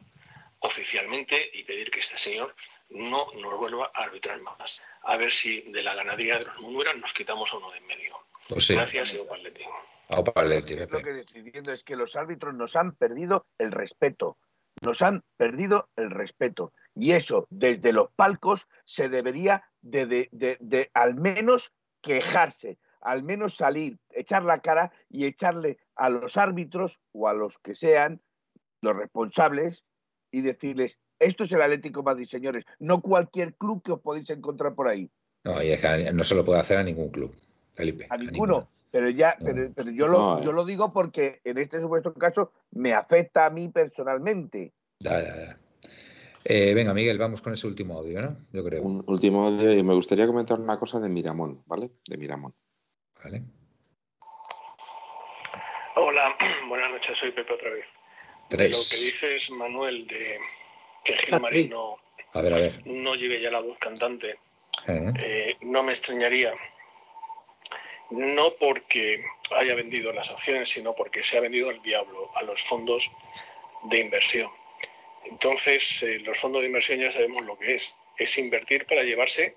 [0.60, 2.56] oficialmente y pedir que este señor
[2.90, 4.80] no nos vuelva a arbitrar más.
[5.04, 7.88] A ver si de la ganadería de los Munueras nos quitamos a uno de en
[7.88, 8.16] medio.
[8.48, 9.64] Pues Gracias y Opaletti.
[10.10, 14.38] Lo que estoy diciendo es que los árbitros nos han perdido el respeto.
[14.82, 16.74] Nos han perdido el respeto.
[16.94, 21.72] Y eso, desde los palcos, se debería de, de al menos
[22.02, 27.58] quejarse, al menos salir, echar la cara y echarle a los árbitros o a los
[27.60, 28.22] que sean
[28.82, 29.84] los responsables
[30.32, 34.76] y decirles, esto es el Atlético Madrid, señores, no cualquier club que os podéis encontrar
[34.76, 35.10] por ahí.
[35.44, 37.36] No, y es que no se lo puede hacer a ningún club,
[37.74, 38.08] Felipe.
[38.10, 38.70] A, ninguno.
[38.92, 43.46] Pero ya, pero, yo, lo, yo lo digo porque en este supuesto caso me afecta
[43.46, 44.72] a mí personalmente.
[45.00, 45.58] Ya, ya, ya.
[46.46, 48.38] Eh, venga, Miguel, vamos con ese último audio, ¿no?
[48.54, 48.84] Yo creo.
[48.84, 51.90] Un último audio y me gustaría comentar una cosa de Miramón, ¿vale?
[52.08, 52.54] De Miramón.
[53.22, 53.44] Vale.
[55.96, 56.36] Hola,
[56.70, 57.86] buenas noches, soy Pepe otra vez.
[58.50, 58.72] Tres.
[58.72, 60.38] Lo que dices, Manuel, de
[61.06, 61.98] que Gilmarín no,
[62.34, 62.82] A ver, a ver.
[62.86, 64.40] no lleve ya la voz cantante,
[64.88, 66.54] Eh, eh, no me extrañaría.
[68.12, 69.24] No porque
[69.56, 73.10] haya vendido las acciones, sino porque se ha vendido el diablo a los fondos
[73.84, 74.52] de inversión.
[75.26, 77.96] Entonces, eh, los fondos de inversión ya sabemos lo que es.
[78.18, 79.56] Es invertir para llevarse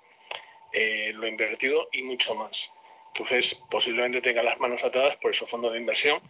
[0.72, 2.70] eh, lo invertido y mucho más.
[3.08, 6.20] Entonces, posiblemente tenga las manos atadas por esos fondos de inversión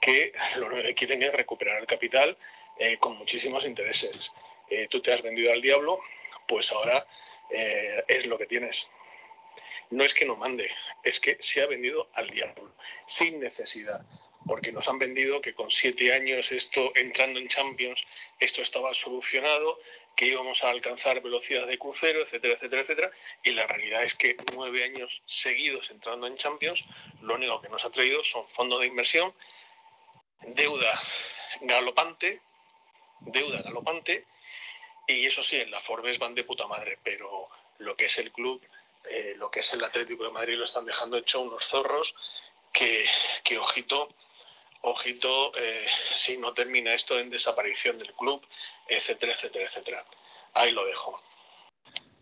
[0.00, 2.36] que lo que quieren es recuperar el capital
[2.78, 4.30] eh, con muchísimos intereses.
[4.68, 6.00] Eh, tú te has vendido al diablo,
[6.48, 7.06] pues ahora
[7.50, 8.88] eh, es lo que tienes.
[9.90, 10.70] No es que no mande,
[11.04, 12.74] es que se ha vendido al diablo,
[13.06, 14.04] sin necesidad,
[14.46, 18.04] porque nos han vendido que con siete años esto entrando en Champions,
[18.40, 19.78] esto estaba solucionado,
[20.16, 23.10] que íbamos a alcanzar velocidad de crucero, etcétera, etcétera, etcétera,
[23.44, 26.84] y la realidad es que nueve años seguidos entrando en Champions,
[27.22, 29.32] lo único que nos ha traído son fondos de inversión,
[30.42, 31.00] deuda
[31.60, 32.40] galopante,
[33.20, 34.24] deuda galopante,
[35.06, 38.32] y eso sí, en la Forbes van de puta madre, pero lo que es el
[38.32, 38.60] club,
[39.08, 42.14] eh, lo que es el Atlético de Madrid lo están dejando hecho unos zorros
[42.72, 43.04] que,
[43.44, 44.08] que ojito,
[44.82, 48.42] ojito, eh, si no termina esto en desaparición del club,
[48.88, 50.04] etcétera, etcétera, etcétera.
[50.54, 51.20] Ahí lo dejo.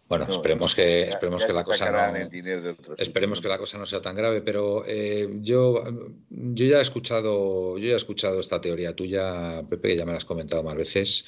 [0.07, 3.87] Bueno, No, esperemos que, esperemos ya que la cosa no, esperemos que la cosa no
[3.87, 5.83] sea tan grave, pero eh, yo,
[6.29, 10.13] yo ya he escuchado, yo ya he escuchado esta teoría tuya, Pepe, que ya me
[10.13, 11.27] la has comentado más veces,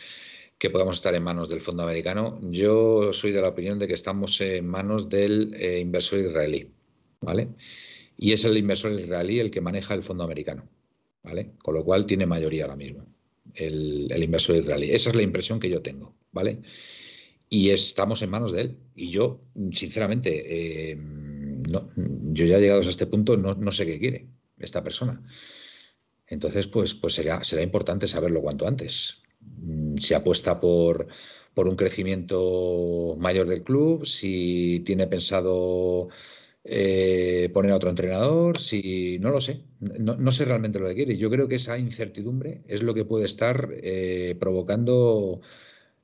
[0.59, 2.39] que podamos estar en manos del fondo americano.
[2.51, 6.71] Yo soy de la opinión de que estamos en manos del eh, inversor israelí,
[7.21, 7.49] ¿vale?
[8.17, 10.69] Y es el inversor israelí el que maneja el fondo americano,
[11.23, 11.53] ¿vale?
[11.59, 13.07] Con lo cual tiene mayoría ahora mismo,
[13.55, 14.91] el, inversor israelí.
[14.91, 16.63] Esa es la impresión que yo tengo, ¿vale?
[17.49, 18.77] y estamos en manos de él.
[18.97, 19.41] Y yo,
[19.73, 20.99] sinceramente, eh,
[22.33, 24.27] yo ya llegados a este punto no, no sé qué quiere
[24.59, 25.23] esta persona.
[26.27, 29.23] Entonces, pues, pues será, será importante saberlo cuanto antes.
[29.59, 31.07] Mm, Si apuesta por,
[31.55, 36.09] por un crecimiento mayor del club, si tiene pensado
[36.65, 41.17] eh, poner a otro entrenador, si no lo sé, no, sé realmente lo que quiere.
[41.17, 45.41] Yo creo que esa incertidumbre es lo que puede estar eh, provocando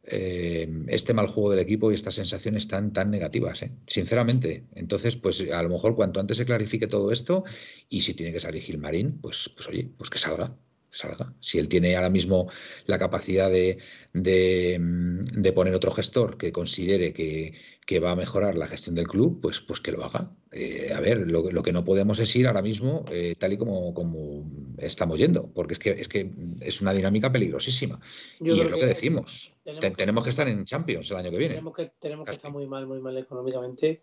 [0.04, 4.66] eh, este mal juego del equipo y estas sensaciones tan, tan negativas, sinceramente.
[4.74, 7.44] Entonces, pues a lo mejor cuanto antes se clarifique todo esto
[7.88, 10.56] y si tiene que salir Gilmarín, pues, pues oye, pues que salga,
[10.92, 11.34] salga.
[11.40, 12.48] Si él tiene ahora mismo
[12.86, 13.78] la capacidad de,
[14.12, 17.54] de, mm, de poner otro gestor que considere que,
[17.86, 20.30] que, va a mejorar la gestión del club, pues, pues que lo haga.
[20.52, 23.56] Eh, a ver, lo, lo, que no podemos es ir ahora mismo eh, tal y
[23.56, 27.98] como, como estamos yendo, porque es que, es que es una dinámica peligrosísima.
[28.38, 29.54] Yo y es lo que, decimos.
[29.64, 31.54] tenemos Te- que- tenemos que estar en Champions el año que viene.
[31.54, 34.02] Tenemos que, tenemos que estar muy mal, muy mal económicamente,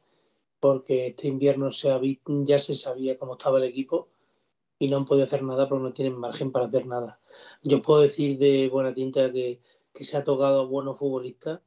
[0.60, 1.90] porque este invierno se
[2.44, 4.10] ya se sabía cómo estaba el equipo
[4.80, 7.20] y no han podido hacer nada porque no tienen margen para hacer nada.
[7.62, 9.60] Yo puedo decir de buena tinta que,
[9.94, 11.60] que se ha tocado a buenos futbolistas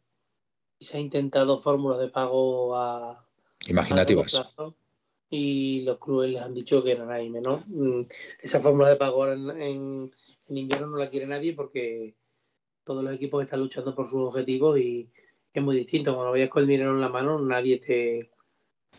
[0.78, 3.24] y se ha intentado fórmulas de pago a,
[3.68, 4.32] Imaginativas.
[4.32, 4.74] plazo
[5.30, 7.62] y los clubes les han dicho que eran ahí menos.
[7.66, 8.02] Mm,
[8.42, 10.14] Esa fórmula de pago ahora en, en,
[10.48, 12.14] en invierno no la quiere nadie porque
[12.84, 15.08] todos los equipos están luchando por sus objetivos y
[15.52, 16.14] es muy distinto.
[16.14, 18.30] Cuando vayas con el dinero en la mano, nadie te,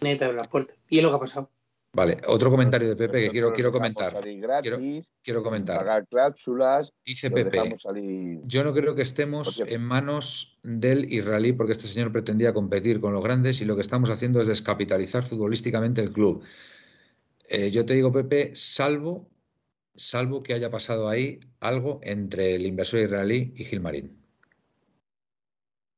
[0.02, 0.78] nadie te abre las puertas.
[0.90, 1.50] Y es lo que ha pasado.
[1.96, 4.12] Vale, otro comentario de Pepe que quiero, quiero comentar.
[4.40, 5.78] gratis, Quiero sin comentar.
[5.78, 8.40] pagar cláusulas, Dice Pepe, salir.
[8.46, 13.14] yo no creo que estemos en manos del israelí porque este señor pretendía competir con
[13.14, 16.44] los grandes y lo que estamos haciendo es descapitalizar futbolísticamente el club.
[17.48, 19.30] Eh, yo te digo, Pepe, salvo,
[19.94, 24.18] salvo que haya pasado ahí algo entre el inversor israelí y Gilmarín.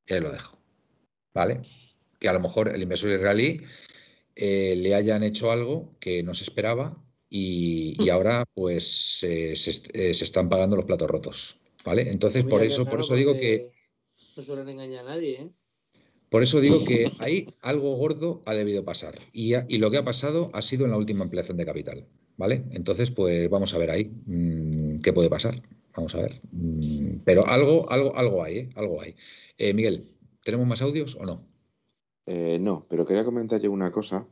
[0.07, 0.57] Y ahí lo dejo.
[1.33, 1.61] ¿Vale?
[2.19, 3.61] Que a lo mejor el inversor israelí
[4.35, 9.71] eh, le hayan hecho algo que no se esperaba y, y ahora pues eh, se,
[9.93, 11.57] eh, se están pagando los platos rotos.
[11.83, 12.09] ¿Vale?
[12.09, 13.69] Entonces, Mira por eso, por eso digo que
[14.35, 15.49] No suelen engañar a nadie, ¿eh?
[16.29, 19.19] por eso digo que ahí algo gordo ha debido pasar.
[19.31, 22.05] Y, ha- y lo que ha pasado ha sido en la última ampliación de capital.
[22.37, 22.65] ¿Vale?
[22.71, 25.61] Entonces, pues vamos a ver ahí mm, qué puede pasar.
[25.95, 26.41] Vamos a ver.
[26.51, 28.69] Mm, pero algo, algo, algo hay, ¿eh?
[28.75, 29.15] Algo hay.
[29.57, 30.09] Eh, Miguel,
[30.43, 31.47] ¿tenemos más audios o no?
[32.25, 34.25] Eh, no, pero quería comentar yo una cosa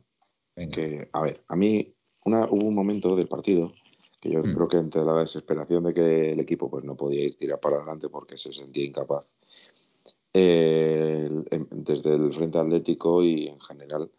[0.56, 0.72] Venga.
[0.72, 1.94] que, a ver, a mí
[2.24, 3.72] una, hubo un momento del partido
[4.20, 4.54] que yo Mm.
[4.54, 7.76] creo que entre la desesperación de que el equipo pues no podía ir tirar para
[7.76, 9.26] adelante porque se sentía incapaz,
[10.32, 14.10] eh, el- em- desde el Frente Atlético y en general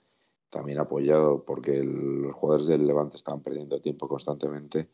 [0.49, 4.87] también apoyado porque el- los jugadores del Levante estaban perdiendo tiempo constantemente,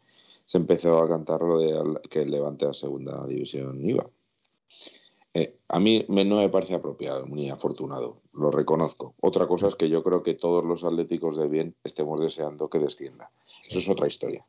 [0.46, 4.10] se empezó a cantar lo de que el Levante a segunda división iba.
[5.34, 9.16] Eh, a mí no me parece apropiado ni afortunado, lo reconozco.
[9.22, 12.80] Otra cosa es que yo creo que todos los atléticos de bien estemos deseando que
[12.80, 13.32] descienda.
[13.70, 14.46] Eso es otra historia.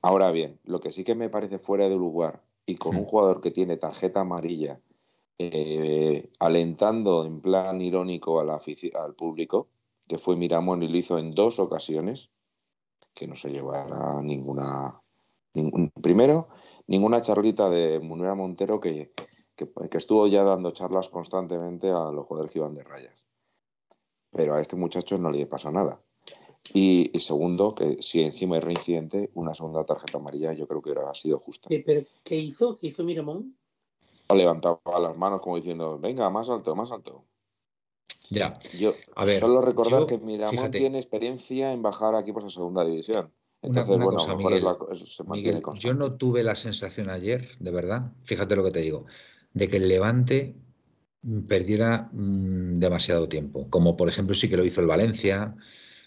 [0.00, 3.40] Ahora bien, lo que sí que me parece fuera de lugar y con un jugador
[3.40, 4.80] que tiene tarjeta amarilla,
[5.38, 9.68] eh, alentando en plan irónico al público,
[10.08, 12.30] que fue Miramón y lo hizo en dos ocasiones,
[13.14, 15.00] que no se llevará ninguna.
[16.00, 16.48] primero,
[16.86, 19.12] ninguna charlita de Munera Montero que,
[19.56, 23.26] que, estuvo ya dando charlas constantemente a los jugadores que iban de rayas.
[24.30, 26.00] Pero a este muchacho no le pasa nada.
[26.74, 31.12] Y, segundo, que si encima hay reincidente, una segunda tarjeta amarilla yo creo que hubiera
[31.14, 31.68] sido justa.
[31.68, 32.78] ¿Pero qué hizo?
[32.78, 33.56] ¿Qué hizo Miramón?
[34.32, 37.24] Levantaba las manos como diciendo, venga, más alto, más alto.
[38.30, 38.58] Ya.
[38.78, 43.30] Yo a ver, solo recordar que Miramón tiene experiencia en bajar equipos a segunda división.
[43.60, 48.72] Entonces, bueno, cosa, Miguel, yo no tuve la sensación ayer, de verdad, fíjate lo que
[48.72, 49.06] te digo,
[49.54, 50.56] de que el Levante
[51.48, 55.54] perdiera mm, demasiado tiempo, como por ejemplo sí que lo hizo el Valencia,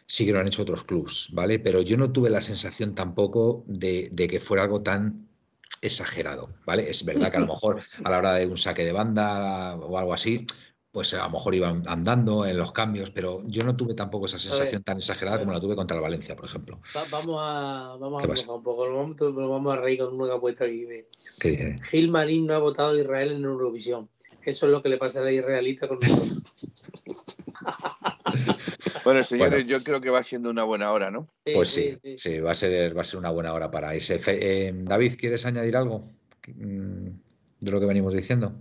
[0.07, 1.59] sí que lo han hecho otros clubes, ¿vale?
[1.59, 5.27] Pero yo no tuve la sensación tampoco de, que fuera algo tan
[5.81, 6.89] exagerado, ¿vale?
[6.89, 9.97] Es verdad que a lo mejor a la hora de un saque de banda o
[9.97, 10.45] algo así,
[10.95, 14.39] pues a lo mejor iban andando en los cambios, pero yo no tuve tampoco esa
[14.39, 16.79] sensación tan exagerada como la tuve contra el Valencia, por ejemplo.
[17.11, 18.89] vamos a, vamos a un poco,
[19.19, 20.87] vamos a reír con una que ha puesto aquí.
[21.37, 24.07] ¿Qué Gil Marín no ha votado a Israel en Eurovisión.
[24.41, 26.43] Eso es lo que le pasa a la israelita con nosotros.
[29.03, 31.27] Bueno, señores, yo creo que va siendo una buena hora, ¿no?
[31.53, 34.19] pues sí, sí, va, a ser, va a ser una buena hora para ese.
[34.27, 36.03] Eh, David, ¿quieres añadir algo
[36.47, 37.09] mm,
[37.59, 38.55] de lo que venimos diciendo?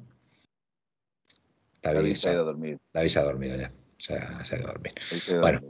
[1.92, 2.78] David, se ha ido a dormir.
[2.92, 3.72] David se ha dormido ya.
[3.96, 4.94] Se ha, ido a dormir.
[5.40, 5.60] Bueno,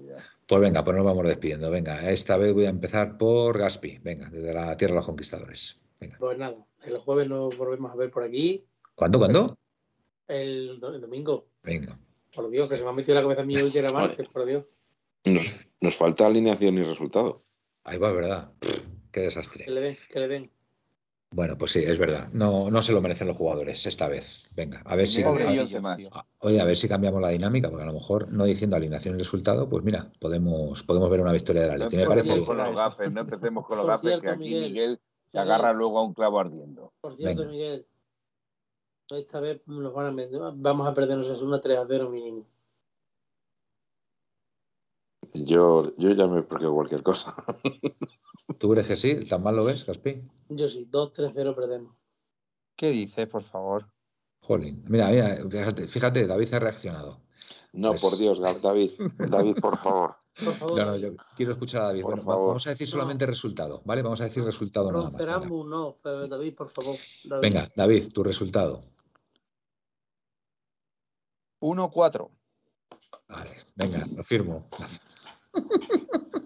[0.47, 1.71] pues venga, pues nos vamos despidiendo.
[1.71, 3.99] Venga, esta vez voy a empezar por Gaspi.
[4.03, 5.81] Venga, desde la Tierra de los Conquistadores.
[6.01, 6.17] Venga.
[6.19, 8.65] Pues nada, el jueves nos volvemos a ver por aquí.
[8.95, 9.59] ¿Cuándo, cuándo?
[10.29, 11.49] El, el domingo.
[11.63, 11.99] Venga.
[12.35, 14.45] Por Dios, que se me ha metido la cabeza mía hoy que era martes, por
[14.45, 14.65] Dios.
[15.81, 17.45] Nos, falta alineación y resultado.
[17.85, 18.53] Ahí va, ¿verdad?
[19.13, 19.65] qué desastre.
[19.65, 20.51] Que le den, que le den.
[21.35, 22.29] Bueno, pues sí, es verdad.
[22.33, 24.45] No, no se lo merecen los jugadores esta vez.
[24.55, 25.25] Venga, a ver si.
[25.25, 29.19] oye, a ver si cambiamos la dinámica, porque a lo mejor no diciendo alineación y
[29.19, 31.97] resultado, pues mira, podemos, podemos ver una victoria de la Leti.
[31.97, 32.41] me parece.
[32.45, 36.05] Con los gafes, no empecemos con los gafes, que aquí Miguel, se agarra luego a
[36.05, 36.93] un clavo ardiendo.
[37.01, 37.85] Por cierto, Miguel,
[39.11, 42.47] esta vez nos van a vamos a perdernos una 3 a 0 mínimo.
[45.33, 47.35] Yo, yo ya me explico cualquier cosa.
[48.59, 49.15] ¿Tú crees que sí?
[49.27, 50.23] ¿Tan mal lo ves, Caspi?
[50.49, 51.97] Yo sí, 2-3-0 perdemos.
[52.77, 53.91] ¿Qué dices, por favor?
[54.41, 54.85] Jolín.
[54.89, 57.23] Mira, mira, fíjate, fíjate, David ha reaccionado.
[57.73, 58.91] No, pues por Dios, David.
[59.17, 60.17] David, por favor.
[60.45, 60.79] Por favor.
[60.79, 62.03] No, no, yo quiero escuchar a David.
[62.03, 64.03] bueno, vamos a decir solamente resultado, ¿vale?
[64.03, 65.51] Vamos a decir resultado no, nada más.
[65.51, 66.97] no, David, por favor.
[67.41, 68.85] Venga, David, tu resultado.
[71.61, 72.31] 1-4.
[73.29, 74.69] Vale, venga, lo firmo.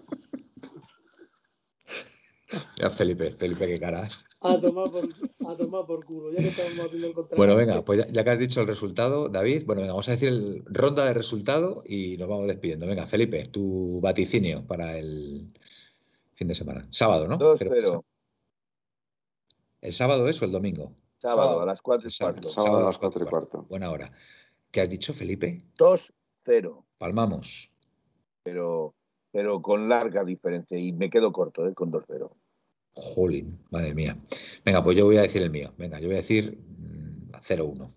[2.77, 4.07] Ya, Felipe, Felipe, qué cara.
[4.41, 5.03] A tomar por,
[5.47, 8.39] a tomar por culo, ya que estamos haciendo el Bueno, venga, pues ya, que has
[8.39, 12.27] dicho el resultado, David, bueno, venga, vamos a decir el, ronda de resultado y nos
[12.27, 12.87] vamos despidiendo.
[12.87, 15.51] Venga, Felipe, tu vaticinio para el
[16.33, 16.87] fin de semana.
[16.89, 17.37] Sábado, ¿no?
[17.37, 18.03] 2-0.
[19.81, 20.93] ¿El sábado es o el domingo?
[21.17, 22.47] Sábado, a las 4 y cuarto.
[22.47, 23.65] Sábado, a las 4 y cuarto.
[23.69, 24.11] Buena hora.
[24.71, 25.65] ¿Qué has dicho, Felipe?
[25.77, 26.85] 2-0.
[26.97, 27.71] Palmamos.
[28.43, 28.95] Pero,
[29.31, 31.73] pero con larga diferencia y me quedo corto, ¿eh?
[31.73, 32.31] Con 2-0.
[32.93, 34.17] Jolín, madre mía.
[34.65, 35.71] Venga, pues yo voy a decir el mío.
[35.77, 36.57] Venga, yo voy a decir
[37.31, 37.87] 0-1.
[37.87, 37.91] Mm,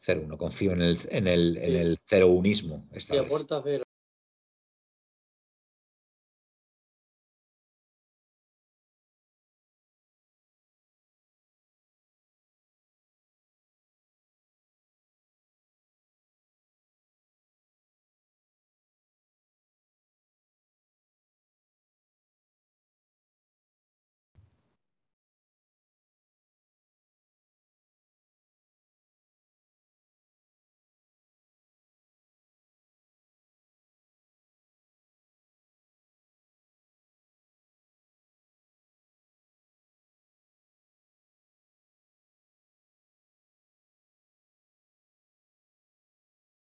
[0.00, 0.36] 0-1.
[0.36, 2.86] Confío en el, en el, en el 0-1ismo.
[2.92, 3.28] Esta vez.
[3.28, 3.84] Puerta cero.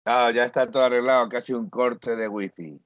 [0.07, 2.81] No, ya está todo arreglado, casi un corte de wifi.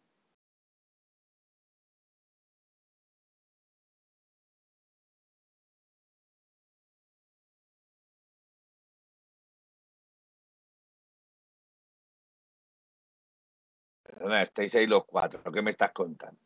[14.03, 16.41] Perdona, estáis ahí los cuatro, ¿qué me estás contando?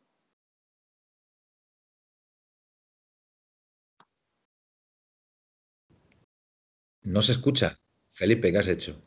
[7.03, 7.77] No se escucha.
[8.09, 9.01] Felipe, ¿qué has hecho?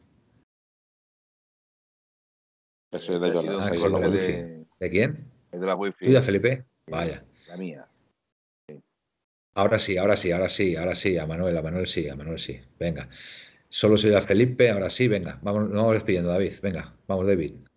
[2.90, 5.30] Eso es de, de, de, quién?
[5.52, 6.06] Es de la wifi.
[6.06, 6.64] ¿Tuya, Felipe?
[6.86, 7.22] Vaya.
[7.46, 7.86] La mía.
[9.54, 12.38] Ahora sí, ahora sí, ahora sí, ahora sí, a Manuel, a Manuel sí, a Manuel
[12.38, 12.60] sí.
[12.78, 13.08] Venga.
[13.68, 15.38] Solo soy a Felipe, ahora sí, venga.
[15.42, 16.52] Vamos, vamos despidiendo, David.
[16.62, 17.67] Venga, vamos, David.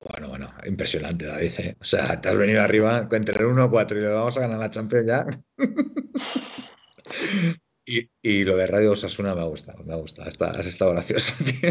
[0.00, 1.52] Bueno, bueno, impresionante, David.
[1.58, 1.76] ¿eh?
[1.80, 4.70] O sea, te has venido arriba entre el 1-4 y lo vamos a ganar la
[4.70, 5.26] Champions ya.
[7.84, 10.28] y, y, lo de Radio Osasuna me ha gustado, me ha gustado.
[10.28, 11.70] has estado gracioso, tío.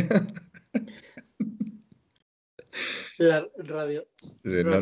[3.18, 4.08] La radio.
[4.44, 4.82] radio no,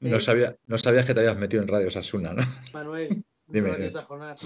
[0.00, 2.42] no, sabía, no sabías que te habías metido en Radio Osasuna, ¿no?
[2.72, 4.36] Manuel, Dime, Radio Tajonar.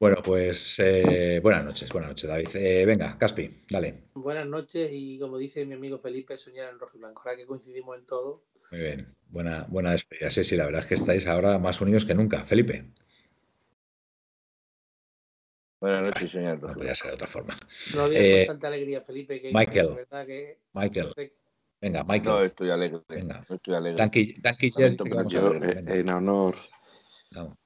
[0.00, 2.48] Bueno, pues eh, buenas noches, buenas noches, David.
[2.56, 4.04] Eh, venga, Caspi, dale.
[4.14, 7.20] Buenas noches y como dice mi amigo Felipe, soñar en rojo y blanco.
[7.22, 8.42] Ahora que coincidimos en todo.
[8.70, 10.30] Muy bien, buena, buena despedida.
[10.30, 12.42] Sí, sí, la verdad es que estáis ahora más unidos que nunca.
[12.44, 12.90] Felipe.
[15.82, 16.62] Buenas noches, señor.
[16.62, 17.58] No podía ser de otra forma.
[17.94, 19.42] No había eh, bastante alegría, Felipe.
[19.42, 19.88] Que Michael.
[20.24, 20.60] Que...
[20.72, 21.12] Michael.
[21.78, 22.36] Venga, Michael.
[22.36, 23.00] No, estoy alegre.
[23.06, 23.44] Venga.
[23.46, 23.98] No estoy alegre.
[23.98, 24.72] Tanqui, Tanqui
[25.28, 26.56] yo, en honor.
[27.32, 27.58] No.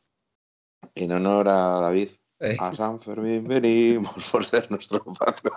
[0.97, 2.09] En honor a David.
[2.59, 5.53] A San Fermín venimos por ser nuestro patrón.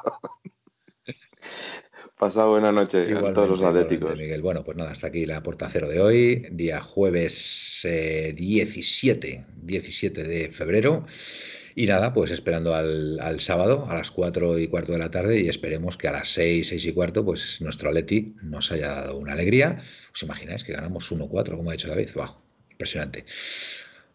[2.18, 4.16] Pasado buena noche a todos los atléticos.
[4.18, 4.42] Miguel.
[4.42, 10.24] Bueno, pues nada, hasta aquí la puerta cero de hoy, día jueves 17, eh, 17
[10.24, 11.06] de febrero.
[11.76, 15.48] Y nada, pues esperando al, sábado a las 4 y cuarto de la tarde y
[15.48, 19.34] esperemos que a las 6, 6 y cuarto, pues nuestro Atleti nos haya dado una
[19.34, 19.78] alegría.
[20.12, 22.10] ¿Os imagináis que ganamos 1-4, como ha dicho David?
[22.16, 22.36] ¡Wow!
[22.72, 23.26] Impresionante.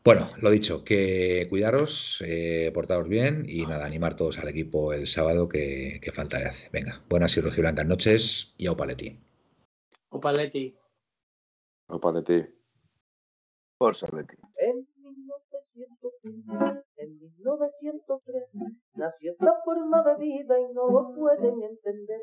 [0.04, 5.06] Bueno, lo dicho, que cuidaros, eh, portaros bien y nada, animar todos al equipo el
[5.06, 6.68] sábado que, falta de hace.
[6.72, 9.20] Venga, buenas y rojiblancas noches y a Opaleti.
[10.08, 10.76] Opaleti.
[11.86, 12.42] Opaleti.
[13.78, 14.36] Por Saleti.
[14.56, 14.88] En
[17.36, 18.44] 1903
[18.94, 22.22] nació esta forma de vida y no lo pueden entender.